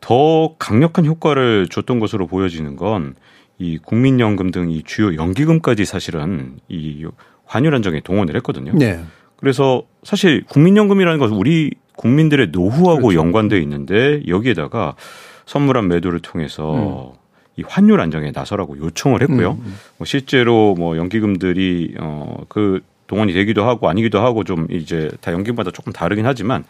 더 0.00 0.54
강력한 0.58 1.06
효과를 1.06 1.68
줬던 1.70 1.98
것으로 2.00 2.26
보여지는 2.26 2.76
건 2.76 3.14
이 3.58 3.78
국민연금 3.78 4.50
등 4.50 4.70
이 4.70 4.82
주요 4.84 5.14
연기금까지 5.16 5.84
사실은 5.84 6.58
이 6.68 7.04
환율 7.44 7.74
안정에 7.74 8.00
동원을 8.00 8.36
했거든요. 8.36 8.72
네. 8.74 9.00
그래서 9.36 9.82
사실 10.02 10.44
국민연금이라는 10.48 11.18
것은 11.18 11.36
우리 11.36 11.70
국민들의 11.96 12.48
노후하고 12.52 13.08
그렇죠. 13.08 13.18
연관돼 13.18 13.58
있는데 13.60 14.22
여기에다가 14.28 14.94
선물한 15.46 15.88
매도를 15.88 16.20
통해서 16.20 17.14
음. 17.14 17.18
이 17.56 17.62
환율 17.66 18.00
안정에 18.00 18.30
나서라고 18.32 18.78
요청을 18.78 19.22
했고요. 19.22 19.52
음. 19.52 19.62
음. 19.64 19.74
뭐 19.96 20.04
실제로 20.04 20.74
뭐 20.76 20.96
연기금들이 20.96 21.94
어그 21.98 22.80
동원이 23.06 23.32
되기도 23.32 23.64
하고 23.64 23.88
아니기도 23.88 24.20
하고 24.20 24.44
좀 24.44 24.66
이제 24.70 25.10
다 25.20 25.32
연기금마다 25.32 25.70
조금 25.70 25.92
다르긴 25.92 26.26
하지만 26.26 26.64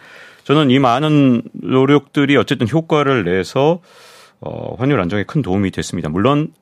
저는 0.44 0.70
이 0.70 0.78
많은 0.78 1.42
노력들이 1.52 2.36
어쨌든 2.36 2.68
효과를 2.68 3.24
내서 3.24 3.80
어 4.40 4.76
환율 4.78 5.00
안정에 5.00 5.24
큰 5.24 5.42
도움이 5.42 5.72
됐습니다. 5.72 6.08
물론 6.08 6.52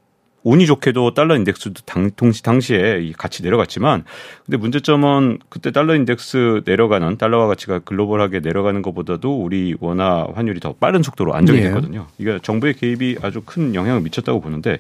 운이 0.47 0.66
좋게도 0.66 1.12
달러 1.12 1.34
인덱스도 1.34 1.82
당, 1.84 2.12
동시 2.14 2.40
당시에 2.40 3.12
같이 3.18 3.42
내려갔지만 3.42 4.05
근데 4.44 4.57
문제점은 4.57 5.40
그때 5.49 5.72
달러 5.72 5.97
인덱스 5.97 6.62
내려가는 6.64 7.18
달러화 7.18 7.49
가치가 7.49 7.80
글로벌하게 7.80 8.38
내려가는 8.38 8.80
것보다도 8.80 9.42
우리 9.42 9.74
원화 9.80 10.28
환율이 10.34 10.61
더 10.61 10.72
빠른 10.74 11.03
속도로 11.03 11.34
안정이 11.34 11.59
네. 11.59 11.66
됐거든요. 11.66 12.07
이게 12.18 12.38
정부의 12.40 12.74
개입이 12.74 13.16
아주 13.22 13.42
큰 13.44 13.74
영향을 13.74 14.03
미쳤다고 14.03 14.40
보는데 14.40 14.78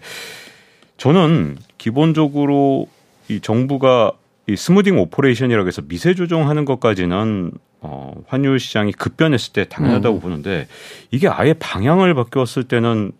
저는 0.98 1.56
기본적으로 1.78 2.86
이 3.28 3.40
정부가 3.40 4.12
이 4.46 4.54
smoothing 4.54 5.00
operation이라고 5.00 5.66
해서 5.66 5.82
미세 5.82 6.14
조정하는 6.14 6.64
것까지는 6.64 7.50
어, 7.80 8.14
환율 8.28 8.60
시장이 8.60 8.92
급변했을 8.92 9.52
때 9.52 9.64
당연하다고 9.64 10.18
음. 10.18 10.20
보는데 10.20 10.68
이게 11.10 11.26
아예 11.26 11.54
방향을 11.54 12.14
바뀌었을 12.14 12.62
때는 12.62 13.10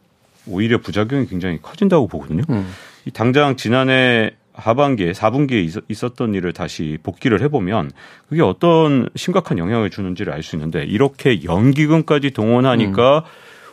오히려 0.47 0.79
부작용이 0.79 1.27
굉장히 1.27 1.59
커진다고 1.61 2.09
보거든요. 2.09 2.43
음. 2.51 2.67
이 3.05 3.11
당장 3.11 3.57
지난해 3.57 4.33
하반기에 4.53 5.13
4분기에 5.13 5.83
있었던 5.89 6.35
일을 6.35 6.53
다시 6.53 6.99
복귀를 7.03 7.43
해보면 7.43 7.91
그게 8.29 8.43
어떤 8.43 9.09
심각한 9.15 9.59
영향을 9.59 9.91
주는지를 9.91 10.33
알 10.33 10.43
수 10.43 10.57
있는데 10.57 10.83
이렇게 10.85 11.45
연기금까지 11.45 12.31
동원하니까 12.31 13.19
음. 13.19 13.23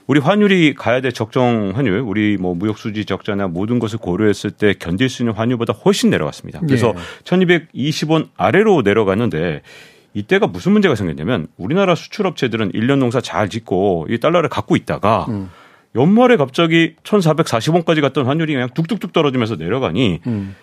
우리 0.08 0.20
환율이 0.20 0.74
가야 0.76 1.00
될 1.00 1.14
적정 1.14 1.72
환율, 1.76 2.00
우리 2.00 2.38
뭐 2.38 2.54
무역 2.54 2.78
수지 2.78 3.06
적자나 3.06 3.48
모든 3.48 3.80
것을 3.80 4.00
고려했을 4.00 4.52
때 4.52 4.74
견딜 4.78 5.08
수 5.08 5.22
있는 5.22 5.34
환율보다 5.34 5.72
훨씬 5.74 6.10
내려갔습니다. 6.10 6.60
그래서 6.60 6.94
예. 6.96 7.24
1220원 7.24 8.28
아래로 8.36 8.82
내려갔는데 8.82 9.62
이때가 10.14 10.48
무슨 10.48 10.74
문제가 10.74 10.96
생겼냐면 10.96 11.48
우리나라 11.58 11.96
수출 11.96 12.28
업체들은 12.28 12.74
1년 12.74 12.98
농사 12.98 13.22
잘 13.22 13.50
짓고 13.50 14.08
이 14.10 14.20
달러를 14.20 14.50
갖고 14.50 14.76
있다가 14.76 15.26
음. 15.30 15.50
연말에 15.96 16.38
갑자기 16.38 16.96
1,440원까지 17.04 18.02
갔던 18.02 18.26
환율이 18.26 18.54
그냥 18.54 18.70
뚝뚝뚝 18.74 19.14
떨어지면서 19.14 19.56
내려가니 19.56 20.22
음. 20.26 20.56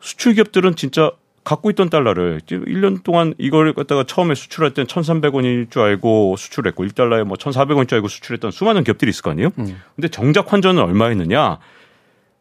수출 0.00 0.34
기업들은 0.34 0.74
진짜 0.74 1.12
갖고 1.44 1.70
있던 1.70 1.90
달러를 1.90 2.40
1년 2.46 3.02
동안 3.02 3.34
이걸 3.38 3.72
갖다가 3.72 4.04
처음에 4.04 4.34
수출할 4.34 4.74
땐 4.74 4.86
1,300원일 4.86 5.70
줄 5.70 5.82
알고 5.82 6.36
수출했고 6.36 6.84
1달러에 6.86 7.24
뭐 7.24 7.36
1,400원일 7.36 7.88
줄 7.88 7.96
알고 7.96 8.08
수출했던 8.08 8.50
수많은 8.50 8.84
기업들이 8.84 9.10
있을 9.10 9.22
거 9.22 9.30
아니에요? 9.30 9.50
음. 9.58 9.80
근데 9.96 10.08
정작 10.08 10.52
환전은 10.52 10.82
얼마였느냐? 10.82 11.58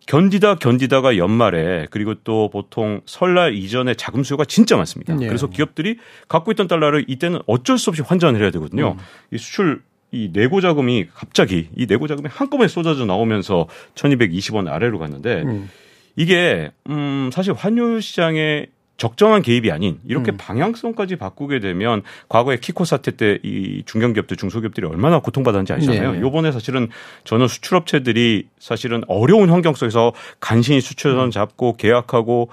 견디다 0.08 0.56
견디다가 0.56 1.18
연말에 1.18 1.88
그리고 1.92 2.16
또 2.24 2.50
보통 2.50 3.02
설날 3.06 3.54
이전에 3.54 3.94
자금 3.94 4.24
수요가 4.24 4.46
진짜 4.46 4.76
많습니다. 4.76 5.16
네. 5.16 5.28
그래서 5.28 5.48
기업들이 5.48 5.98
갖고 6.28 6.52
있던 6.52 6.68
달러를 6.68 7.06
이때는 7.08 7.40
어쩔 7.46 7.78
수 7.78 7.90
없이 7.92 8.02
환전을 8.02 8.42
해야 8.42 8.52
되거든요. 8.52 8.96
음. 8.98 9.04
이 9.32 9.38
수출 9.38 9.84
이 10.12 10.30
내고 10.34 10.62
자금이 10.62 11.08
갑자기 11.14 11.70
이 11.76 11.86
내고 11.86 12.08
자금이 12.08 12.28
한꺼번에 12.30 12.68
쏟아져 12.68 13.06
나오면서 13.06 13.68
1220원 13.96 14.68
아래로 14.68 15.00
갔는데 15.00 15.44
음. 15.44 15.70
이게 16.16 16.72
음 16.90 17.30
사실 17.32 17.54
환율 17.54 18.02
시장에 18.02 18.68
적정한 18.98 19.42
개입이 19.42 19.72
아닌 19.72 19.98
이렇게 20.06 20.32
음. 20.32 20.38
방향성까지 20.38 21.16
바꾸게 21.16 21.60
되면 21.60 22.04
과거에 22.30 22.58
키코 22.58 22.86
사태 22.86 23.10
때 23.10 23.40
이 23.44 23.82
중견기업들 23.86 24.38
중소기업들이 24.38 24.86
얼마나 24.86 25.20
고통받았는지 25.20 25.74
아시잖아요. 25.74 26.12
네. 26.14 26.20
요번에 26.20 26.52
사실은 26.52 26.90
저는 27.24 27.48
수출업체들이 27.48 28.48
사실은 28.60 29.02
어려운 29.08 29.50
환경 29.50 29.74
속에서 29.74 30.14
간신히 30.40 30.82
수출선 30.82 31.30
음. 31.30 31.32
잡고 31.32 31.78
계약하고 31.78 32.50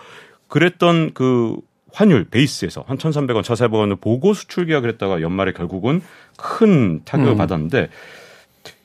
그랬던 0.49 1.13
그 1.13 1.57
환율 1.93 2.25
베이스에서 2.25 2.85
한 2.87 2.99
1,300원, 2.99 3.43
1,400원을 3.43 4.01
보고 4.01 4.35
수출 4.35 4.67
계약을 4.67 4.89
했다가 4.91 5.21
연말에 5.23 5.53
결국은 5.53 6.03
큰 6.37 7.03
타격을 7.05 7.33
음. 7.33 7.37
받았는데 7.37 7.89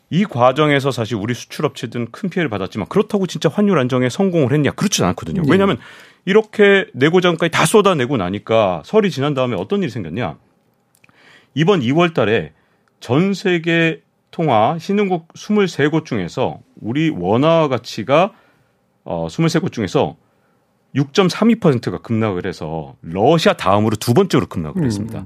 이 0.10 0.26
과정에서 0.26 0.92
사실 0.92 1.16
우리 1.16 1.34
수출 1.34 1.66
업체들은 1.66 2.12
큰 2.12 2.30
피해를 2.30 2.50
받았지만 2.50 2.88
그렇다고 2.88 3.26
진짜 3.26 3.50
환율 3.50 3.80
안정에 3.80 4.10
성공을 4.10 4.54
했냐? 4.54 4.72
그렇지 4.72 5.04
않거든요. 5.04 5.42
네. 5.42 5.48
왜냐하면 5.50 5.80
이렇게 6.26 6.86
내고자금까지 6.94 7.52
다 7.52 7.66
쏟아내고 7.66 8.18
나니까 8.18 8.84
설이 8.86 9.10
지난 9.10 9.34
다음에 9.34 9.56
어떤 9.56 9.82
일이 9.82 9.92
생겼냐? 9.92 10.38
이번 11.56 11.82
2월 11.82 12.14
달에 12.14 12.54
전 13.00 13.34
세계 13.34 14.02
통화 14.30 14.78
신흥국 14.80 15.34
23곳 15.34 16.06
중에서 16.06 16.60
우리 16.80 17.10
원화 17.10 17.68
가치가 17.68 18.34
어 19.04 19.28
23곳 19.28 19.72
중에서 19.72 20.16
6.32%가 20.96 22.00
급락을 22.00 22.46
해서 22.46 22.96
러시아 23.02 23.54
다음으로 23.54 23.96
두 23.96 24.14
번째로 24.14 24.46
급락을 24.48 24.82
음. 24.82 24.86
했습니다. 24.86 25.26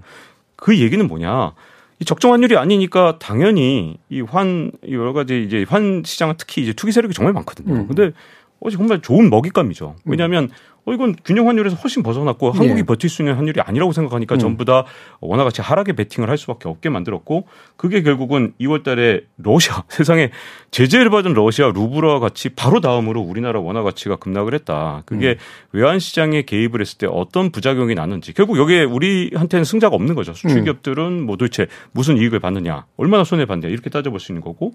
그 0.55 0.79
얘기는 0.79 1.05
뭐냐? 1.07 1.53
이 1.99 2.05
적정 2.05 2.33
환율이 2.33 2.57
아니니까 2.57 3.17
당연히 3.19 3.97
이 4.09 4.21
환 4.21 4.71
여러 4.89 5.13
가지 5.13 5.43
이제 5.43 5.65
환 5.67 6.03
시장은 6.05 6.35
특히 6.37 6.61
이제 6.61 6.73
투기 6.73 6.91
세력이 6.91 7.13
정말 7.13 7.33
많거든요. 7.33 7.73
음. 7.73 7.87
근데 7.87 8.11
어 8.59 8.69
정말 8.69 9.01
좋은 9.01 9.29
먹잇감이죠. 9.29 9.95
왜냐하면 10.05 10.49
어 10.87 10.93
이건 10.93 11.15
균형 11.25 11.49
환율에서 11.49 11.75
훨씬 11.75 12.01
벗어났고 12.01 12.51
한국이 12.51 12.79
예. 12.79 12.83
버틸 12.83 13.09
수 13.09 13.21
있는 13.21 13.35
환율이 13.35 13.59
아니라고 13.59 13.91
생각하니까 13.91 14.35
음. 14.35 14.39
전부 14.39 14.63
다 14.63 14.85
원화가치 15.19 15.61
하락에 15.61 15.91
베팅을 15.91 16.29
할 16.29 16.37
수밖에 16.37 16.69
없게 16.69 16.89
만들었고 16.89 17.45
그게 17.75 18.01
결국은 18.01 18.53
2월 18.61 18.83
달에 18.83 19.19
러시아 19.35 19.83
세상에 19.89 20.31
제재를 20.71 21.09
받은 21.09 21.33
러시아 21.33 21.73
루블화 21.73 22.19
가치 22.19 22.47
바로 22.49 22.79
다음으로 22.79 23.19
우리나라 23.19 23.59
원화 23.59 23.83
가치가 23.83 24.15
급락을 24.15 24.53
했다. 24.53 25.03
그게 25.05 25.31
음. 25.31 25.35
외환 25.73 25.99
시장에 25.99 26.43
개입을 26.43 26.79
했을 26.79 26.97
때 26.97 27.07
어떤 27.09 27.51
부작용이 27.51 27.93
나는지 27.93 28.33
결국 28.33 28.57
여기에 28.57 28.85
우리한테는 28.85 29.65
승자가 29.65 29.93
없는 29.93 30.15
거죠. 30.15 30.33
수출 30.33 30.63
기업들은 30.63 31.25
뭐 31.25 31.35
도대체 31.35 31.67
무슨 31.91 32.17
이익을 32.17 32.39
받느냐, 32.39 32.85
얼마나 32.95 33.25
손해 33.25 33.45
봤냐 33.45 33.67
이렇게 33.67 33.89
따져볼 33.89 34.21
수 34.21 34.31
있는 34.31 34.41
거고 34.41 34.71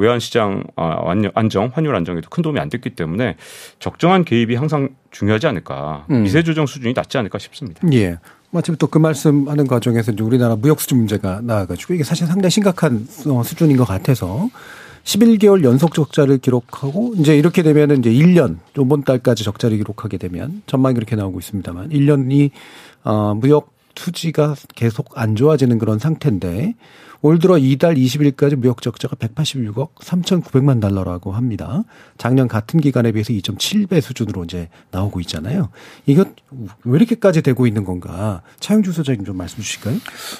외환 0.00 0.18
시장 0.18 0.64
아, 0.76 1.12
안정, 1.34 1.70
환율 1.72 1.94
안정에도 1.94 2.28
큰 2.30 2.42
도움이 2.42 2.58
안 2.58 2.68
됐기 2.68 2.90
때문에 2.90 3.36
적정한 3.78 4.24
개입이 4.24 4.54
항상 4.56 4.88
중요하지 5.10 5.46
않을까. 5.46 6.06
음. 6.10 6.22
미세 6.22 6.42
조정 6.42 6.66
수준이 6.66 6.94
낮지 6.94 7.18
않을까 7.18 7.38
싶습니다. 7.38 7.80
예. 7.92 8.18
마침 8.52 8.74
또 8.76 8.88
그 8.88 8.98
말씀하는 8.98 9.66
과정에서 9.68 10.10
이제 10.10 10.24
우리나라 10.24 10.56
무역 10.56 10.80
수준 10.80 10.98
문제가 10.98 11.40
나와가지고 11.42 11.94
이게 11.94 12.02
사실 12.02 12.26
상당히 12.26 12.50
심각한 12.50 13.06
어, 13.28 13.42
수준인 13.44 13.76
것 13.76 13.84
같아서 13.84 14.48
11개월 15.04 15.62
연속 15.64 15.94
적자를 15.94 16.38
기록하고 16.38 17.14
이제 17.16 17.36
이렇게 17.36 17.62
되면은 17.62 18.00
이제 18.00 18.10
1년 18.10 18.58
이번 18.78 19.04
달까지 19.04 19.44
적자를 19.44 19.76
기록하게 19.78 20.18
되면 20.18 20.62
전망이 20.66 20.94
그렇게 20.94 21.14
나오고 21.16 21.38
있습니다만 21.38 21.90
1년이 21.90 22.50
어 23.04 23.34
무역 23.34 23.72
투지가 23.94 24.56
계속 24.74 25.10
안 25.14 25.36
좋아지는 25.36 25.78
그런 25.78 25.98
상태인데 25.98 26.74
올 27.22 27.38
들어 27.38 27.58
이달 27.58 27.96
20일까지 27.96 28.56
무역 28.56 28.80
적자가 28.80 29.14
186억 29.16 29.94
3,900만 29.96 30.80
달러라고 30.80 31.32
합니다. 31.32 31.82
작년 32.16 32.48
같은 32.48 32.80
기간에 32.80 33.12
비해서 33.12 33.34
2.7배 33.34 34.00
수준으로 34.00 34.44
이제 34.44 34.70
나오고 34.90 35.20
있잖아요. 35.20 35.68
이거 36.06 36.24
왜 36.84 36.96
이렇게까지 36.96 37.42
되고 37.42 37.66
있는 37.66 37.84
건가? 37.84 38.40
차영주 38.60 38.92
소장님 38.92 39.26
좀 39.26 39.36
말씀 39.36 39.62
주실까요? 39.62 39.96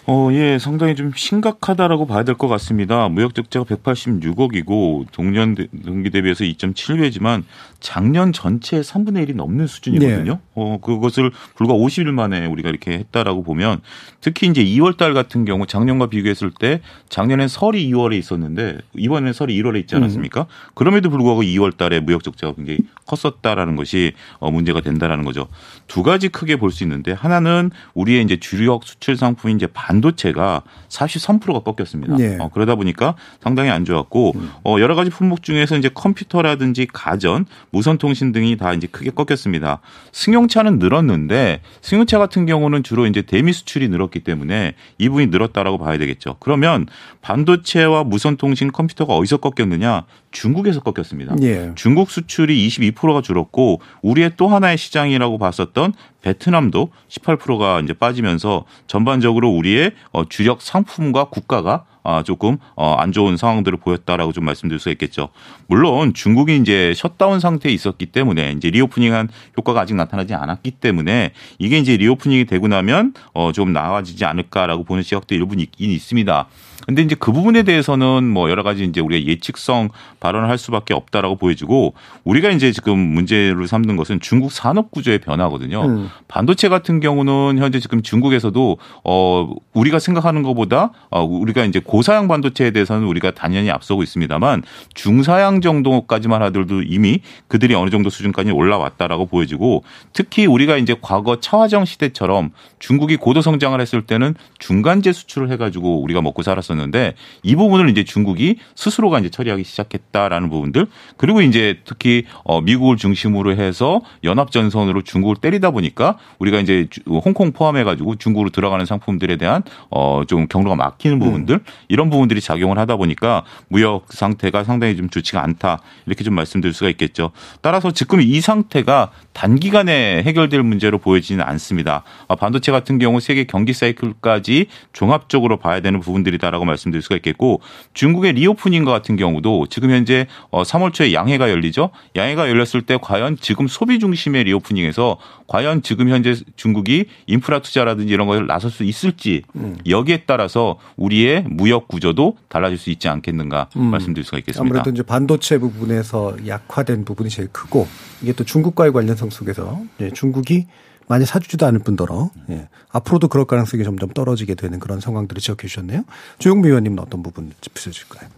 어, 0.07 0.31
예, 0.33 0.59
상당히 0.59 0.95
좀 0.95 1.13
심각하다라고 1.15 2.07
봐야 2.07 2.25
될 2.25 2.35
것 2.41 2.49
같습니다. 2.49 3.09
무역 3.11 3.35
적자가 3.35 3.67
186억이고 3.67 5.07
동년 5.13 5.55
동기 5.85 6.09
대비해서 6.09 6.45
2.7배지만 6.45 7.45
작년 7.81 8.33
전체 8.33 8.81
3분의 8.81 9.29
1이 9.29 9.35
넘는 9.37 9.67
수준이거든요. 9.67 10.33
네. 10.33 10.39
어, 10.55 10.79
그것을 10.81 11.31
불과 11.55 11.75
50일 11.75 12.07
만에 12.13 12.47
우리가 12.47 12.69
이렇게 12.71 12.93
했다라고 12.93 13.43
보면 13.43 13.81
특히 14.21 14.47
이제 14.47 14.65
2월 14.65 14.97
달 14.97 15.15
같은 15.15 15.45
경우 15.45 15.67
작년과 15.67 16.07
비교했을 16.09 16.51
때 16.59 16.81
작년엔 17.09 17.49
설이 17.49 17.91
2월에 17.91 18.19
있었는데 18.19 18.79
이번에는 18.97 19.33
설이 19.33 19.61
1월에 19.61 19.81
있지 19.81 19.97
않았습니까? 19.97 20.43
음. 20.43 20.47
그럼에도 20.75 21.11
불구하고 21.11 21.43
2월 21.43 21.77
달에 21.77 22.01
무역 22.01 22.23
적자가 22.23 22.55
굉장히 22.55 22.81
컸었다라는 23.07 23.77
것이 23.77 24.13
어, 24.39 24.51
문제가 24.51 24.81
된다라는 24.81 25.25
거죠. 25.25 25.49
두 25.87 26.03
가지 26.03 26.29
크게 26.29 26.57
볼 26.57 26.71
수 26.71 26.85
있는데 26.85 27.13
하나는 27.13 27.71
우리의 27.95 28.23
이제 28.23 28.37
주력 28.39 28.85
수출 28.85 29.17
상품인 29.17 29.57
이제 29.57 29.67
반도체가 29.67 30.63
43%가 30.89 31.61
꺾였습니다. 31.61 32.17
네. 32.17 32.37
어, 32.41 32.49
그러다 32.53 32.77
보니까 32.77 33.17
상당히 33.41 33.71
안 33.71 33.85
좋았고 33.85 34.33
음. 34.37 34.51
어, 34.65 34.77
여러 34.79 34.95
가지 34.95 35.11
품목 35.11 35.43
중에서 35.43 35.77
이제 35.77 35.89
컴퓨터라든지 35.93 36.87
가전 36.93 37.47
무선통신 37.71 38.33
등이 38.33 38.57
다 38.57 38.73
이제 38.73 38.87
크게 38.87 39.11
꺾였습니다. 39.11 39.81
승용차는 40.13 40.79
늘었는데 40.79 41.61
승용차 41.83 42.19
같은 42.19 42.47
경우는 42.47 42.83
주로 42.83 43.07
이제 43.07 43.23
대미 43.23 43.53
수출이 43.53 43.89
늘었기 43.89 44.21
때문에 44.21 44.75
이 44.99 45.09
부분이 45.09 45.27
늘었다라고 45.29 45.79
봐야 45.79 45.99
되겠죠. 45.99 46.37
그러면 46.41 46.87
반도체와 47.23 48.05
무선통신 48.05 48.73
컴퓨터가 48.73 49.15
어디서 49.15 49.39
꺾였느냐? 49.39 50.05
중국에서 50.31 50.81
꺾였습니다. 50.81 51.35
예. 51.43 51.73
중국 51.75 52.11
수출이 52.11 52.67
22%가 52.69 53.21
줄었고 53.21 53.81
우리의 54.03 54.33
또 54.37 54.49
하나의 54.49 54.79
시장이라고 54.79 55.39
봤었던 55.39 55.93
베트남도 56.23 56.91
18%가 57.09 57.81
이제 57.81 57.93
빠지면서 57.93 58.65
전반적으로 58.87 59.51
우리의 59.51 59.93
어, 60.13 60.29
주력 60.29 60.63
상품과 60.63 61.25
국가가 61.25 61.85
아, 62.03 62.23
조금 62.23 62.57
어, 62.75 62.95
안 62.95 63.13
좋은 63.13 63.37
상황들을 63.37 63.79
보였다라고 63.79 64.33
좀 64.33 64.45
말씀드릴 64.45 64.79
수 64.81 64.91
있겠죠. 64.91 65.29
물론 65.67 66.15
중국이 66.15 66.57
이제 66.57 66.93
셧다운 66.97 67.41
상태에 67.41 67.73
있었기 67.73 68.07
때문에 68.07 68.53
이제 68.53 68.71
reopening한 68.71 69.29
효과가 69.59 69.81
아직 69.81 69.95
나타나지 69.95 70.35
않았기 70.35 70.73
때문에 70.73 71.33
이게 71.59 71.79
이제 71.79 71.97
reopening이 71.97 72.47
되고 72.47 72.69
나면 72.69 73.15
어, 73.35 73.53
좀 73.53 73.73
나아지지 73.73 74.25
않을까라고 74.25 74.85
보는 74.85 75.03
시각도 75.03 75.35
일부 75.35 75.55
있긴 75.59 75.91
있습니다. 75.91 76.49
근데 76.91 77.03
이제 77.03 77.15
그 77.17 77.31
부분에 77.31 77.63
대해서는 77.63 78.25
뭐 78.25 78.51
여러 78.51 78.65
가지 78.65 78.83
이제 78.83 79.01
우리가 79.01 79.25
예측성 79.25 79.91
발언을 80.19 80.49
할 80.49 80.59
수밖에 80.59 80.93
없다라고 80.93 81.37
보여지고 81.37 81.95
우리가 82.25 82.51
이제 82.51 82.73
지금 82.73 82.99
문제를 82.99 83.69
삼는 83.69 83.97
것은 83.97 84.19
중국 84.19 84.51
산업 84.51 84.91
구조의 84.91 85.21
변화거든요. 85.21 85.85
음. 85.85 86.11
반도체 86.27 86.69
같은 86.69 86.99
경우는 86.99 87.59
현재 87.59 87.79
지금 87.79 88.03
중국에서도 88.03 88.79
어 89.05 89.49
우리가 89.73 90.01
생각하는 90.01 90.43
것보다 90.43 90.91
어 91.11 91.23
우리가 91.23 91.65
이제 91.65 91.79
고사양 91.79 92.27
반도체에 92.27 92.73
대해서는 92.73 93.07
우리가 93.07 93.31
단연히 93.31 93.71
앞서고 93.71 94.03
있습니다만 94.03 94.65
중사양 94.95 95.61
정도까지만 95.61 96.43
하더라도 96.43 96.83
이미 96.83 97.21
그들이 97.47 97.77
어느 97.77 97.91
정도 97.91 98.11
수준까지 98.11 98.51
올라왔다라고 98.51 99.27
보여지고 99.27 99.85
특히 100.13 100.45
우리가 100.45 100.77
이제 100.77 100.97
과거 101.01 101.39
차화정 101.39 101.85
시대처럼 101.85 102.51
중국이 102.81 103.15
고도 103.15 103.43
성장을 103.43 103.81
했을 103.81 104.03
때는 104.03 104.35
중간재 104.59 105.13
수출을 105.13 105.53
해가지고 105.53 106.03
우리가 106.03 106.21
먹고 106.21 106.43
살았 106.43 106.65
있었는데 106.81 107.15
이 107.43 107.57
부분을 107.57 107.91
이제 107.91 108.05
중국이 108.05 108.57
스스로가 108.75 109.19
이제 109.19 109.29
처리하기 109.29 109.65
시작했다라는 109.65 110.49
부분들 110.49 110.87
그리고 111.17 111.43
이제 111.43 111.79
특히 111.85 112.25
어 112.45 112.61
미국을 112.61 112.97
중심으로 112.97 113.55
해서 113.57 114.01
연합 114.25 114.51
전선으로 114.51 115.03
중국을 115.03 115.37
때리다 115.37 115.71
보니까 115.71 116.19
우리가 116.39 116.61
이제 116.61 116.89
홍콩 117.07 117.53
포함해 117.53 117.85
가지고 117.85 118.17
중국으로 118.17 118.51
들어가는 118.51 118.87
상품들에 118.87 119.37
대한 119.37 119.63
어 119.91 120.21
좀 120.31 120.47
경로가 120.47 120.77
막히는 120.77 121.17
음. 121.17 121.19
부분들 121.19 121.57
음. 121.57 121.65
이런 121.89 122.09
부분들이 122.09 122.41
작용을 122.41 122.79
하다 122.79 122.97
보니까 122.97 123.45
무역 123.69 124.07
상태가 124.11 124.65
상당히 124.65 124.97
좀 124.97 125.09
좋지가 125.09 125.43
않다 125.43 125.81
이렇게 126.07 126.25
좀 126.25 126.35
말씀드릴 126.35 126.73
수가 126.73 126.89
있겠죠. 126.91 127.33
따라서 127.63 127.91
지금 127.91 128.21
이 128.21 128.41
상태가 128.41 129.11
단기간에 129.33 130.23
해결될 130.23 130.63
문제로 130.63 130.99
보여지는 130.99 131.45
않습니다. 131.45 132.05
아, 132.29 132.35
반도체 132.35 132.71
같은 132.73 132.99
경우 132.99 133.21
세계 133.21 133.45
경기 133.45 133.73
사이클까지 133.73 134.67
종합적으로 134.93 135.57
봐야 135.57 135.81
되는 135.81 136.01
부분들이다라고 136.01 136.65
말씀드릴 136.71 137.03
수가 137.03 137.17
있겠고 137.17 137.61
중국의 137.95 138.33
reopening과 138.35 138.91
같은 138.91 139.17
경우도 139.17 139.67
지금 139.69 139.91
현재 139.91 140.27
3월 140.51 140.89
어, 140.89 140.91
초에 140.91 141.13
양회가 141.13 141.51
열리죠. 141.51 141.91
양회가 142.17 142.49
열렸을 142.49 142.83
때 142.83 142.99
과연 143.01 143.37
지금 143.41 143.69
소비 143.69 143.99
중심의 143.99 144.45
reopening에서 144.45 145.19
과연 145.47 145.83
지금 145.83 146.09
현재 146.09 146.35
중국이 146.57 147.07
인프라 147.27 147.61
투자라든지 147.61 148.13
이런 148.13 148.27
것을 148.27 148.47
나설 148.47 148.71
수 148.71 148.85
있을지 148.85 149.43
음. 149.57 149.77
여기에 149.89 150.25
따라서 150.27 150.79
우리의 150.97 151.45
무역 151.49 151.89
구조도 151.89 152.37
달라질 152.49 152.79
수 152.79 152.91
있지 152.91 153.09
않겠는가 153.09 153.69
음. 153.77 153.87
말씀드릴 153.87 154.25
수가 154.25 154.39
있겠습니다. 154.39 154.63
아무래도 154.63 154.91
이제 154.91 155.03
반도체 155.03 155.59
부분에서 155.59 156.37
약화된 156.47 157.05
부분이 157.05 157.31
제일 157.31 157.49
크고 157.53 157.87
이게 158.23 158.33
또 158.33 158.45
중국과의 158.45 158.93
관련성 158.93 159.31
속에서 159.31 159.81
예, 160.01 160.11
중국이 160.11 160.67
많이 161.11 161.27
사주지도 161.27 161.67
않을 161.67 161.81
뿐더러 161.81 162.31
예. 162.51 162.69
앞으로도 162.93 163.27
그럴 163.27 163.45
가능성이 163.45 163.83
점점 163.83 164.11
떨어지게 164.11 164.55
되는 164.55 164.79
그런 164.79 165.01
상황들을 165.01 165.41
지적해 165.41 165.67
주셨네요. 165.67 166.05
조용미 166.39 166.69
의원님은 166.69 167.01
어떤 167.01 167.25
부분 167.25 167.53
짚으실까요? 167.61 168.31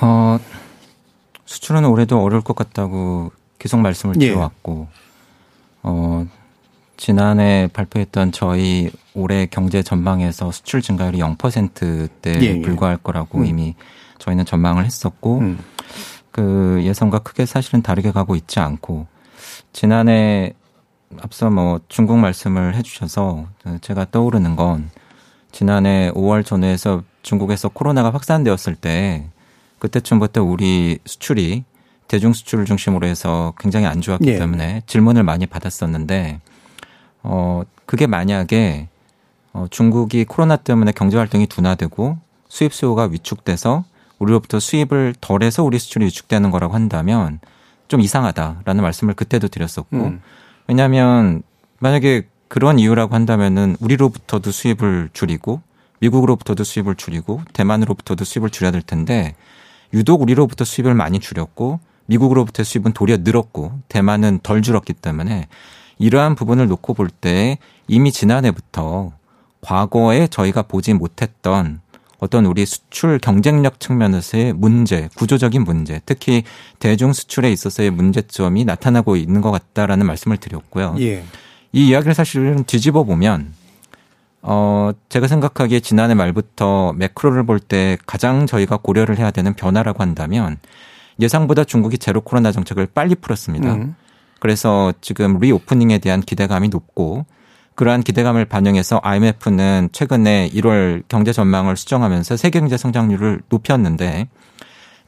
어, 0.00 0.38
수출은 1.44 1.84
올해도 1.84 2.22
어려울 2.22 2.40
것 2.40 2.56
같다고 2.56 3.32
계속 3.58 3.80
말씀을 3.80 4.14
예. 4.22 4.28
드려왔고 4.28 4.88
어, 5.82 6.26
지난해 6.96 7.68
발표했던 7.70 8.32
저희 8.32 8.90
올해 9.12 9.44
경제 9.44 9.82
전망에서 9.82 10.52
수출 10.52 10.80
증가율이 10.80 11.18
0%대 11.18 12.40
예, 12.40 12.46
예. 12.46 12.60
불과할 12.62 12.96
거라고 12.96 13.40
음. 13.40 13.44
이미 13.44 13.74
저희는 14.20 14.46
전망을 14.46 14.86
했었고 14.86 15.40
음. 15.40 15.58
그 16.30 16.80
예상과 16.82 17.18
크게 17.18 17.44
사실은 17.44 17.82
다르게 17.82 18.10
가고 18.10 18.36
있지 18.36 18.58
않고 18.58 19.06
지난해 19.74 20.54
앞서 21.20 21.50
뭐 21.50 21.80
중국 21.88 22.18
말씀을 22.18 22.74
해주셔서 22.74 23.46
제가 23.80 24.06
떠오르는 24.10 24.56
건 24.56 24.90
지난해 25.52 26.10
5월 26.14 26.44
전후에서 26.44 27.02
중국에서 27.22 27.68
코로나가 27.68 28.10
확산되었을 28.10 28.74
때 28.76 29.28
그때쯤부터 29.78 30.42
우리 30.42 30.98
수출이 31.04 31.64
대중 32.08 32.32
수출을 32.32 32.64
중심으로 32.64 33.06
해서 33.06 33.54
굉장히 33.58 33.86
안 33.86 34.00
좋았기 34.00 34.28
예. 34.28 34.38
때문에 34.38 34.82
질문을 34.86 35.22
많이 35.22 35.46
받았었는데 35.46 36.40
어 37.22 37.62
그게 37.86 38.06
만약에 38.06 38.88
어 39.52 39.66
중국이 39.70 40.24
코로나 40.24 40.56
때문에 40.56 40.92
경제 40.92 41.16
활동이 41.16 41.46
둔화되고 41.46 42.18
수입 42.48 42.74
수요가 42.74 43.04
위축돼서 43.04 43.84
우리로부터 44.18 44.60
수입을 44.60 45.14
덜해서 45.20 45.64
우리 45.64 45.78
수출이 45.78 46.04
위축되는 46.06 46.50
거라고 46.50 46.74
한다면 46.74 47.40
좀 47.88 48.00
이상하다라는 48.00 48.82
말씀을 48.82 49.14
그때도 49.14 49.48
드렸었고 49.48 49.96
음. 49.96 50.22
왜냐하면 50.66 51.42
만약에 51.78 52.28
그런 52.48 52.78
이유라고 52.78 53.14
한다면은 53.14 53.76
우리로부터도 53.80 54.50
수입을 54.50 55.10
줄이고 55.12 55.60
미국으로부터도 56.00 56.64
수입을 56.64 56.94
줄이고 56.94 57.40
대만으로부터도 57.52 58.24
수입을 58.24 58.50
줄여야 58.50 58.70
될 58.70 58.82
텐데 58.82 59.34
유독 59.92 60.22
우리로부터 60.22 60.64
수입을 60.64 60.94
많이 60.94 61.20
줄였고 61.20 61.80
미국으로부터의 62.06 62.64
수입은 62.64 62.92
도리어 62.92 63.18
늘었고 63.20 63.80
대만은 63.88 64.40
덜 64.42 64.62
줄었기 64.62 64.92
때문에 64.92 65.48
이러한 65.98 66.34
부분을 66.34 66.68
놓고 66.68 66.94
볼 66.94 67.08
때 67.08 67.58
이미 67.88 68.12
지난해부터 68.12 69.12
과거에 69.60 70.26
저희가 70.26 70.62
보지 70.62 70.92
못했던 70.94 71.80
어떤 72.24 72.46
우리 72.46 72.64
수출 72.64 73.18
경쟁력 73.18 73.78
측면에서의 73.80 74.54
문제, 74.54 75.10
구조적인 75.14 75.62
문제, 75.62 76.00
특히 76.06 76.42
대중 76.78 77.12
수출에 77.12 77.52
있어서의 77.52 77.90
문제점이 77.90 78.64
나타나고 78.64 79.16
있는 79.16 79.42
것 79.42 79.50
같다라는 79.50 80.06
말씀을 80.06 80.38
드렸고요. 80.38 80.96
예. 81.00 81.22
이 81.72 81.88
이야기를 81.88 82.14
사실은 82.14 82.64
뒤집어 82.64 83.04
보면 83.04 83.52
어 84.40 84.92
제가 85.10 85.26
생각하기에 85.28 85.80
지난해 85.80 86.14
말부터 86.14 86.94
매크로를 86.94 87.44
볼 87.44 87.58
때 87.60 87.98
가장 88.06 88.46
저희가 88.46 88.78
고려를 88.78 89.18
해야 89.18 89.30
되는 89.30 89.52
변화라고 89.52 90.02
한다면 90.02 90.56
예상보다 91.20 91.64
중국이 91.64 91.98
제로 91.98 92.22
코로나 92.22 92.52
정책을 92.52 92.86
빨리 92.94 93.14
풀었습니다. 93.16 93.74
음. 93.74 93.96
그래서 94.40 94.94
지금 95.02 95.38
리오프닝에 95.38 95.98
대한 95.98 96.22
기대감이 96.22 96.68
높고 96.68 97.26
그러한 97.74 98.02
기대감을 98.02 98.44
반영해서 98.44 99.00
IMF는 99.02 99.88
최근에 99.92 100.50
1월 100.50 101.02
경제 101.08 101.32
전망을 101.32 101.76
수정하면서 101.76 102.36
세계 102.36 102.60
경제 102.60 102.76
성장률을 102.76 103.42
높였는데 103.48 104.28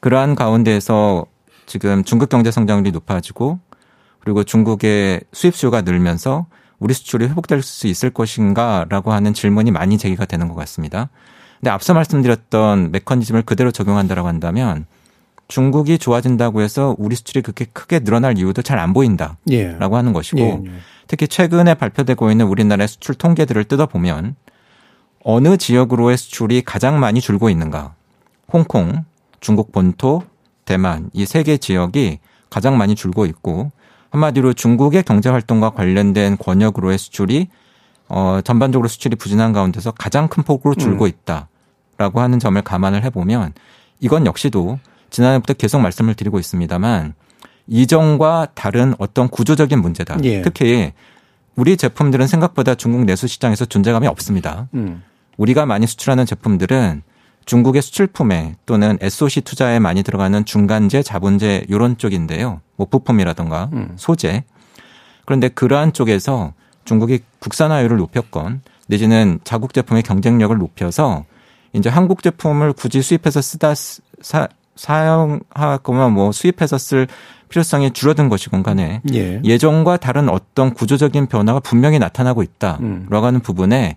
그러한 0.01 0.35
가운데에서 0.35 1.27
지금 1.67 2.05
중국 2.05 2.29
경제 2.29 2.51
성장률이 2.51 2.93
높아지고 2.93 3.61
그리고 4.21 4.43
중국의 4.43 5.21
수입 5.33 5.55
수요가 5.55 5.83
늘면서 5.83 6.47
우리 6.79 6.93
수출이 6.93 7.27
회복될 7.27 7.62
수 7.62 7.87
있을 7.87 8.11
것인가라고 8.11 9.12
하는 9.12 9.33
질문이 9.33 9.71
많이 9.71 9.97
제기가 9.97 10.25
되는 10.27 10.49
것 10.49 10.55
같습니다. 10.57 11.09
근데 11.61 11.71
앞서 11.71 11.95
말씀드렸던 11.95 12.91
메커니즘을 12.93 13.43
그대로 13.43 13.71
적용한다라고 13.71 14.29
한다면 14.29 14.87
중국이 15.49 15.99
좋아진다고 15.99 16.61
해서 16.61 16.94
우리 16.99 17.14
수출이 17.16 17.42
그렇게 17.42 17.66
크게 17.66 18.01
늘어날 18.01 18.36
이유도 18.38 18.62
잘 18.62 18.78
안 18.78 18.92
보인다라고 18.92 19.38
예. 19.51 19.76
하는 19.78 20.12
것이고 20.12 20.38
예, 20.40 20.44
예. 20.66 20.72
특히 21.07 21.28
최근에 21.28 21.74
발표되고 21.74 22.30
있는 22.30 22.47
우리나라의 22.47 22.88
수출 22.88 23.14
통계들을 23.14 23.64
뜯어보면 23.64 24.34
어느 25.22 25.57
지역으로의 25.57 26.16
수출이 26.16 26.62
가장 26.62 27.01
많이 27.01 27.20
줄고 27.20 27.49
있는가? 27.51 27.94
홍콩, 28.53 29.05
중국 29.40 29.72
본토, 29.72 30.22
대만 30.64 31.11
이 31.14 31.22
세 31.22 31.42
개 31.44 31.57
지역이 31.57 32.18
가장 32.51 32.76
많이 32.76 32.94
줄고 32.94 33.24
있고 33.26 33.70
한마디로 34.11 34.53
중국의 34.53 35.03
경제 35.05 35.28
활동과 35.28 35.70
관련된 35.70 36.36
권역으로의 36.38 36.99
수출이 36.99 37.49
어 38.09 38.40
전반적으로 38.44 38.88
수출이 38.88 39.16
부진한 39.16 39.53
가운데서 39.53 39.92
가장 39.92 40.28
큰 40.28 40.42
폭으로 40.42 40.74
줄고 40.74 41.05
음. 41.07 41.11
있다라고 41.11 42.20
하는 42.20 42.38
점을 42.38 42.61
감안을 42.61 43.03
해보면 43.05 43.53
이건 44.01 44.26
역시도 44.26 44.78
지난해부터 45.17 45.55
계속 45.55 45.81
말씀을 45.81 46.14
드리고 46.14 46.39
있습니다만 46.39 47.14
이전과 47.69 48.49
다른 48.55 48.95
어떤 48.99 49.29
구조적인 49.29 49.81
문제다. 49.81 50.19
예. 50.25 50.43
특히 50.43 50.93
우리 51.57 51.79
제품들은 51.79 52.27
생각보다 52.27 52.75
중국 52.75 53.05
내수 53.07 53.27
시장에서 53.27 53.64
존재감이 53.64 54.07
없습니다. 54.09 54.69
음. 54.75 55.03
우리가 55.39 55.64
많이 55.64 55.87
수출하는 55.87 56.27
제품들은 56.27 57.03
중국의 57.47 57.81
수출품에 57.81 58.57
또는 58.67 58.99
SOC 59.01 59.41
투자에 59.41 59.79
많이 59.79 60.03
들어가는 60.03 60.45
중간재, 60.45 61.03
자본재 61.03 61.64
이런 61.69 61.97
쪽인데요. 61.97 62.61
뭐 62.77 62.87
부품이라든가 62.87 63.71
음. 63.73 63.95
소재. 63.97 64.45
그런데 65.25 65.49
그러한 65.49 65.95
쪽에서 65.95 66.53
중국이 66.85 67.21
국산화율을 67.39 67.97
높였건 67.97 68.61
내지는 68.87 69.41
자국 69.45 69.73
제품의 69.73 70.03
경쟁력을 70.03 70.57
높여서 70.59 71.25
이제 71.73 71.89
한국 71.89 72.23
제품을 72.23 72.75
굳이 72.75 73.01
수입해서 73.01 73.41
쓰다 73.41 73.75
사, 73.75 74.49
사용할 74.77 75.79
거면 75.83 76.12
뭐 76.12 76.33
수입해서 76.33 76.79
쓸 76.79 77.09
필요성이 77.49 77.93
줄어든 77.93 78.29
것이건 78.29 78.62
간에 78.62 79.01
예. 79.12 79.41
예전과 79.45 79.99
다른 79.99 80.29
어떤 80.29 80.74
구조적인 80.74 81.27
변화가 81.27 81.61
분명히 81.61 81.99
나타나고 81.99 82.43
있다라고 82.43 82.83
음. 82.85 83.09
하는 83.11 83.41
부분에 83.41 83.97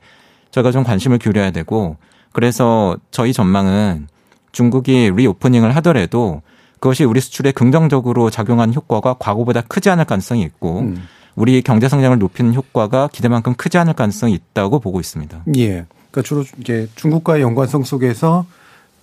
저희가 0.52 0.72
좀 0.72 0.84
관심을 0.84 1.18
기울여야 1.18 1.52
되고 1.52 1.98
그래서 2.32 2.98
저희 3.12 3.34
전망은 3.34 4.08
중국이 4.52 5.12
리오프닝을 5.16 5.76
하더라도 5.78 6.42
그것이 6.80 7.04
우리 7.04 7.20
수출에 7.20 7.52
긍정적으로 7.52 8.30
작용한 8.30 8.74
효과가 8.74 9.16
과거보다 9.20 9.62
크지 9.62 9.90
않을 9.90 10.06
가능성이 10.06 10.44
있고 10.44 10.80
음. 10.80 11.04
우리 11.36 11.62
경제 11.62 11.88
성장을 11.88 12.18
높이는 12.18 12.54
효과가 12.54 13.10
기대만큼 13.12 13.56
크지 13.56 13.78
않을 13.78 13.94
가능성이 13.94 14.34
있다고 14.34 14.80
보고 14.80 15.00
있습니다. 15.00 15.44
예. 15.58 15.86
그러니까 16.12 16.22
주로 16.24 16.44
이제 16.60 16.88
중국과의 16.96 17.42
연관성 17.42 17.84
속에서 17.84 18.46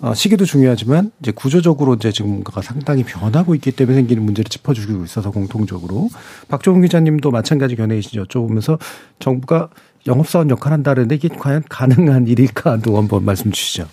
어, 0.00 0.12
시기도 0.14 0.44
중요하지만 0.44 1.10
이제 1.20 1.32
구조적으로 1.32 1.94
이제 1.94 2.12
지금 2.12 2.30
뭔가가 2.30 2.60
상당히 2.60 3.02
변하고 3.02 3.54
있기 3.54 3.72
때문에 3.72 3.96
생기는 3.96 4.22
문제를 4.22 4.48
짚어주고 4.48 5.04
있어서 5.04 5.30
공통적으로 5.30 6.08
박종훈 6.48 6.82
기자님도 6.82 7.30
마찬가지 7.30 7.76
견해이시죠. 7.76 8.24
여쭤보면서 8.24 8.78
정부가 9.18 9.70
영업사원 10.06 10.50
역할 10.50 10.72
한다는데 10.72 11.14
이게 11.14 11.28
과연 11.28 11.64
가능한 11.68 12.26
일일까도 12.26 12.96
한번 12.96 13.24
말씀 13.24 13.50
주시죠. 13.50 13.88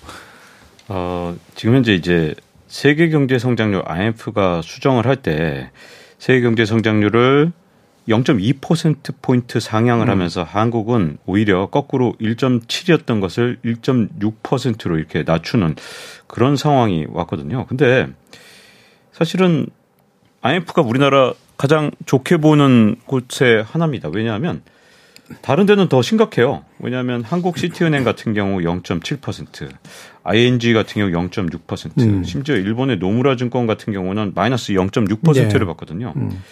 어, 0.90 1.36
지금 1.56 1.76
현재 1.76 1.94
이제 1.96 2.36
세계 2.68 3.10
경제 3.10 3.40
성장률 3.40 3.84
IMF가 3.86 4.62
수정을 4.62 5.06
할 5.08 5.16
때 5.16 5.72
세계 6.18 6.42
경제 6.42 6.66
성장률을 6.66 7.52
0.2%포인트 8.08 9.60
상향을 9.60 10.08
음. 10.08 10.12
하면서 10.12 10.44
한국은 10.44 11.18
오히려 11.26 11.68
거꾸로 11.68 12.14
1.7이었던 12.20 13.22
것을 13.22 13.58
1.6%로 13.64 14.98
이렇게 14.98 15.24
낮추는 15.24 15.76
그런 16.28 16.56
상황이 16.56 17.06
왔거든요. 17.10 17.66
근데 17.68 18.08
사실은 19.12 19.68
IMF가 20.42 20.82
우리나라 20.82 21.34
가장 21.58 21.92
좋게 22.06 22.38
보는 22.38 22.98
곳의 23.06 23.64
하나입니다. 23.64 24.10
왜냐하면 24.10 24.62
다른 25.42 25.66
데는 25.66 25.88
더 25.88 26.02
심각해요. 26.02 26.66
왜냐하면 26.80 27.24
한국 27.24 27.58
시티은행 27.58 28.04
같은 28.04 28.34
경우 28.34 28.60
0.7%, 28.60 29.70
ING 30.24 30.74
같은 30.74 31.12
경우 31.12 31.28
0.6%, 31.28 32.02
음. 32.02 32.24
심지어 32.24 32.56
일본의 32.56 32.98
노무라 32.98 33.36
증권 33.38 33.66
같은 33.66 33.94
경우는 33.94 34.34
마이너스 34.36 34.74
0.6%를 34.74 35.60
네. 35.60 35.66
받거든요. 35.66 36.14
음. 36.18 36.44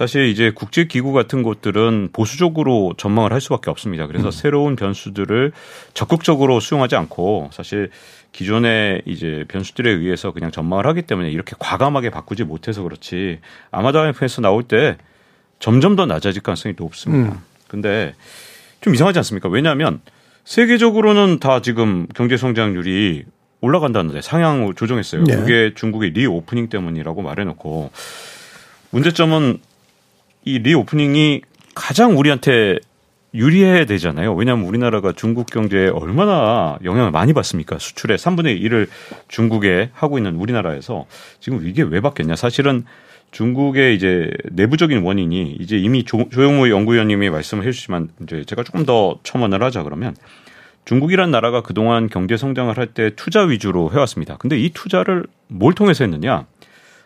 사실 0.00 0.28
이제 0.28 0.50
국제 0.50 0.84
기구 0.84 1.12
같은 1.12 1.42
곳들은 1.42 2.08
보수적으로 2.14 2.94
전망을 2.96 3.34
할 3.34 3.40
수밖에 3.42 3.68
없습니다. 3.68 4.06
그래서 4.06 4.28
음. 4.28 4.30
새로운 4.30 4.74
변수들을 4.74 5.52
적극적으로 5.92 6.58
수용하지 6.58 6.96
않고 6.96 7.50
사실 7.52 7.90
기존의 8.32 9.02
이제 9.04 9.44
변수들에 9.48 9.90
의해서 9.90 10.32
그냥 10.32 10.50
전망을 10.52 10.86
하기 10.86 11.02
때문에 11.02 11.30
이렇게 11.30 11.54
과감하게 11.58 12.08
바꾸지 12.08 12.44
못해서 12.44 12.82
그렇지 12.82 13.40
아마도 13.70 14.00
IMF에서 14.00 14.40
나올 14.40 14.62
때 14.62 14.96
점점 15.58 15.96
더 15.96 16.06
낮아질 16.06 16.40
가능성이 16.40 16.76
높습니다. 16.78 17.34
음. 17.34 17.38
근데 17.68 18.14
좀 18.80 18.94
이상하지 18.94 19.18
않습니까? 19.18 19.50
왜냐하면 19.50 20.00
세계적으로는 20.44 21.40
다 21.40 21.60
지금 21.60 22.06
경제 22.14 22.38
성장률이 22.38 23.24
올라간다는데 23.60 24.22
상향을 24.22 24.72
조정했어요. 24.76 25.24
네. 25.24 25.36
그게 25.36 25.72
중국의 25.74 26.12
reopening 26.12 26.70
때문이라고 26.70 27.20
말해놓고 27.20 27.90
문제점은 28.92 29.60
이 30.50 30.58
리오프닝이 30.58 31.42
가장 31.74 32.18
우리한테 32.18 32.78
유리해야 33.32 33.84
되잖아요. 33.84 34.34
왜냐하면 34.34 34.66
우리나라가 34.66 35.12
중국 35.12 35.46
경제에 35.46 35.88
얼마나 35.88 36.76
영향을 36.82 37.12
많이 37.12 37.32
받습니까? 37.32 37.78
수출의 37.78 38.18
3분의 38.18 38.60
1을 38.62 38.88
중국에 39.28 39.90
하고 39.92 40.18
있는 40.18 40.34
우리나라에서 40.34 41.06
지금 41.38 41.64
이게 41.64 41.82
왜 41.82 42.00
받겠냐? 42.00 42.34
사실은 42.34 42.84
중국의 43.30 43.94
이제 43.94 44.32
내부적인 44.50 45.02
원인이 45.02 45.58
이제 45.60 45.76
이미 45.78 46.04
조, 46.04 46.28
조영무 46.28 46.68
연구위원님이 46.70 47.30
말씀을 47.30 47.64
해주시지만 47.68 48.08
이제 48.24 48.44
제가 48.44 48.64
조금 48.64 48.84
더 48.84 49.20
첨언을 49.22 49.62
하자 49.62 49.84
그러면 49.84 50.16
중국이란 50.84 51.30
나라가 51.30 51.62
그동안 51.62 52.08
경제 52.08 52.36
성장을 52.36 52.76
할 52.76 52.86
때 52.88 53.10
투자 53.14 53.42
위주로 53.42 53.92
해왔습니다. 53.92 54.36
근데 54.38 54.58
이 54.58 54.70
투자를 54.70 55.26
뭘 55.46 55.74
통해서 55.74 56.02
했느냐? 56.02 56.46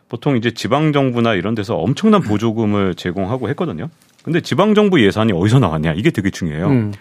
보통 0.09 0.37
이제 0.37 0.53
지방 0.53 0.93
정부나 0.93 1.35
이런 1.35 1.55
데서 1.55 1.77
엄청난 1.77 2.23
보조금을 2.23 2.95
제공하고 2.95 3.49
했거든요. 3.51 3.89
근데 4.23 4.41
지방 4.41 4.75
정부 4.75 5.05
예산이 5.05 5.33
어디서 5.33 5.59
나왔냐? 5.59 5.95
이게 5.95 6.11
되게 6.11 6.31
중요해요. 6.31 6.69
음. 6.69 6.93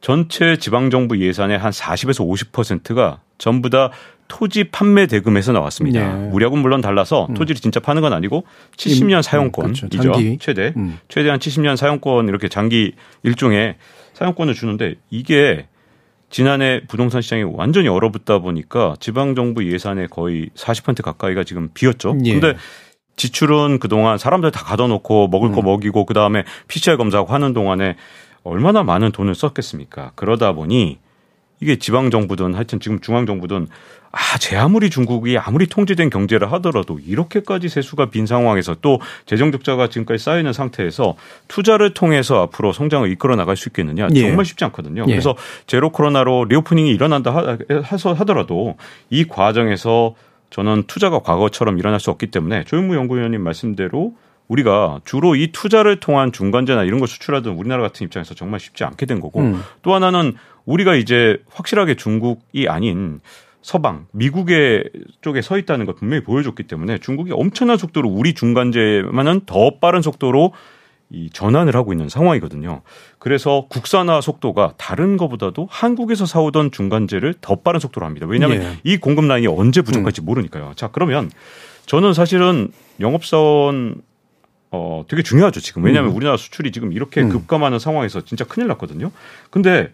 전체 0.00 0.56
지방 0.56 0.90
정부 0.90 1.18
예산의 1.18 1.58
한 1.58 1.72
40에서 1.72 2.26
50%가 2.26 3.20
전부 3.38 3.70
다 3.70 3.90
토지 4.28 4.64
판매 4.64 5.06
대금에서 5.06 5.52
나왔습니다. 5.52 6.14
네. 6.14 6.28
우리하고는 6.30 6.62
물론 6.62 6.80
달라서 6.80 7.26
음. 7.30 7.34
토지를 7.34 7.60
진짜 7.60 7.80
파는 7.80 8.02
건 8.02 8.12
아니고 8.12 8.44
70년 8.76 9.16
음, 9.16 9.22
사용권이죠. 9.22 9.86
음, 9.86 9.88
그렇죠. 9.90 10.36
최대. 10.40 10.72
음. 10.76 10.98
최대한 11.08 11.38
70년 11.38 11.76
사용권 11.76 12.28
이렇게 12.28 12.48
장기 12.48 12.92
일종의 13.22 13.76
사용권을 14.14 14.54
주는데 14.54 14.94
이게 15.10 15.66
지난해 16.34 16.80
부동산 16.88 17.22
시장이 17.22 17.44
완전히 17.44 17.86
얼어붙다 17.86 18.40
보니까 18.40 18.96
지방 18.98 19.36
정부 19.36 19.64
예산의 19.72 20.08
거의 20.08 20.50
40% 20.56 21.00
가까이가 21.00 21.44
지금 21.44 21.68
비었죠. 21.72 22.18
예. 22.24 22.32
근데 22.32 22.56
지출은 23.14 23.78
그동안 23.78 24.18
사람들 24.18 24.50
다 24.50 24.64
가둬놓고 24.64 25.28
먹을 25.28 25.52
거 25.52 25.60
음. 25.60 25.66
먹이고 25.66 26.04
그다음에 26.04 26.42
PCR 26.66 26.96
검사하고 26.96 27.32
하는 27.32 27.52
동안에 27.52 27.94
얼마나 28.42 28.82
많은 28.82 29.12
돈을 29.12 29.36
썼겠습니까? 29.36 30.10
그러다 30.16 30.54
보니 30.54 30.98
이게 31.60 31.76
지방 31.76 32.10
정부든 32.10 32.54
하여튼 32.54 32.80
지금 32.80 33.00
중앙 33.00 33.26
정부든 33.26 33.68
아, 34.16 34.38
제 34.38 34.56
아무리 34.56 34.90
중국이 34.90 35.36
아무리 35.38 35.66
통제된 35.66 36.08
경제를 36.08 36.52
하더라도 36.52 37.00
이렇게까지 37.04 37.68
세수가 37.68 38.10
빈 38.10 38.26
상황에서 38.26 38.76
또 38.80 39.00
재정 39.26 39.50
적자가 39.50 39.88
지금까지 39.88 40.22
쌓여 40.22 40.38
있는 40.38 40.52
상태에서 40.52 41.16
투자를 41.48 41.94
통해서 41.94 42.42
앞으로 42.42 42.72
성장을 42.72 43.10
이끌어 43.10 43.34
나갈 43.34 43.56
수 43.56 43.68
있겠느냐 43.70 44.08
예. 44.14 44.20
정말 44.20 44.44
쉽지 44.44 44.64
않거든요. 44.66 45.04
예. 45.08 45.10
그래서 45.10 45.34
제로 45.66 45.90
코로나로 45.90 46.44
리오프닝이 46.44 46.90
일어난다 46.90 47.56
해서 47.90 48.12
하더라도 48.12 48.76
이 49.10 49.24
과정에서 49.24 50.14
저는 50.50 50.84
투자가 50.86 51.18
과거처럼 51.18 51.78
일어날 51.78 51.98
수 51.98 52.10
없기 52.12 52.28
때문에 52.28 52.62
조영무 52.64 52.94
연구위원님 52.94 53.42
말씀대로 53.42 54.14
우리가 54.48 55.00
주로 55.04 55.34
이 55.34 55.52
투자를 55.52 56.00
통한 56.00 56.32
중간재나 56.32 56.84
이런 56.84 56.98
걸 56.98 57.08
수출하던 57.08 57.54
우리나라 57.54 57.82
같은 57.82 58.04
입장에서 58.04 58.34
정말 58.34 58.60
쉽지 58.60 58.84
않게 58.84 59.06
된 59.06 59.20
거고 59.20 59.40
음. 59.40 59.62
또 59.82 59.94
하나는 59.94 60.34
우리가 60.66 60.94
이제 60.94 61.38
확실하게 61.50 61.94
중국이 61.94 62.68
아닌 62.68 63.20
서방 63.62 64.06
미국의 64.12 64.90
쪽에 65.22 65.40
서 65.40 65.56
있다는 65.56 65.86
걸 65.86 65.94
분명히 65.94 66.22
보여줬기 66.22 66.64
때문에 66.64 66.98
중국이 66.98 67.32
엄청난 67.32 67.78
속도로 67.78 68.10
우리 68.10 68.34
중간재만은 68.34 69.42
더 69.46 69.78
빠른 69.80 70.02
속도로 70.02 70.52
이 71.10 71.30
전환을 71.30 71.74
하고 71.74 71.92
있는 71.92 72.08
상황이거든요. 72.08 72.82
그래서 73.18 73.66
국산화 73.70 74.20
속도가 74.20 74.74
다른 74.76 75.16
것보다도 75.16 75.68
한국에서 75.70 76.26
사오던 76.26 76.72
중간재를 76.72 77.34
더 77.40 77.56
빠른 77.56 77.80
속도로 77.80 78.04
합니다. 78.04 78.26
왜냐하면 78.28 78.62
예. 78.62 78.78
이 78.84 78.96
공급 78.98 79.24
라인이 79.26 79.46
언제 79.46 79.80
부족할지 79.80 80.22
음. 80.22 80.26
모르니까요. 80.26 80.72
자 80.76 80.88
그러면 80.88 81.30
저는 81.86 82.12
사실은 82.12 82.70
영업사원 83.00 84.02
어 84.74 85.04
되게 85.06 85.22
중요하죠 85.22 85.60
지금 85.60 85.84
왜냐하면 85.84 86.10
음. 86.10 86.16
우리나라 86.16 86.36
수출이 86.36 86.72
지금 86.72 86.92
이렇게 86.92 87.22
음. 87.22 87.28
급감하는 87.28 87.78
상황에서 87.78 88.22
진짜 88.24 88.44
큰일 88.44 88.66
났거든요. 88.68 89.12
근데 89.50 89.92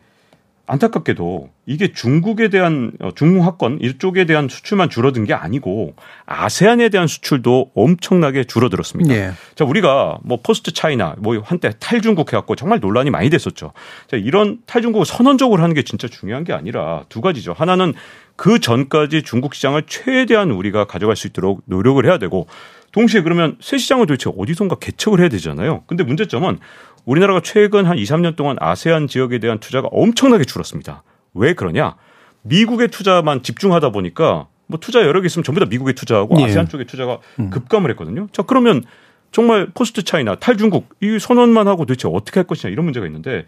안타깝게도 0.71 1.51
이게 1.67 1.93
중국에 1.93 2.49
대한 2.49 2.93
어, 3.01 3.11
중국화권 3.13 3.81
이쪽에 3.83 4.25
대한 4.25 4.49
수출만 4.49 4.89
줄어든 4.89 5.25
게 5.25 5.35
아니고 5.35 5.95
아세안에 6.27 6.91
대한 6.91 7.09
수출도 7.09 7.73
엄청나게 7.75 8.45
줄어들었습니다. 8.45 9.13
예. 9.13 9.33
자 9.57 9.65
우리가 9.65 10.19
뭐 10.23 10.39
포스트 10.41 10.73
차이나 10.73 11.17
뭐 11.19 11.39
한때 11.45 11.73
탈중국 11.79 12.33
해갖고 12.33 12.55
정말 12.55 12.79
논란이 12.79 13.11
많이 13.11 13.31
됐었죠. 13.31 13.73
자 14.07 14.17
이런 14.17 14.59
탈중국을 14.67 15.05
선언적으로 15.05 15.61
하는 15.63 15.75
게 15.75 15.83
진짜 15.83 16.07
중요한 16.07 16.45
게 16.45 16.53
아니라 16.53 17.05
두 17.09 17.21
가지죠. 17.21 17.53
하나는 17.53 17.93
그 18.37 18.61
전까지 18.61 19.23
중국 19.23 19.55
시장을 19.55 19.83
최대한 19.87 20.53
우리가 20.53 20.87
가져갈 20.87 21.17
수 21.17 21.27
있도록 21.27 21.63
노력을 21.67 22.05
해야 22.07 22.19
되고 22.19 22.47
동시에 22.93 23.23
그러면 23.23 23.57
새 23.61 23.79
시장을 23.79 24.07
도대체 24.07 24.31
어디선가 24.37 24.77
개척을 24.77 25.21
해야 25.21 25.29
되잖아요. 25.29 25.85
근데 25.87 26.05
문제점은 26.05 26.59
우리나라가 27.05 27.41
최근 27.43 27.87
한 27.87 27.99
2, 27.99 28.05
3년 28.05 28.37
동안 28.37 28.57
아세안 28.61 29.07
지역에 29.07 29.39
대한 29.39 29.59
투자가 29.59 29.89
엄청나게 29.91 30.45
줄었습니다. 30.45 31.03
왜 31.35 31.55
그러냐? 31.55 31.97
미국의 32.43 32.89
투자만 32.89 33.43
집중하다 33.43 33.91
보니까 33.91 34.49
뭐 34.67 34.79
투자 34.81 35.01
여러 35.03 35.21
개 35.21 35.27
있으면 35.27 35.45
전부 35.45 35.61
다 35.61 35.67
미국에 35.67 35.93
투자하고 35.93 36.41
예. 36.41 36.45
아세안 36.45 36.69
쪽에 36.69 36.85
투자가 36.85 37.19
음. 37.39 37.51
급감을 37.51 37.91
했거든요. 37.91 38.29
자, 38.33 38.43
그러면 38.43 38.85
정말 39.33 39.69
포스트 39.75 40.03
차이나 40.03 40.37
탈중국 40.37 40.89
이 41.01 41.19
선언만 41.19 41.69
하고 41.69 41.85
도대체 41.85 42.09
어떻게 42.09 42.41
할 42.41 42.47
것이냐 42.47 42.73
이런 42.73 42.85
문제가 42.85 43.07
있는데 43.07 43.47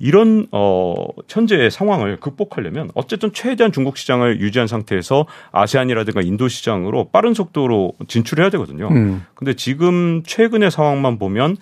이런 0.00 0.46
어 0.50 0.96
현재의 1.28 1.70
상황을 1.70 2.18
극복하려면 2.18 2.90
어쨌든 2.94 3.32
최대한 3.32 3.70
중국 3.70 3.98
시장을 3.98 4.40
유지한 4.40 4.66
상태에서 4.66 5.26
아세안이라든가 5.52 6.22
인도 6.22 6.48
시장으로 6.48 7.10
빠른 7.10 7.34
속도로 7.34 7.92
진출해야 8.08 8.50
되거든요. 8.50 8.88
음. 8.88 9.24
근데 9.34 9.54
지금 9.54 10.22
최근의 10.24 10.70
상황만 10.70 11.18
보면 11.18 11.58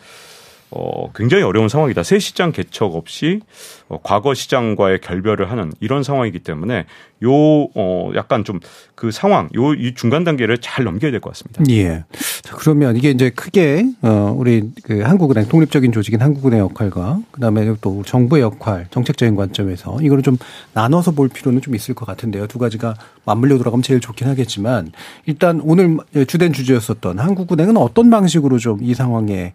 어, 0.71 1.13
굉장히 1.15 1.43
어려운 1.43 1.69
상황이다. 1.69 2.03
새 2.03 2.19
시장 2.19 2.53
개척 2.53 2.95
없이 2.95 3.41
어, 3.89 3.99
과거 4.03 4.35
시장과의 4.35 5.01
결별을 5.01 5.51
하는 5.51 5.73
이런 5.81 6.03
상황이기 6.03 6.41
때문에 6.41 6.85
요, 7.25 7.33
어, 7.33 8.11
약간 8.15 8.45
좀 8.45 8.61
그 8.99 9.13
상황, 9.13 9.49
요, 9.55 9.75
이 9.75 9.95
중간 9.95 10.25
단계를 10.25 10.59
잘 10.59 10.85
넘겨야 10.85 11.13
될 11.13 11.21
것 11.21 11.31
같습니다. 11.33 11.63
예. 11.71 12.03
자, 12.43 12.57
그러면 12.57 12.97
이게 12.97 13.11
이제 13.11 13.31
크게, 13.31 13.87
어, 14.03 14.35
우리 14.37 14.73
그 14.83 15.03
한국은행, 15.03 15.47
독립적인 15.47 15.93
조직인 15.93 16.21
한국은행 16.21 16.59
역할과 16.59 17.21
그 17.31 17.41
다음에 17.41 17.73
또 17.81 18.03
정부의 18.05 18.43
역할, 18.43 18.89
정책적인 18.91 19.37
관점에서 19.37 19.99
이거를 20.03 20.25
좀 20.25 20.37
나눠서 20.75 21.13
볼 21.13 21.29
필요는 21.29 21.61
좀 21.61 21.77
있을 21.77 21.95
것 21.95 22.07
같은데요. 22.07 22.49
두 22.49 22.59
가지가 22.59 22.97
맞물려 23.25 23.57
돌아가면 23.59 23.83
제일 23.85 24.01
좋긴 24.01 24.27
하겠지만 24.27 24.91
일단 25.27 25.61
오늘 25.63 25.99
주된 26.27 26.53
주제였었던 26.53 27.21
한국은행은 27.21 27.77
어떤 27.77 28.11
방식으로 28.11 28.59
좀 28.59 28.81
이 28.83 28.95
상황에 28.95 29.53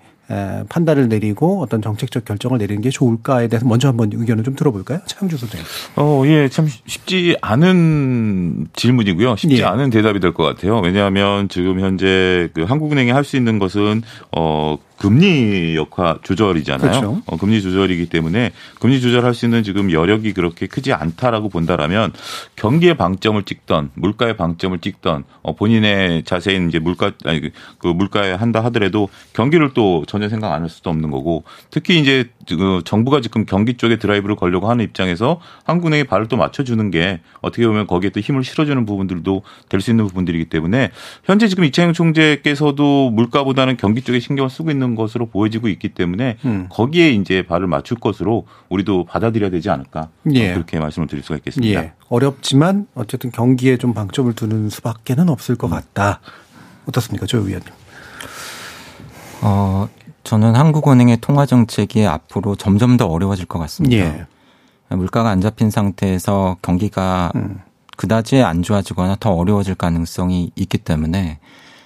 판단을 0.69 1.09
내리고 1.09 1.61
어떤 1.61 1.81
정책적 1.81 2.23
결정을 2.23 2.57
내리는 2.59 2.81
게 2.81 2.89
좋을까에 2.89 3.49
대해서 3.49 3.67
먼저 3.67 3.89
한번 3.89 4.13
의견을 4.23 4.43
좀 4.43 4.55
들어볼까요? 4.55 4.99
차영주 5.05 5.37
소장님. 5.37 5.65
어, 5.95 6.23
예, 6.25 6.49
참 6.49 6.67
쉽지 6.87 7.37
않은 7.41 8.67
질문이고요. 8.75 9.35
쉽지 9.37 9.59
예. 9.59 9.63
않은 9.63 9.89
대답이 9.89 10.19
될 10.19 10.33
것 10.33 10.43
같아요. 10.43 10.79
왜냐하면 10.79 11.47
지금 11.49 11.79
현재 11.79 12.49
그 12.53 12.63
한국은행이 12.63 13.11
할 13.11 13.23
수 13.23 13.37
있는 13.37 13.57
것은 13.59 14.01
어 14.35 14.77
금리 15.03 15.75
역할 15.75 16.17
조절이잖아요. 16.23 16.89
그렇죠. 16.89 17.21
어, 17.25 17.35
금리 17.37 17.61
조절이기 17.61 18.05
때문에 18.07 18.51
금리 18.79 19.01
조절할 19.01 19.33
수 19.33 19.45
있는 19.45 19.61
지금 19.61 19.91
여력이 19.91 20.31
그렇게 20.33 20.65
크지 20.65 20.93
않다라고 20.93 21.49
본다라면 21.49 22.13
경기의 22.55 22.95
방점을 22.95 23.43
찍던 23.43 23.91
물가의 23.95 24.37
방점을 24.37 24.79
찍던 24.79 25.25
어, 25.41 25.55
본인의 25.55 26.23
자세인 26.23 26.69
이제 26.69 26.79
물가 26.79 27.11
아니 27.25 27.41
그, 27.41 27.49
그 27.79 27.87
물가에 27.87 28.31
한다 28.31 28.63
하더라도 28.65 29.09
경기를 29.33 29.71
또 29.73 30.03
전혀 30.07 30.29
생각 30.29 30.53
안 30.53 30.63
할 30.63 30.69
수도 30.69 30.89
없는 30.89 31.11
거고 31.11 31.43
특히 31.71 31.99
이제 31.99 32.29
그 32.47 32.81
정부가 32.85 33.19
지금 33.19 33.45
경기 33.45 33.73
쪽에 33.73 33.97
드라이브를 33.97 34.37
걸려고 34.37 34.69
하는 34.69 34.85
입장에서 34.85 35.41
한국은행이 35.65 36.05
발을 36.05 36.27
또 36.29 36.37
맞춰주는 36.37 36.89
게 36.91 37.19
어떻게 37.41 37.67
보면 37.67 37.85
거기에 37.87 38.11
또 38.11 38.21
힘을 38.21 38.45
실어주는 38.45 38.85
부분들도 38.85 39.41
될 39.67 39.81
수 39.81 39.91
있는 39.91 40.07
부분들이기 40.07 40.45
때문에 40.45 40.91
현재 41.25 41.49
지금 41.49 41.65
이창용 41.65 41.91
총재께서도 41.91 43.09
물가보다는 43.11 43.75
경기 43.75 44.01
쪽에 44.01 44.19
신경을 44.21 44.49
쓰고 44.49 44.71
있는 44.71 44.92
있는 44.93 44.95
것으로 44.95 45.25
보여지고 45.25 45.67
있기 45.67 45.89
때문에 45.89 46.37
음. 46.45 46.67
거기에 46.69 47.09
이제 47.11 47.45
발을 47.45 47.67
맞출 47.67 47.99
것으로 47.99 48.45
우리도 48.69 49.05
받아들여야 49.05 49.49
되지 49.49 49.69
않을까 49.69 50.09
예. 50.31 50.53
그렇게 50.53 50.79
말씀을 50.79 51.07
드릴 51.07 51.23
수가 51.23 51.35
있겠습니다. 51.37 51.83
예. 51.83 51.93
어렵지만 52.07 52.87
어쨌든 52.95 53.31
경기에 53.31 53.77
좀 53.77 53.93
방점을 53.93 54.31
두는 54.33 54.69
수밖에는 54.69 55.29
없을 55.29 55.55
것 55.55 55.67
음. 55.67 55.71
같다. 55.71 56.21
어떻습니까, 56.87 57.25
조 57.25 57.39
의원님? 57.39 57.69
어, 59.41 59.89
저는 60.23 60.55
한국은행의 60.55 61.17
통화 61.19 61.45
정책이 61.45 62.05
앞으로 62.05 62.55
점점 62.55 62.97
더 62.97 63.07
어려워질 63.07 63.45
것 63.45 63.59
같습니다. 63.59 63.95
예. 63.95 64.25
물가가 64.95 65.29
안 65.29 65.41
잡힌 65.41 65.69
상태에서 65.69 66.57
경기가 66.61 67.31
음. 67.35 67.59
그다지 67.97 68.41
안 68.41 68.63
좋아지거나 68.63 69.17
더 69.19 69.31
어려워질 69.31 69.75
가능성이 69.75 70.51
있기 70.55 70.77
때문에 70.79 71.39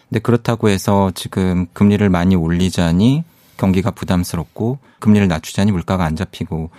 근데 0.10 0.20
그렇다고 0.20 0.70
해서 0.70 1.12
지금 1.16 1.68
금리를 1.74 2.08
많이 2.10 2.36
올리자니 2.36 3.24
경기가 3.58 3.92
부담스럽고 3.92 4.80
금리를 5.00 5.28
낮추자니 5.28 5.72
물가가 5.72 6.06
안 6.06 6.16
잡히고 6.16 6.70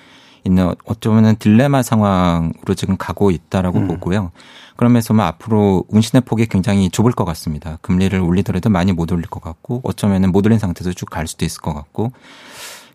있는 0.44 0.72
어쩌면은 0.84 1.36
딜레마 1.36 1.82
상황으로 1.82 2.74
지금 2.74 2.96
가고 2.96 3.30
있다라고 3.30 3.80
음. 3.80 3.88
보고요. 3.88 4.30
그러면서 4.76 5.12
뭐 5.12 5.24
앞으로 5.24 5.84
운신의 5.88 6.22
폭이 6.22 6.46
굉장히 6.46 6.88
좁을 6.88 7.12
것 7.12 7.24
같습니다. 7.24 7.78
금리를 7.82 8.18
올리더라도 8.18 8.70
많이 8.70 8.92
못 8.92 9.10
올릴 9.10 9.26
것 9.26 9.42
같고 9.42 9.80
어쩌면은 9.82 10.30
못 10.32 10.46
올린 10.46 10.58
상태에서 10.58 10.92
쭉 10.92 11.10
갈 11.10 11.26
수도 11.26 11.44
있을 11.44 11.60
것 11.60 11.74
같고 11.74 12.12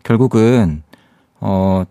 결국은 0.02 0.82
어 1.40 1.84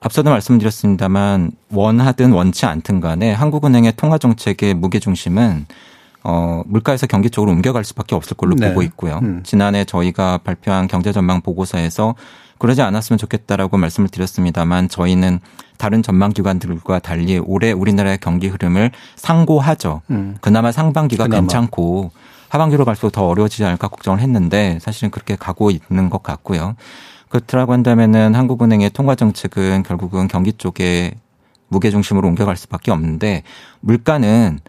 앞서도 0.00 0.30
말씀드렸습니다만 0.30 1.52
원하든 1.70 2.32
원치 2.32 2.66
않든 2.66 3.00
간에 3.00 3.32
한국은행의 3.32 3.94
통화 3.96 4.18
정책의 4.18 4.74
무게 4.74 4.98
중심은 4.98 5.66
어, 6.24 6.62
물가에서 6.66 7.06
경기 7.06 7.30
쪽으로 7.30 7.52
옮겨갈 7.52 7.84
수밖에 7.84 8.14
없을 8.14 8.36
걸로 8.36 8.54
네. 8.54 8.68
보고 8.68 8.82
있고요. 8.82 9.20
음. 9.22 9.42
지난해 9.44 9.84
저희가 9.84 10.38
발표한 10.38 10.86
경제 10.86 11.12
전망 11.12 11.40
보고서에서 11.40 12.14
그러지 12.58 12.80
않았으면 12.82 13.18
좋겠다라고 13.18 13.76
말씀을 13.76 14.08
드렸습니다만 14.08 14.88
저희는 14.88 15.40
다른 15.78 16.02
전망 16.02 16.30
기관들과 16.32 17.00
달리 17.00 17.38
올해 17.38 17.72
우리나라의 17.72 18.18
경기 18.20 18.46
흐름을 18.46 18.92
상고하죠. 19.16 20.02
음. 20.10 20.36
그나마 20.40 20.70
상반기가 20.70 21.24
그나마. 21.24 21.40
괜찮고 21.40 22.12
하반기로 22.50 22.84
갈수록 22.84 23.10
더 23.10 23.26
어려워지지 23.26 23.64
않을까 23.64 23.88
걱정을 23.88 24.20
했는데 24.20 24.78
사실은 24.80 25.10
그렇게 25.10 25.34
가고 25.34 25.70
있는 25.72 26.08
것 26.08 26.22
같고요. 26.22 26.76
그렇더라고 27.30 27.72
한다면은 27.72 28.34
한국은행의 28.34 28.90
통화 28.90 29.14
정책은 29.14 29.82
결국은 29.82 30.28
경기 30.28 30.52
쪽에 30.52 31.14
무게 31.68 31.90
중심으로 31.90 32.28
옮겨갈 32.28 32.56
수밖에 32.56 32.92
없는데 32.92 33.42
물가는 33.80 34.60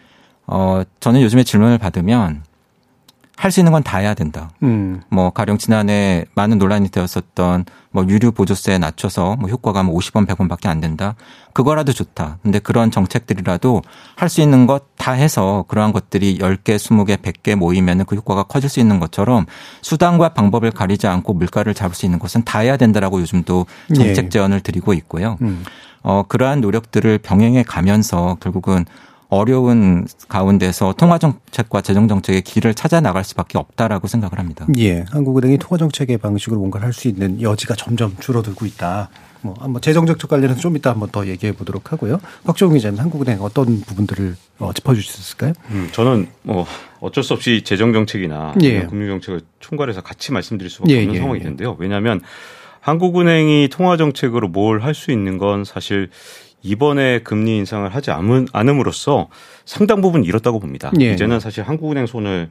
어, 0.48 0.84
저는 1.00 1.22
요즘에 1.22 1.44
질문을 1.44 1.78
받으면 1.78 2.44
할 3.36 3.52
수 3.52 3.60
있는 3.60 3.72
건 3.74 3.84
다 3.84 3.98
해야 3.98 4.14
된다. 4.14 4.52
음. 4.62 5.02
뭐 5.10 5.32
가령 5.32 5.58
지난해 5.58 6.24
많은 6.36 6.60
논란이 6.60 6.90
되었었던 6.90 7.66
뭐 7.92 8.06
유류 8.08 8.32
보조세 8.32 8.78
낮춰서 8.78 9.36
뭐 9.38 9.50
효과가 9.50 9.84
뭐 9.84 9.98
50원, 10.00 10.26
100원밖에 10.28 10.68
안 10.68 10.80
된다. 10.80 11.16
그거라도 11.52 11.92
좋다. 11.94 12.38
근데 12.42 12.60
그런 12.60 12.90
정책들이라도 12.92 13.82
할 14.16 14.30
수 14.30 14.40
있는 14.42 14.66
것 14.68 14.84
다 14.98 15.12
해서 15.12 15.66
그러한 15.68 15.92
것들이 15.92 16.38
10개, 16.38 16.78
20개, 16.78 17.18
100개 17.18 17.56
모이면은 17.56 18.06
그 18.06 18.16
효과가 18.16 18.44
커질 18.44 18.70
수 18.70 18.80
있는 18.80 19.02
것처럼 19.02 19.46
수단과 19.82 20.30
방법을 20.30 20.72
가리지 20.72 21.08
않고 21.08 21.34
물가를 21.34 21.74
잡을 21.74 21.94
수 21.96 22.06
있는 22.06 22.20
것은 22.20 22.44
다 22.46 22.60
해야 22.60 22.78
된다라고 22.78 23.20
요즘도 23.20 23.66
정책 23.94 24.26
예. 24.26 24.30
제언을 24.30 24.62
드리고 24.62 24.94
있고요. 24.94 25.38
음. 25.42 25.66
어, 26.04 26.24
그러한 26.26 26.62
노력들을 26.62 27.18
병행해 27.18 27.64
가면서 27.64 28.38
결국은 28.40 28.86
어려운 29.34 30.08
가운데서 30.30 30.94
통화정책과 30.94 31.82
재정정책의 31.82 32.42
길을 32.44 32.74
찾아 32.74 33.00
나갈 33.02 33.24
수밖에 33.24 33.58
없다라고 33.58 34.08
생각을 34.08 34.40
합니다. 34.40 34.68
예. 34.78 35.06
한국은행이 35.12 35.58
통화정책의 35.58 36.18
방식으로 36.20 36.60
뭔가를 36.60 36.86
할 36.86 36.94
수 36.94 37.08
있는 37.08 37.42
여지가 37.42 37.76
점점 37.76 38.16
줄어들고 38.20 38.66
있다. 38.66 39.10
뭐, 39.42 39.56
한번 39.60 39.82
재정정책 39.82 40.30
관련해서 40.30 40.60
좀 40.62 40.78
이따 40.78 40.92
한번 40.92 41.10
더 41.10 41.28
얘기해 41.28 41.52
보도록 41.54 41.92
하고요. 41.92 42.20
박정우 42.46 42.74
기자님, 42.74 43.00
한국은행 43.00 43.42
어떤 43.42 43.82
부분들을 43.82 44.36
어, 44.60 44.72
짚어주실 44.74 45.12
수 45.12 45.20
있을까요? 45.22 45.54
음, 45.72 45.90
저는 45.92 46.28
뭐 46.44 46.66
어쩔 47.02 47.24
수 47.24 47.34
없이 47.34 47.62
재정정책이나 47.66 48.54
예. 48.62 48.84
금융정책을 48.86 49.42
총괄해서 49.60 50.02
같이 50.02 50.32
말씀드릴 50.32 50.70
수밖에 50.70 50.94
예, 50.94 51.00
없는 51.00 51.16
예, 51.16 51.20
상황이 51.20 51.40
예. 51.40 51.44
된데요. 51.44 51.76
왜냐하면 51.80 52.22
한국은행이 52.80 53.70
통화정책으로 53.72 54.50
뭘 54.50 54.82
할 54.84 54.94
수 54.94 55.12
있는 55.12 55.38
건 55.38 55.64
사실 55.66 56.10
이번에 56.64 57.20
금리 57.20 57.58
인상을 57.58 57.94
하지 57.94 58.12
않음으로써 58.12 59.28
상당 59.66 60.02
부분 60.02 60.24
잃었다고 60.24 60.60
봅니다. 60.60 60.92
예. 61.00 61.12
이제는 61.14 61.40
사실 61.40 61.64
한국은행 61.64 62.06
손을 62.06 62.50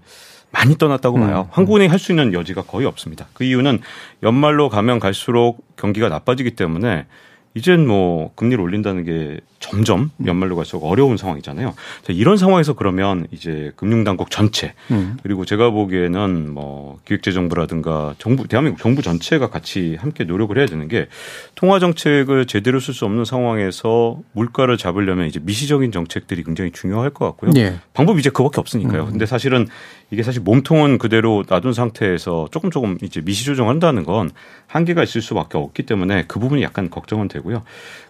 많이 0.50 0.76
떠났다고 0.76 1.16
음. 1.16 1.22
봐요. 1.22 1.48
한국은행이 1.50 1.88
할수 1.88 2.12
있는 2.12 2.34
여지가 2.34 2.62
거의 2.62 2.86
없습니다. 2.86 3.26
그 3.32 3.42
이유는 3.44 3.80
연말로 4.22 4.68
가면 4.68 5.00
갈수록 5.00 5.64
경기가 5.76 6.10
나빠지기 6.10 6.52
때문에 6.52 7.06
이젠 7.54 7.86
뭐 7.86 8.32
금리를 8.34 8.62
올린다는 8.62 9.04
게 9.04 9.40
점점 9.62 10.10
연말로 10.26 10.56
갈수록 10.56 10.84
어려운 10.84 11.16
상황이잖아요. 11.16 11.74
자, 12.02 12.12
이런 12.12 12.36
상황에서 12.36 12.74
그러면 12.74 13.26
이제 13.30 13.72
금융당국 13.76 14.30
전체 14.30 14.74
음. 14.90 15.16
그리고 15.22 15.44
제가 15.44 15.70
보기에는 15.70 16.52
뭐 16.52 16.98
기획재정부라든가 17.06 18.14
정부 18.18 18.46
대한민국 18.48 18.80
정부 18.82 19.00
전체가 19.02 19.48
같이 19.48 19.96
함께 19.98 20.24
노력을 20.24 20.56
해야 20.58 20.66
되는 20.66 20.88
게 20.88 21.06
통화 21.54 21.78
정책을 21.78 22.46
제대로 22.46 22.80
쓸 22.80 22.92
수 22.92 23.04
없는 23.04 23.24
상황에서 23.24 24.18
물가를 24.32 24.76
잡으려면 24.76 25.28
이제 25.28 25.40
미시적인 25.42 25.92
정책들이 25.92 26.42
굉장히 26.42 26.72
중요할 26.72 27.10
것 27.10 27.24
같고요. 27.26 27.52
예. 27.56 27.78
방법이 27.94 28.18
이제 28.18 28.30
그밖에 28.30 28.60
없으니까요. 28.60 29.04
음. 29.04 29.10
근데 29.10 29.26
사실은 29.26 29.68
이게 30.10 30.22
사실 30.22 30.42
몸통은 30.42 30.98
그대로 30.98 31.44
놔둔 31.48 31.72
상태에서 31.72 32.48
조금 32.50 32.70
조금 32.70 32.98
이제 33.00 33.20
미시 33.20 33.44
조정한다는 33.44 34.04
건 34.04 34.30
한계가 34.66 35.04
있을 35.04 35.22
수밖에 35.22 35.56
없기 35.56 35.84
때문에 35.84 36.24
그 36.26 36.40
부분이 36.40 36.62
약간 36.62 36.90
걱정은 36.90 37.28
되고요. 37.28 37.62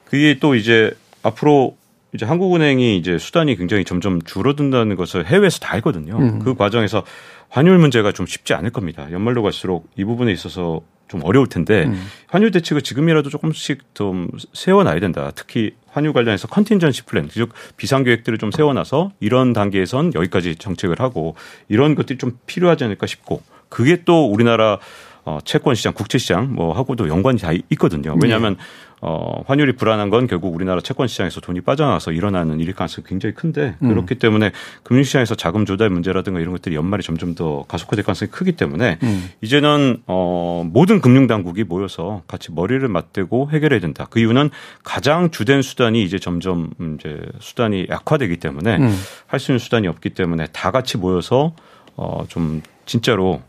그게 0.07 0.39
또 0.41 0.55
이제 0.55 0.93
앞으로 1.23 1.77
이제 2.15 2.27
한국은행이 2.27 2.97
이제 2.99 3.19
수단이 3.19 3.57
굉장히 3.57 3.85
점점 3.85 4.21
줄어든다는 4.23 4.97
것을 4.97 5.27
해외에서 5.27 5.61
다 5.61 5.75
알거든요. 5.75 6.19
음. 6.19 6.39
그 6.41 6.55
과정에서 6.55 7.05
환율 7.49 7.79
문제가 7.79 8.13
좀 8.13 8.27
쉽지 8.27 8.55
않을 8.55 8.71
겁니다. 8.71 9.09
연말로 9.13 9.43
갈수록 9.43 9.89
이 9.97 10.05
부분에 10.05 10.33
있어서 10.33 10.81
좀 11.09 11.23
어려울 11.25 11.47
텐데 11.47 11.85
음. 11.85 12.03
환율 12.27 12.51
대책을 12.51 12.83
지금이라도 12.83 13.29
조금씩 13.29 13.95
좀 13.95 14.29
세워놔야 14.55 15.01
된다. 15.01 15.31
특히 15.35 15.73
환율 15.89 16.15
관련해서 16.15 16.49
contingency 16.49 17.03
plan, 17.03 17.29
즉 17.29 17.51
비상 17.77 18.03
계획들을 18.03 18.39
좀 18.39 18.51
세워놔서 18.51 19.13
이런 19.21 19.53
단계에선 19.53 20.15
여기까지 20.15 20.57
정책을 20.57 21.01
하고 21.01 21.35
이런 21.69 21.95
것들이 21.95 22.19
좀 22.19 22.39
필요하지 22.47 22.85
않을까 22.85 23.07
싶고 23.07 23.43
그게 23.69 24.05
또 24.05 24.27
우리나라 24.27 24.79
어, 25.25 25.39
채권 25.45 25.75
시장, 25.75 25.93
국채 25.93 26.19
시장 26.19 26.53
뭐 26.53 26.77
하고도 26.77 27.09
연관이 27.09 27.39
다 27.39 27.51
있거든요. 27.71 28.17
왜냐하면 28.21 28.57
네. 28.57 28.63
어, 29.05 29.43
환율이 29.47 29.75
불안한 29.75 30.11
건 30.11 30.29
결국 30.29 30.55
우리나라 30.55 30.81
채권 30.81 31.09
시장에서 31.09 31.41
돈이 31.41 31.61
빠져나와서 31.63 32.13
일어나는 32.13 32.61
일일 32.61 32.73
가능성이 32.73 33.05
굉장히 33.05 33.35
큰데 33.35 33.75
음. 33.83 33.89
그렇기 33.89 34.15
때문에 34.15 34.53
금융 34.85 35.03
시장에서 35.03 35.35
자금 35.35 35.67
조달 35.67 35.91
문제라든가 35.91 36.39
이런 36.39 36.53
것들이 36.53 36.77
연말에 36.77 37.03
점점 37.03 37.35
더 37.35 37.65
가속화될 37.67 38.05
가능성이 38.05 38.31
크기 38.31 38.53
때문에 38.53 38.99
음. 39.03 39.31
이제는 39.41 40.03
어, 40.07 40.65
모든 40.65 41.01
금융 41.01 41.27
당국이 41.27 41.65
모여서 41.65 42.23
같이 42.29 42.53
머리를 42.53 42.87
맞대고 42.87 43.51
해결해야 43.51 43.81
된다. 43.81 44.07
그 44.09 44.21
이유는 44.21 44.51
가장 44.85 45.33
주된 45.33 45.63
수단이 45.63 46.05
이제 46.05 46.21
점점 46.21 46.71
이제 46.97 47.21
수단이 47.41 47.89
약화되기 47.91 48.37
때문에 48.37 48.77
음. 48.77 48.97
할수 49.27 49.51
있는 49.51 49.59
수단이 49.59 49.89
없기 49.89 50.11
때문에 50.11 50.47
다 50.53 50.71
같이 50.71 50.97
모여서 50.97 51.55
어, 51.97 52.25
좀 52.29 52.63
진짜로 52.87 53.43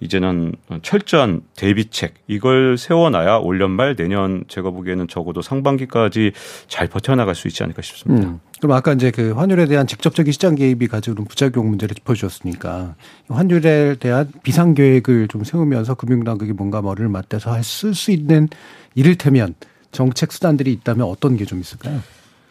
이제는 0.00 0.54
철저한 0.82 1.42
대비책 1.56 2.14
이걸 2.28 2.78
세워놔야 2.78 3.36
올 3.38 3.60
연말 3.60 3.96
내년 3.96 4.44
제가 4.48 4.70
보기에는 4.70 5.08
적어도 5.08 5.42
상반기까지 5.42 6.32
잘 6.68 6.86
버텨나갈 6.88 7.34
수 7.34 7.48
있지 7.48 7.62
않을까 7.62 7.82
싶습니다. 7.82 8.28
음. 8.28 8.40
그럼 8.60 8.76
아까 8.76 8.92
이제 8.92 9.10
그 9.10 9.32
환율에 9.32 9.66
대한 9.66 9.86
직접적인 9.86 10.32
시장 10.32 10.54
개입이 10.54 10.88
가지고 10.88 11.24
부작용 11.24 11.68
문제를 11.68 11.94
짚어주셨으니까 11.96 12.94
환율에 13.28 13.96
대한 14.00 14.30
비상 14.42 14.74
계획을 14.74 15.28
좀 15.28 15.44
세우면서 15.44 15.94
금융당국이 15.94 16.52
뭔가 16.52 16.82
머리를 16.82 17.08
맞대서 17.08 17.60
쓸 17.62 17.94
수 17.94 18.10
있는 18.10 18.48
이를테면 18.94 19.54
정책 19.92 20.32
수단들이 20.32 20.72
있다면 20.72 21.06
어떤 21.06 21.36
게 21.36 21.44
좀 21.44 21.60
있을까요? 21.60 22.00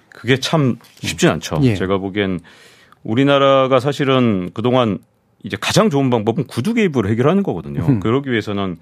그게 0.09 0.39
참 0.39 0.77
쉽진 1.01 1.29
않죠. 1.29 1.59
예. 1.63 1.75
제가 1.75 1.97
보기엔 1.99 2.39
우리나라가 3.03 3.79
사실은 3.79 4.49
그동안 4.53 4.97
이제 5.43 5.57
가장 5.59 5.89
좋은 5.89 6.09
방법은 6.09 6.45
구두 6.45 6.73
개입으로 6.73 7.09
해결하는 7.09 7.43
거거든요. 7.43 7.85
음. 7.87 7.99
그러기 7.99 8.29
위해서는 8.31 8.77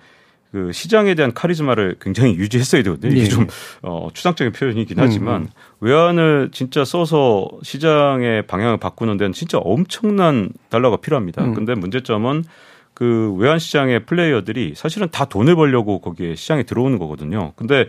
그 0.51 0.71
시장에 0.71 1.15
대한 1.15 1.33
카리스마를 1.33 1.97
굉장히 1.99 2.35
유지했어야 2.35 2.81
되거든요. 2.83 3.11
이게 3.11 3.23
예. 3.23 3.27
좀 3.27 3.45
어, 3.81 4.07
추상적인 4.13 4.53
표현이긴 4.53 4.97
하지만 4.99 5.41
음. 5.41 5.47
음. 5.47 5.49
외환을 5.81 6.49
진짜 6.53 6.85
써서 6.85 7.49
시장의 7.61 8.47
방향을 8.47 8.77
바꾸는 8.77 9.17
데는 9.17 9.33
진짜 9.33 9.57
엄청난 9.57 10.49
달러가 10.69 10.97
필요합니다. 10.97 11.43
음. 11.43 11.53
근데 11.53 11.75
문제점은 11.75 12.45
그 12.93 13.33
외환 13.37 13.59
시장의 13.59 14.05
플레이어들이 14.05 14.73
사실은 14.75 15.09
다 15.11 15.25
돈을 15.25 15.55
벌려고 15.57 15.99
거기에 15.99 16.35
시장에 16.35 16.63
들어오는 16.63 16.97
거거든요. 16.99 17.51
근데 17.57 17.87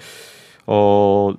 어 0.66 1.32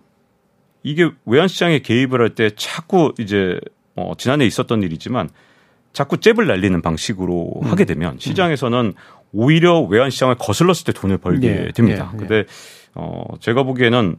이게 0.84 1.10
외환 1.26 1.50
시장에 1.50 1.80
개입을 1.80 2.22
할 2.22 2.30
때 2.36 2.52
자꾸 2.56 3.14
이제 3.20 3.60
어 3.98 4.14
지난해 4.18 4.46
있었던 4.46 4.82
일이지만 4.84 5.28
자꾸 5.98 6.18
잽을 6.20 6.46
날리는 6.46 6.80
방식으로 6.84 7.54
음. 7.64 7.72
하게 7.72 7.84
되면 7.86 8.20
시장에서는 8.20 8.94
오히려 9.34 9.80
외환 9.82 10.12
시장을 10.12 10.36
거슬렀을 10.36 10.86
때 10.86 10.92
돈을 10.92 11.18
벌게 11.18 11.50
네. 11.50 11.72
됩니다. 11.72 12.12
네. 12.14 12.20
근데 12.20 12.46
어 12.94 13.24
제가 13.40 13.64
보기에는 13.64 14.16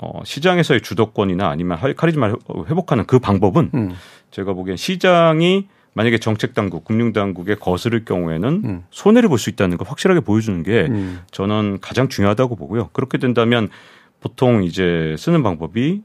어 0.00 0.20
시장에서의 0.22 0.82
주도권이나 0.82 1.48
아니면 1.48 1.78
카리즈마를 1.96 2.36
회복하는 2.68 3.06
그 3.06 3.18
방법은 3.20 3.70
음. 3.72 3.94
제가 4.32 4.52
보기엔 4.52 4.76
시장이 4.76 5.66
만약에 5.94 6.18
정책 6.18 6.52
당국, 6.52 6.84
금융 6.84 7.14
당국에 7.14 7.54
거스를 7.54 8.04
경우에는 8.04 8.62
음. 8.62 8.84
손해를 8.90 9.30
볼 9.30 9.38
수 9.38 9.48
있다는 9.48 9.78
걸 9.78 9.88
확실하게 9.88 10.20
보여주는 10.20 10.62
게 10.62 10.88
음. 10.90 11.20
저는 11.30 11.78
가장 11.80 12.10
중요하다고 12.10 12.56
보고요. 12.56 12.90
그렇게 12.92 13.16
된다면 13.16 13.70
보통 14.20 14.62
이제 14.62 15.16
쓰는 15.18 15.42
방법이 15.42 16.02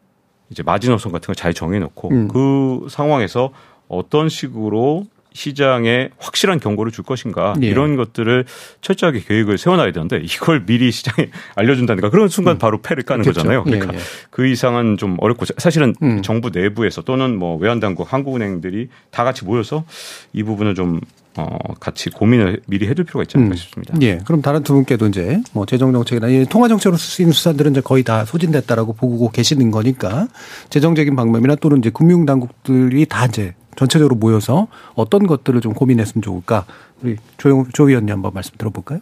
이제 0.50 0.64
마지노선 0.64 1.12
같은 1.12 1.26
걸 1.28 1.36
잘 1.36 1.54
정해놓고 1.54 2.10
음. 2.10 2.28
그 2.30 2.88
상황에서 2.90 3.52
어떤 3.90 4.30
식으로 4.30 5.08
시장에 5.34 6.10
확실한 6.18 6.60
경고를 6.60 6.92
줄 6.92 7.04
것인가 7.04 7.54
예. 7.62 7.68
이런 7.68 7.96
것들을 7.96 8.46
철저하게 8.82 9.22
계획을 9.22 9.58
세워놔야 9.58 9.92
되는데 9.92 10.18
이걸 10.18 10.66
미리 10.66 10.92
시장에 10.92 11.30
알려준다니까 11.56 12.10
그런 12.10 12.28
순간 12.30 12.56
음. 12.56 12.58
바로 12.58 12.82
패를 12.82 13.04
까는 13.04 13.24
그렇죠. 13.24 13.42
거잖아요. 13.42 13.64
그러니까 13.64 13.94
예, 13.94 13.98
예. 13.98 14.02
그 14.32 14.48
이상은 14.48 14.98
좀 14.98 15.18
어렵고 15.20 15.46
사실은 15.58 15.94
음. 16.02 16.22
정부 16.22 16.50
내부에서 16.50 17.02
또는 17.04 17.38
뭐 17.38 17.58
외환당국, 17.58 18.12
한국은행들이 18.12 18.90
다 19.12 19.24
같이 19.24 19.46
모여서 19.46 19.86
이 20.34 20.44
부분을 20.44 20.76
좀 20.76 21.00
어, 21.38 21.58
같이 21.80 22.10
고민을 22.10 22.62
미리 22.68 22.88
해둘 22.88 23.06
필요가 23.06 23.22
있지 23.24 23.38
않을까 23.38 23.54
음. 23.54 23.56
싶습니다. 23.56 23.94
예. 24.02 24.20
그럼 24.26 24.42
다른 24.42 24.64
두 24.64 24.74
분께도 24.74 25.08
이제 25.08 25.42
뭐 25.54 25.66
재정정책이나 25.66 26.28
통화정책으로 26.50 26.98
있는 27.20 27.32
수단들은 27.32 27.72
이제 27.72 27.82
거의 27.82 28.04
다 28.04 28.26
소진됐다라고 28.26 28.94
보고 28.94 29.30
계시는 29.30 29.72
거니까 29.72 30.28
재정적인 30.70 31.16
방법이나 31.16 31.56
또는 31.56 31.78
이제 31.78 31.92
금융당국들이 31.92 33.06
다 33.06 33.26
이제 33.26 33.54
전체적으로 33.80 34.16
모여서 34.16 34.68
어떤 34.94 35.26
것들을 35.26 35.62
좀 35.62 35.74
고민했으면 35.74 36.22
좋을까? 36.22 36.66
우리 37.02 37.16
조, 37.38 37.66
조 37.72 37.88
의원님 37.88 38.14
한번 38.14 38.34
말씀 38.34 38.52
들어볼까요? 38.58 39.00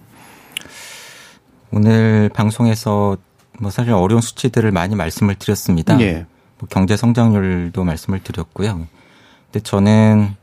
오늘 1.71 2.30
방송에서 2.30 3.17
뭐 3.59 3.71
사실 3.71 3.93
어려운 3.93 4.21
수치들을 4.21 4.71
많이 4.71 4.95
말씀을 4.95 5.34
드렸습니다. 5.34 5.99
예. 6.01 6.28
뭐 6.59 6.69
경제 6.69 6.95
성장률도 6.95 7.84
말씀을 7.84 8.21
드렸고요. 8.21 8.86
근데 9.45 9.63
저는 9.63 10.36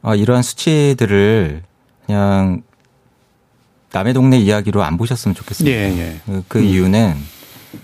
어, 0.00 0.14
이러한 0.14 0.42
수치들을 0.42 1.62
그냥 2.06 2.62
남의 3.92 4.14
동네 4.14 4.38
이야기로 4.38 4.82
안 4.82 4.96
보셨으면 4.96 5.34
좋겠습니다. 5.34 5.76
예, 5.76 5.98
예. 5.98 6.20
그, 6.24 6.44
그 6.48 6.58
음. 6.60 6.64
이유는 6.64 7.14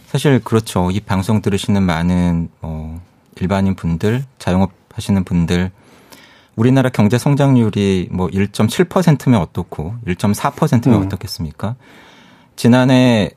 사실 0.06 0.40
그렇죠. 0.42 0.90
이 0.90 1.00
방송 1.00 1.42
들으시는 1.42 1.82
많은 1.82 2.48
뭐 2.62 2.98
일반인 3.36 3.74
분들, 3.74 4.24
자영업 4.38 4.83
하시는 4.94 5.22
분들 5.24 5.70
우리나라 6.56 6.88
경제 6.88 7.18
성장률이 7.18 8.08
뭐 8.12 8.28
1.7%면 8.28 9.40
어떻고 9.40 9.94
1.4%면 10.06 11.00
음. 11.00 11.06
어떻겠습니까? 11.06 11.76
지난해 12.56 13.30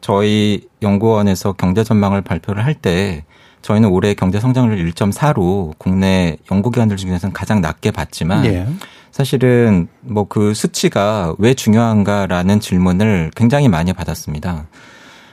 저희 0.00 0.68
연구원에서 0.82 1.52
경제 1.54 1.84
전망을 1.84 2.22
발표를 2.22 2.64
할 2.64 2.74
때 2.74 3.24
저희는 3.62 3.88
올해 3.90 4.14
경제 4.14 4.40
성장률 4.40 4.90
1.4로 4.90 5.72
국내 5.78 6.36
연구기관들 6.50 6.96
중에서는 6.96 7.32
가장 7.32 7.60
낮게 7.60 7.92
봤지만 7.92 8.44
예. 8.46 8.66
사실은 9.12 9.88
뭐 10.00 10.24
그 10.24 10.52
수치가 10.54 11.34
왜 11.38 11.54
중요한가라는 11.54 12.58
질문을 12.60 13.30
굉장히 13.36 13.68
많이 13.68 13.92
받았습니다. 13.92 14.66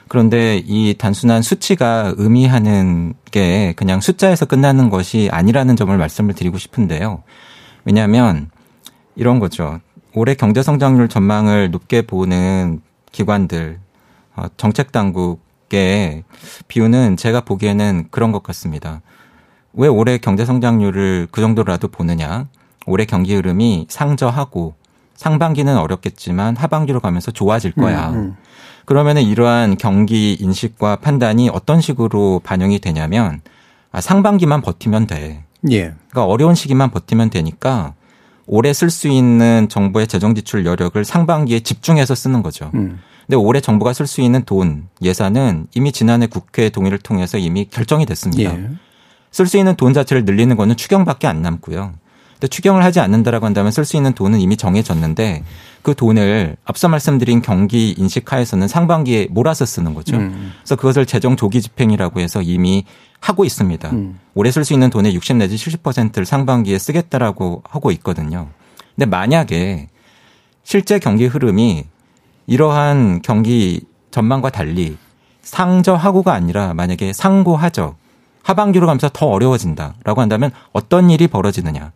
그런데 0.10 0.62
이 0.66 0.96
단순한 0.98 1.44
수치가 1.44 2.14
의미하는 2.18 3.14
게 3.32 3.74
그냥 3.78 4.02
숫자에서 4.02 4.46
끝나는 4.46 4.90
것이 4.90 5.30
아니라는 5.32 5.76
점을 5.76 5.96
말씀을 5.96 6.34
드리고 6.34 6.58
싶은데요. 6.58 7.24
왜냐하면 7.86 8.50
이런 9.16 9.40
거죠. 9.40 9.80
올해 10.16 10.34
경제 10.34 10.64
성장률 10.64 11.10
전망을 11.10 11.70
높게 11.70 12.02
보는 12.02 12.82
기관들, 13.12 13.80
어, 14.36 14.46
정책 14.58 14.92
당국의 14.92 16.24
비유는 16.68 17.16
제가 17.16 17.42
보기에는 17.42 18.08
그런 18.10 18.32
것 18.32 18.42
같습니다. 18.42 19.02
왜 19.74 19.88
올해 19.88 20.18
경제 20.18 20.44
성장률을 20.44 21.28
그 21.32 21.40
정도라도 21.40 21.88
보느냐? 21.88 22.48
올해 22.88 23.06
경기 23.06 23.36
흐름이 23.36 23.86
상저하고 23.90 24.74
상반기는 25.16 25.78
어렵겠지만 25.78 26.56
하반기로 26.56 27.00
가면서 27.00 27.30
좋아질 27.30 27.74
거야. 27.74 28.10
음, 28.10 28.16
음. 28.16 28.38
그러면은 28.90 29.22
이러한 29.22 29.78
경기 29.78 30.34
인식과 30.34 30.96
판단이 30.96 31.48
어떤 31.50 31.80
식으로 31.80 32.42
반영이 32.44 32.80
되냐면 32.80 33.40
아, 33.92 34.02
상반기만 34.02 34.64
버티면 34.64 35.06
돼. 35.06 35.44
예. 35.70 35.94
그러니까 36.10 36.26
어려운 36.26 36.56
시기만 36.56 36.90
버티면 36.90 37.30
되니까 37.30 37.94
올해 38.48 38.74
쓸 38.74 38.90
수 38.90 39.08
있는 39.08 39.68
정부의 39.70 40.08
재정 40.08 40.34
지출 40.34 40.66
여력을 40.66 41.06
상반기에 41.06 41.60
집중해서 41.60 42.16
쓰는 42.16 42.42
거죠. 42.42 42.72
음. 42.74 42.98
근데 43.28 43.36
올해 43.36 43.62
정부가 43.62 43.94
쓸 43.94 44.08
수 44.08 44.22
있는 44.22 44.44
돈 44.44 44.88
예산은 45.04 45.68
이미 45.76 45.92
지난해 45.92 46.26
국회 46.26 46.70
동의를 46.70 46.98
통해서 46.98 47.38
이미 47.38 47.66
결정이 47.66 48.08
됐습니다. 48.08 48.58
예. 48.58 48.70
쓸수 49.30 49.60
있는 49.60 49.76
돈 49.76 49.94
자체를 49.94 50.26
늘리는 50.26 50.58
거는 50.58 50.76
추경밖에 50.76 51.28
안 51.28 51.44
남고요. 51.44 51.94
근데 52.40 52.48
추경을 52.48 52.84
하지 52.86 53.02
않는다라고 53.02 53.46
한다면 53.46 53.72
쓸 53.72 53.84
수 53.84 53.98
있는 53.98 54.14
돈은 54.14 54.40
이미 54.40 54.56
정해졌는데 54.56 55.44
그 55.82 55.94
돈을 55.94 56.56
앞서 56.64 56.88
말씀드린 56.88 57.42
경기 57.42 57.92
인식하에서는 57.98 58.68
상반기에 58.70 59.28
몰아서 59.30 59.66
쓰는 59.66 59.94
거죠. 59.94 60.16
음. 60.16 60.54
그래서 60.60 60.78
그것을 60.78 61.06
재정 61.06 61.36
조기 61.36 61.62
집행이라고 61.62 62.22
해서 62.22 62.42
이미 62.42 62.86
하고 63.20 63.44
있습니다. 63.44 63.90
음. 63.90 64.20
올해 64.36 64.52
쓸 64.52 64.64
수 64.64 64.72
있는 64.72 64.90
돈의 64.90 65.14
60 65.16 65.36
내지 65.36 65.58
70%를 65.58 66.26
상반기에 66.26 66.80
쓰겠다라고 66.80 67.64
하고 67.68 67.92
있거든요. 67.92 68.48
근데 68.96 69.06
만약에 69.06 69.90
실제 70.64 70.98
경기 70.98 71.26
흐름이 71.26 71.84
이러한 72.48 73.22
경기 73.22 73.82
전망과 74.12 74.50
달리 74.50 74.98
상저하고가 75.42 76.34
아니라 76.34 76.74
만약에 76.74 77.12
상고하죠. 77.12 77.96
하반기로 78.44 78.88
가면서 78.88 79.10
더 79.12 79.28
어려워진다라고 79.28 80.22
한다면 80.22 80.52
어떤 80.72 81.10
일이 81.10 81.28
벌어지느냐. 81.28 81.92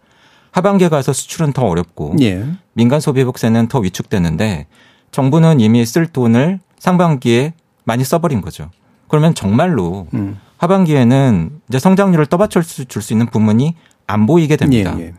하반기에 0.54 0.90
가서 0.90 1.14
수출은 1.14 1.52
더 1.52 1.66
어렵고 1.66 2.16
예. 2.22 2.46
민간 2.74 3.00
소비 3.00 3.20
회복세는 3.22 3.68
더 3.68 3.80
위축되는데 3.80 4.68
정부는 5.12 5.60
이미 5.60 5.86
쓸 5.86 6.06
돈을 6.06 6.60
상반기에 6.78 7.54
많이 7.84 8.04
써버린 8.04 8.42
거죠. 8.42 8.70
그러면 9.08 9.34
정말로 9.34 10.08
음. 10.14 10.40
하반기에는 10.58 11.60
이제 11.68 11.80
성장률을 11.80 12.28
떠받쳐 12.28 12.62
줄수 12.62 13.14
있는 13.14 13.26
부분이 13.26 13.76
안 14.06 14.26
보이게 14.28 14.56
됩니다. 14.56 14.96
예, 15.00 15.06
예. 15.06 15.14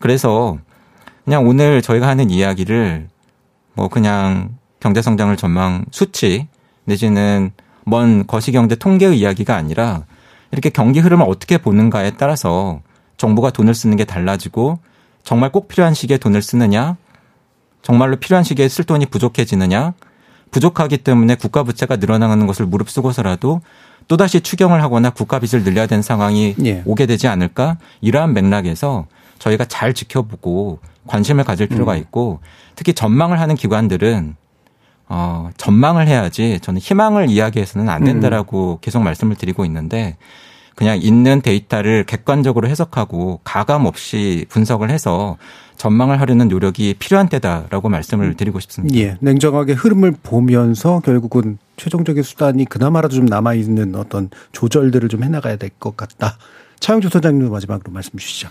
그래서 0.00 0.58
그냥 1.24 1.46
오늘 1.46 1.82
저희가 1.82 2.08
하는 2.08 2.30
이야기를 2.30 3.08
뭐 3.74 3.88
그냥 3.88 4.56
경제 4.80 5.02
성장을 5.02 5.36
전망 5.36 5.84
수치 5.90 6.48
내지는 6.84 7.52
먼 7.84 8.26
거시경제 8.26 8.76
통계의 8.76 9.18
이야기가 9.18 9.54
아니라 9.54 10.04
이렇게 10.50 10.70
경기 10.70 11.00
흐름을 11.00 11.26
어떻게 11.28 11.58
보는가에 11.58 12.12
따라서 12.12 12.80
정부가 13.18 13.50
돈을 13.50 13.74
쓰는 13.74 13.96
게 13.96 14.04
달라지고 14.04 14.78
정말 15.22 15.52
꼭 15.52 15.68
필요한 15.68 15.92
시기에 15.92 16.16
돈을 16.16 16.40
쓰느냐, 16.40 16.96
정말로 17.82 18.16
필요한 18.16 18.44
시기에 18.44 18.68
쓸 18.68 18.84
돈이 18.84 19.06
부족해지느냐, 19.06 19.92
부족하기 20.50 20.98
때문에 20.98 21.34
국가 21.34 21.62
부채가 21.62 21.96
늘어나는 21.96 22.46
것을 22.46 22.64
무릅쓰고서라도 22.64 23.60
또다시 24.06 24.40
추경을 24.40 24.82
하거나 24.82 25.10
국가 25.10 25.38
빚을 25.38 25.64
늘려야 25.64 25.86
되는 25.86 26.02
상황이 26.02 26.54
예. 26.64 26.82
오게 26.86 27.04
되지 27.04 27.28
않을까? 27.28 27.76
이러한 28.00 28.32
맥락에서 28.32 29.06
저희가 29.38 29.66
잘 29.66 29.92
지켜보고 29.92 30.78
관심을 31.06 31.44
가질 31.44 31.66
필요가 31.66 31.92
음. 31.92 31.98
있고 31.98 32.40
특히 32.74 32.94
전망을 32.94 33.38
하는 33.40 33.54
기관들은 33.54 34.36
어, 35.10 35.50
전망을 35.56 36.06
해야지 36.06 36.58
저는 36.60 36.80
희망을 36.80 37.30
이야기해서는 37.30 37.88
안 37.88 38.04
된다라고 38.04 38.72
음. 38.72 38.78
계속 38.80 39.02
말씀을 39.02 39.36
드리고 39.36 39.64
있는데 39.64 40.16
그냥 40.78 41.00
있는 41.02 41.42
데이터를 41.42 42.04
객관적으로 42.04 42.68
해석하고 42.68 43.40
가감 43.42 43.84
없이 43.84 44.46
분석을 44.48 44.90
해서 44.90 45.36
전망을 45.76 46.20
하려는 46.20 46.46
노력이 46.46 46.94
필요한 47.00 47.28
때다라고 47.28 47.88
말씀을 47.88 48.34
드리고 48.36 48.60
싶습니다. 48.60 48.96
예. 48.96 49.16
냉정하게 49.18 49.72
흐름을 49.72 50.14
보면서 50.22 51.00
결국은 51.00 51.58
최종적인 51.78 52.22
수단이 52.22 52.64
그나마라도 52.64 53.16
좀 53.16 53.26
남아 53.26 53.54
있는 53.54 53.96
어떤 53.96 54.30
조절들을 54.52 55.08
좀 55.08 55.24
해나가야 55.24 55.56
될 55.56 55.70
것 55.80 55.96
같다. 55.96 56.38
차영주 56.78 57.08
소장님 57.08 57.50
마지막으로 57.50 57.90
말씀 57.90 58.16
주시죠. 58.16 58.48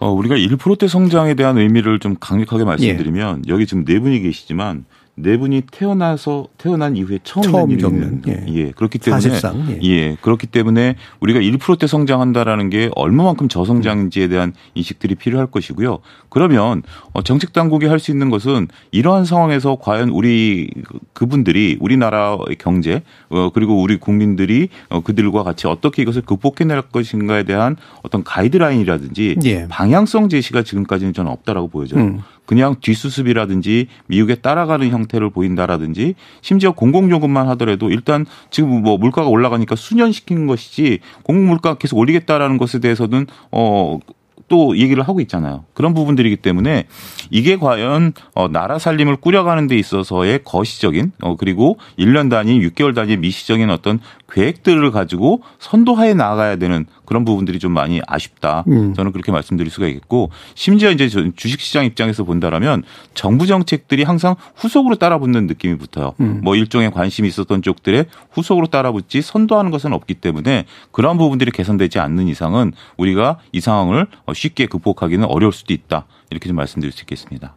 어, 0.00 0.10
우리가 0.10 0.34
1%대 0.34 0.88
성장에 0.88 1.34
대한 1.34 1.56
의미를 1.56 2.00
좀 2.00 2.16
강력하게 2.18 2.64
말씀드리면 2.64 3.44
예. 3.46 3.52
여기 3.52 3.64
지금 3.64 3.84
네 3.84 4.00
분이 4.00 4.22
계시지만 4.22 4.86
네 5.22 5.36
분이 5.36 5.62
태어나서 5.70 6.48
태어난 6.58 6.96
이후에 6.96 7.20
처음, 7.22 7.44
처음 7.44 7.78
겪는 7.78 8.22
예. 8.28 8.44
예. 8.48 8.70
그렇기 8.72 8.98
때문에 8.98 9.20
사실상, 9.20 9.66
예. 9.70 9.78
예. 9.82 10.16
그렇기 10.20 10.48
때문에 10.48 10.96
우리가 11.20 11.38
1%대 11.40 11.86
성장한다라는 11.86 12.70
게 12.70 12.90
얼마만큼 12.96 13.48
저성장인지에 13.48 14.28
대한 14.28 14.52
인식들이 14.74 15.14
필요할 15.14 15.46
것이고요. 15.46 16.00
그러면 16.28 16.82
어, 17.12 17.22
정책 17.22 17.52
당국이 17.52 17.86
할 17.86 18.00
수 18.00 18.10
있는 18.10 18.30
것은 18.30 18.66
이러한 18.90 19.24
상황에서 19.24 19.76
과연 19.80 20.08
우리 20.08 20.70
그분들이 21.12 21.76
우리나라의 21.80 22.56
경제 22.58 23.02
어, 23.28 23.50
그리고 23.50 23.80
우리 23.80 23.98
국민들이 23.98 24.68
어, 24.88 25.00
그들과 25.00 25.44
같이 25.44 25.68
어떻게 25.68 26.02
이것을 26.02 26.22
극복해낼 26.22 26.82
것인가에 26.82 27.44
대한 27.44 27.76
어떤 28.02 28.24
가이드라인이라든지 28.24 29.36
예. 29.44 29.68
방향성 29.68 30.30
제시가 30.30 30.62
지금까지는 30.62 31.12
저는 31.12 31.30
없다라고 31.30 31.68
보여져요. 31.68 32.02
음. 32.02 32.20
그냥 32.50 32.74
뒷수습이라든지 32.80 33.86
미국에 34.08 34.34
따라가는 34.34 34.90
형태를 34.90 35.30
보인다라든지 35.30 36.16
심지어 36.40 36.72
공공요금만 36.72 37.46
하더라도 37.50 37.90
일단 37.90 38.26
지금 38.50 38.82
뭐 38.82 38.98
물가가 38.98 39.28
올라가니까 39.28 39.76
수년시키는 39.76 40.48
것이지 40.48 40.98
공물가 41.22 41.74
계속 41.74 41.96
올리겠다라는 41.98 42.58
것에 42.58 42.80
대해서는 42.80 43.28
어또 43.52 44.76
얘기를 44.78 45.04
하고 45.04 45.20
있잖아요. 45.20 45.62
그런 45.74 45.94
부분들이기 45.94 46.38
때문에 46.38 46.86
이게 47.30 47.56
과연 47.56 48.14
어 48.34 48.48
나라 48.48 48.80
살림을 48.80 49.18
꾸려가는 49.18 49.68
데 49.68 49.76
있어서의 49.76 50.40
거시적인 50.42 51.12
어 51.22 51.36
그리고 51.36 51.78
1년 52.00 52.30
단위, 52.30 52.58
6개월 52.66 52.96
단위 52.96 53.16
미시적인 53.16 53.70
어떤 53.70 54.00
계획들을 54.32 54.90
가지고 54.90 55.42
선도하에 55.58 56.14
나가야 56.14 56.56
되는 56.56 56.86
그런 57.04 57.24
부분들이 57.24 57.58
좀 57.58 57.72
많이 57.72 58.00
아쉽다. 58.06 58.64
음. 58.68 58.94
저는 58.94 59.12
그렇게 59.12 59.32
말씀드릴 59.32 59.70
수가 59.70 59.86
있겠고 59.88 60.30
심지어 60.54 60.90
이제 60.90 61.08
주식시장 61.08 61.84
입장에서 61.84 62.24
본다라면 62.24 62.82
정부 63.14 63.46
정책들이 63.46 64.04
항상 64.04 64.36
후속으로 64.54 64.96
따라붙는 64.96 65.46
느낌이 65.46 65.76
붙어요. 65.78 66.14
음. 66.20 66.40
뭐 66.42 66.54
일종의 66.56 66.90
관심이 66.92 67.28
있었던 67.28 67.62
쪽들에 67.62 68.04
후속으로 68.32 68.68
따라붙지 68.68 69.22
선도하는 69.22 69.70
것은 69.70 69.92
없기 69.92 70.14
때문에 70.14 70.66
그런 70.92 71.18
부분들이 71.18 71.50
개선되지 71.50 71.98
않는 71.98 72.28
이상은 72.28 72.72
우리가 72.96 73.38
이 73.52 73.60
상황을 73.60 74.06
쉽게 74.32 74.66
극복하기는 74.66 75.26
어려울 75.26 75.52
수도 75.52 75.74
있다. 75.74 76.06
이렇게 76.30 76.48
좀 76.48 76.56
말씀드릴 76.56 76.92
수 76.92 77.02
있겠습니다. 77.02 77.56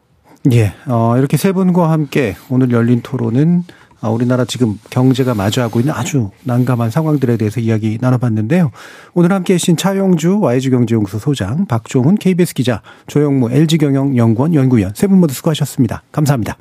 예, 0.52 0.74
어, 0.88 1.16
이렇게 1.18 1.38
세 1.38 1.54
분과 1.54 1.90
함께 1.90 2.36
오늘 2.50 2.72
열린 2.72 3.02
토론은 3.02 3.64
아, 3.66 3.83
우리나라 4.10 4.46
지금 4.46 4.80
경제가 4.90 5.34
마주하고 5.34 5.80
있는 5.80 5.94
아주 5.94 6.32
난감한 6.44 6.90
상황들에 6.92 7.38
대해서 7.38 7.60
이야기 7.60 7.98
나눠봤는데요. 8.02 8.72
오늘 9.14 9.32
함께 9.32 9.54
해주신 9.54 9.78
차영주 9.78 10.40
YG경제연구소 10.42 11.20
소장, 11.20 11.66
박종훈 11.68 12.16
KBS 12.16 12.54
기자, 12.54 12.82
조영무 13.08 13.52
LG경영연구원 13.52 14.54
연구위원 14.54 14.94
세 14.96 15.08
분 15.08 15.20
모두 15.20 15.34
수고하셨습니다. 15.34 16.04
감사합니다. 16.12 16.58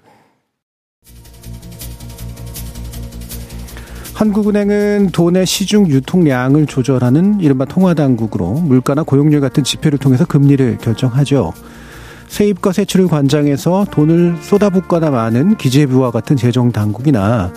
한국은행은 4.14 5.08
돈의 5.12 5.46
시중 5.46 5.88
유통량을 5.88 6.66
조절하는 6.66 7.40
이른바 7.40 7.64
통화당국으로 7.64 8.52
물가나 8.52 9.02
고용률 9.02 9.40
같은 9.40 9.64
지표를 9.64 9.98
통해서 9.98 10.24
금리를 10.24 10.78
결정하죠. 10.78 11.52
세입과 12.32 12.72
세출을 12.72 13.08
관장해서 13.08 13.84
돈을 13.90 14.38
쏟아붓거나 14.40 15.10
많은 15.10 15.58
기재부와 15.58 16.10
같은 16.10 16.34
재정 16.34 16.72
당국이나 16.72 17.52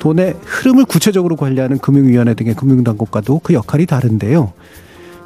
돈의 0.00 0.34
흐름을 0.42 0.84
구체적으로 0.84 1.36
관리하는 1.36 1.78
금융위원회 1.78 2.34
등의 2.34 2.54
금융당국과도 2.54 3.40
그 3.44 3.54
역할이 3.54 3.86
다른데요. 3.86 4.52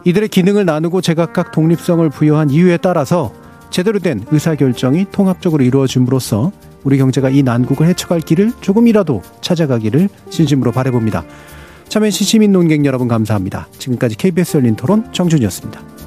이들의 0.04 0.28
기능을 0.28 0.66
나누고 0.66 1.00
제각각 1.00 1.50
독립성을 1.50 2.08
부여한 2.10 2.50
이유에 2.50 2.76
따라서 2.76 3.32
제대로 3.70 4.00
된 4.00 4.22
의사결정이 4.30 5.06
통합적으로 5.10 5.64
이루어짐으로써 5.64 6.52
우리 6.84 6.98
경제가 6.98 7.30
이 7.30 7.42
난국을 7.42 7.86
헤쳐갈 7.86 8.20
길을 8.20 8.52
조금이라도 8.60 9.22
찾아가기를 9.40 10.10
진심으로 10.28 10.72
바래봅니다. 10.72 11.24
참여해주신 11.88 12.26
시민 12.26 12.52
논객 12.52 12.84
여러분 12.84 13.08
감사합니다. 13.08 13.66
지금까지 13.78 14.16
KBS 14.16 14.58
열린 14.58 14.76
토론 14.76 15.10
정준이었습니다. 15.12 15.99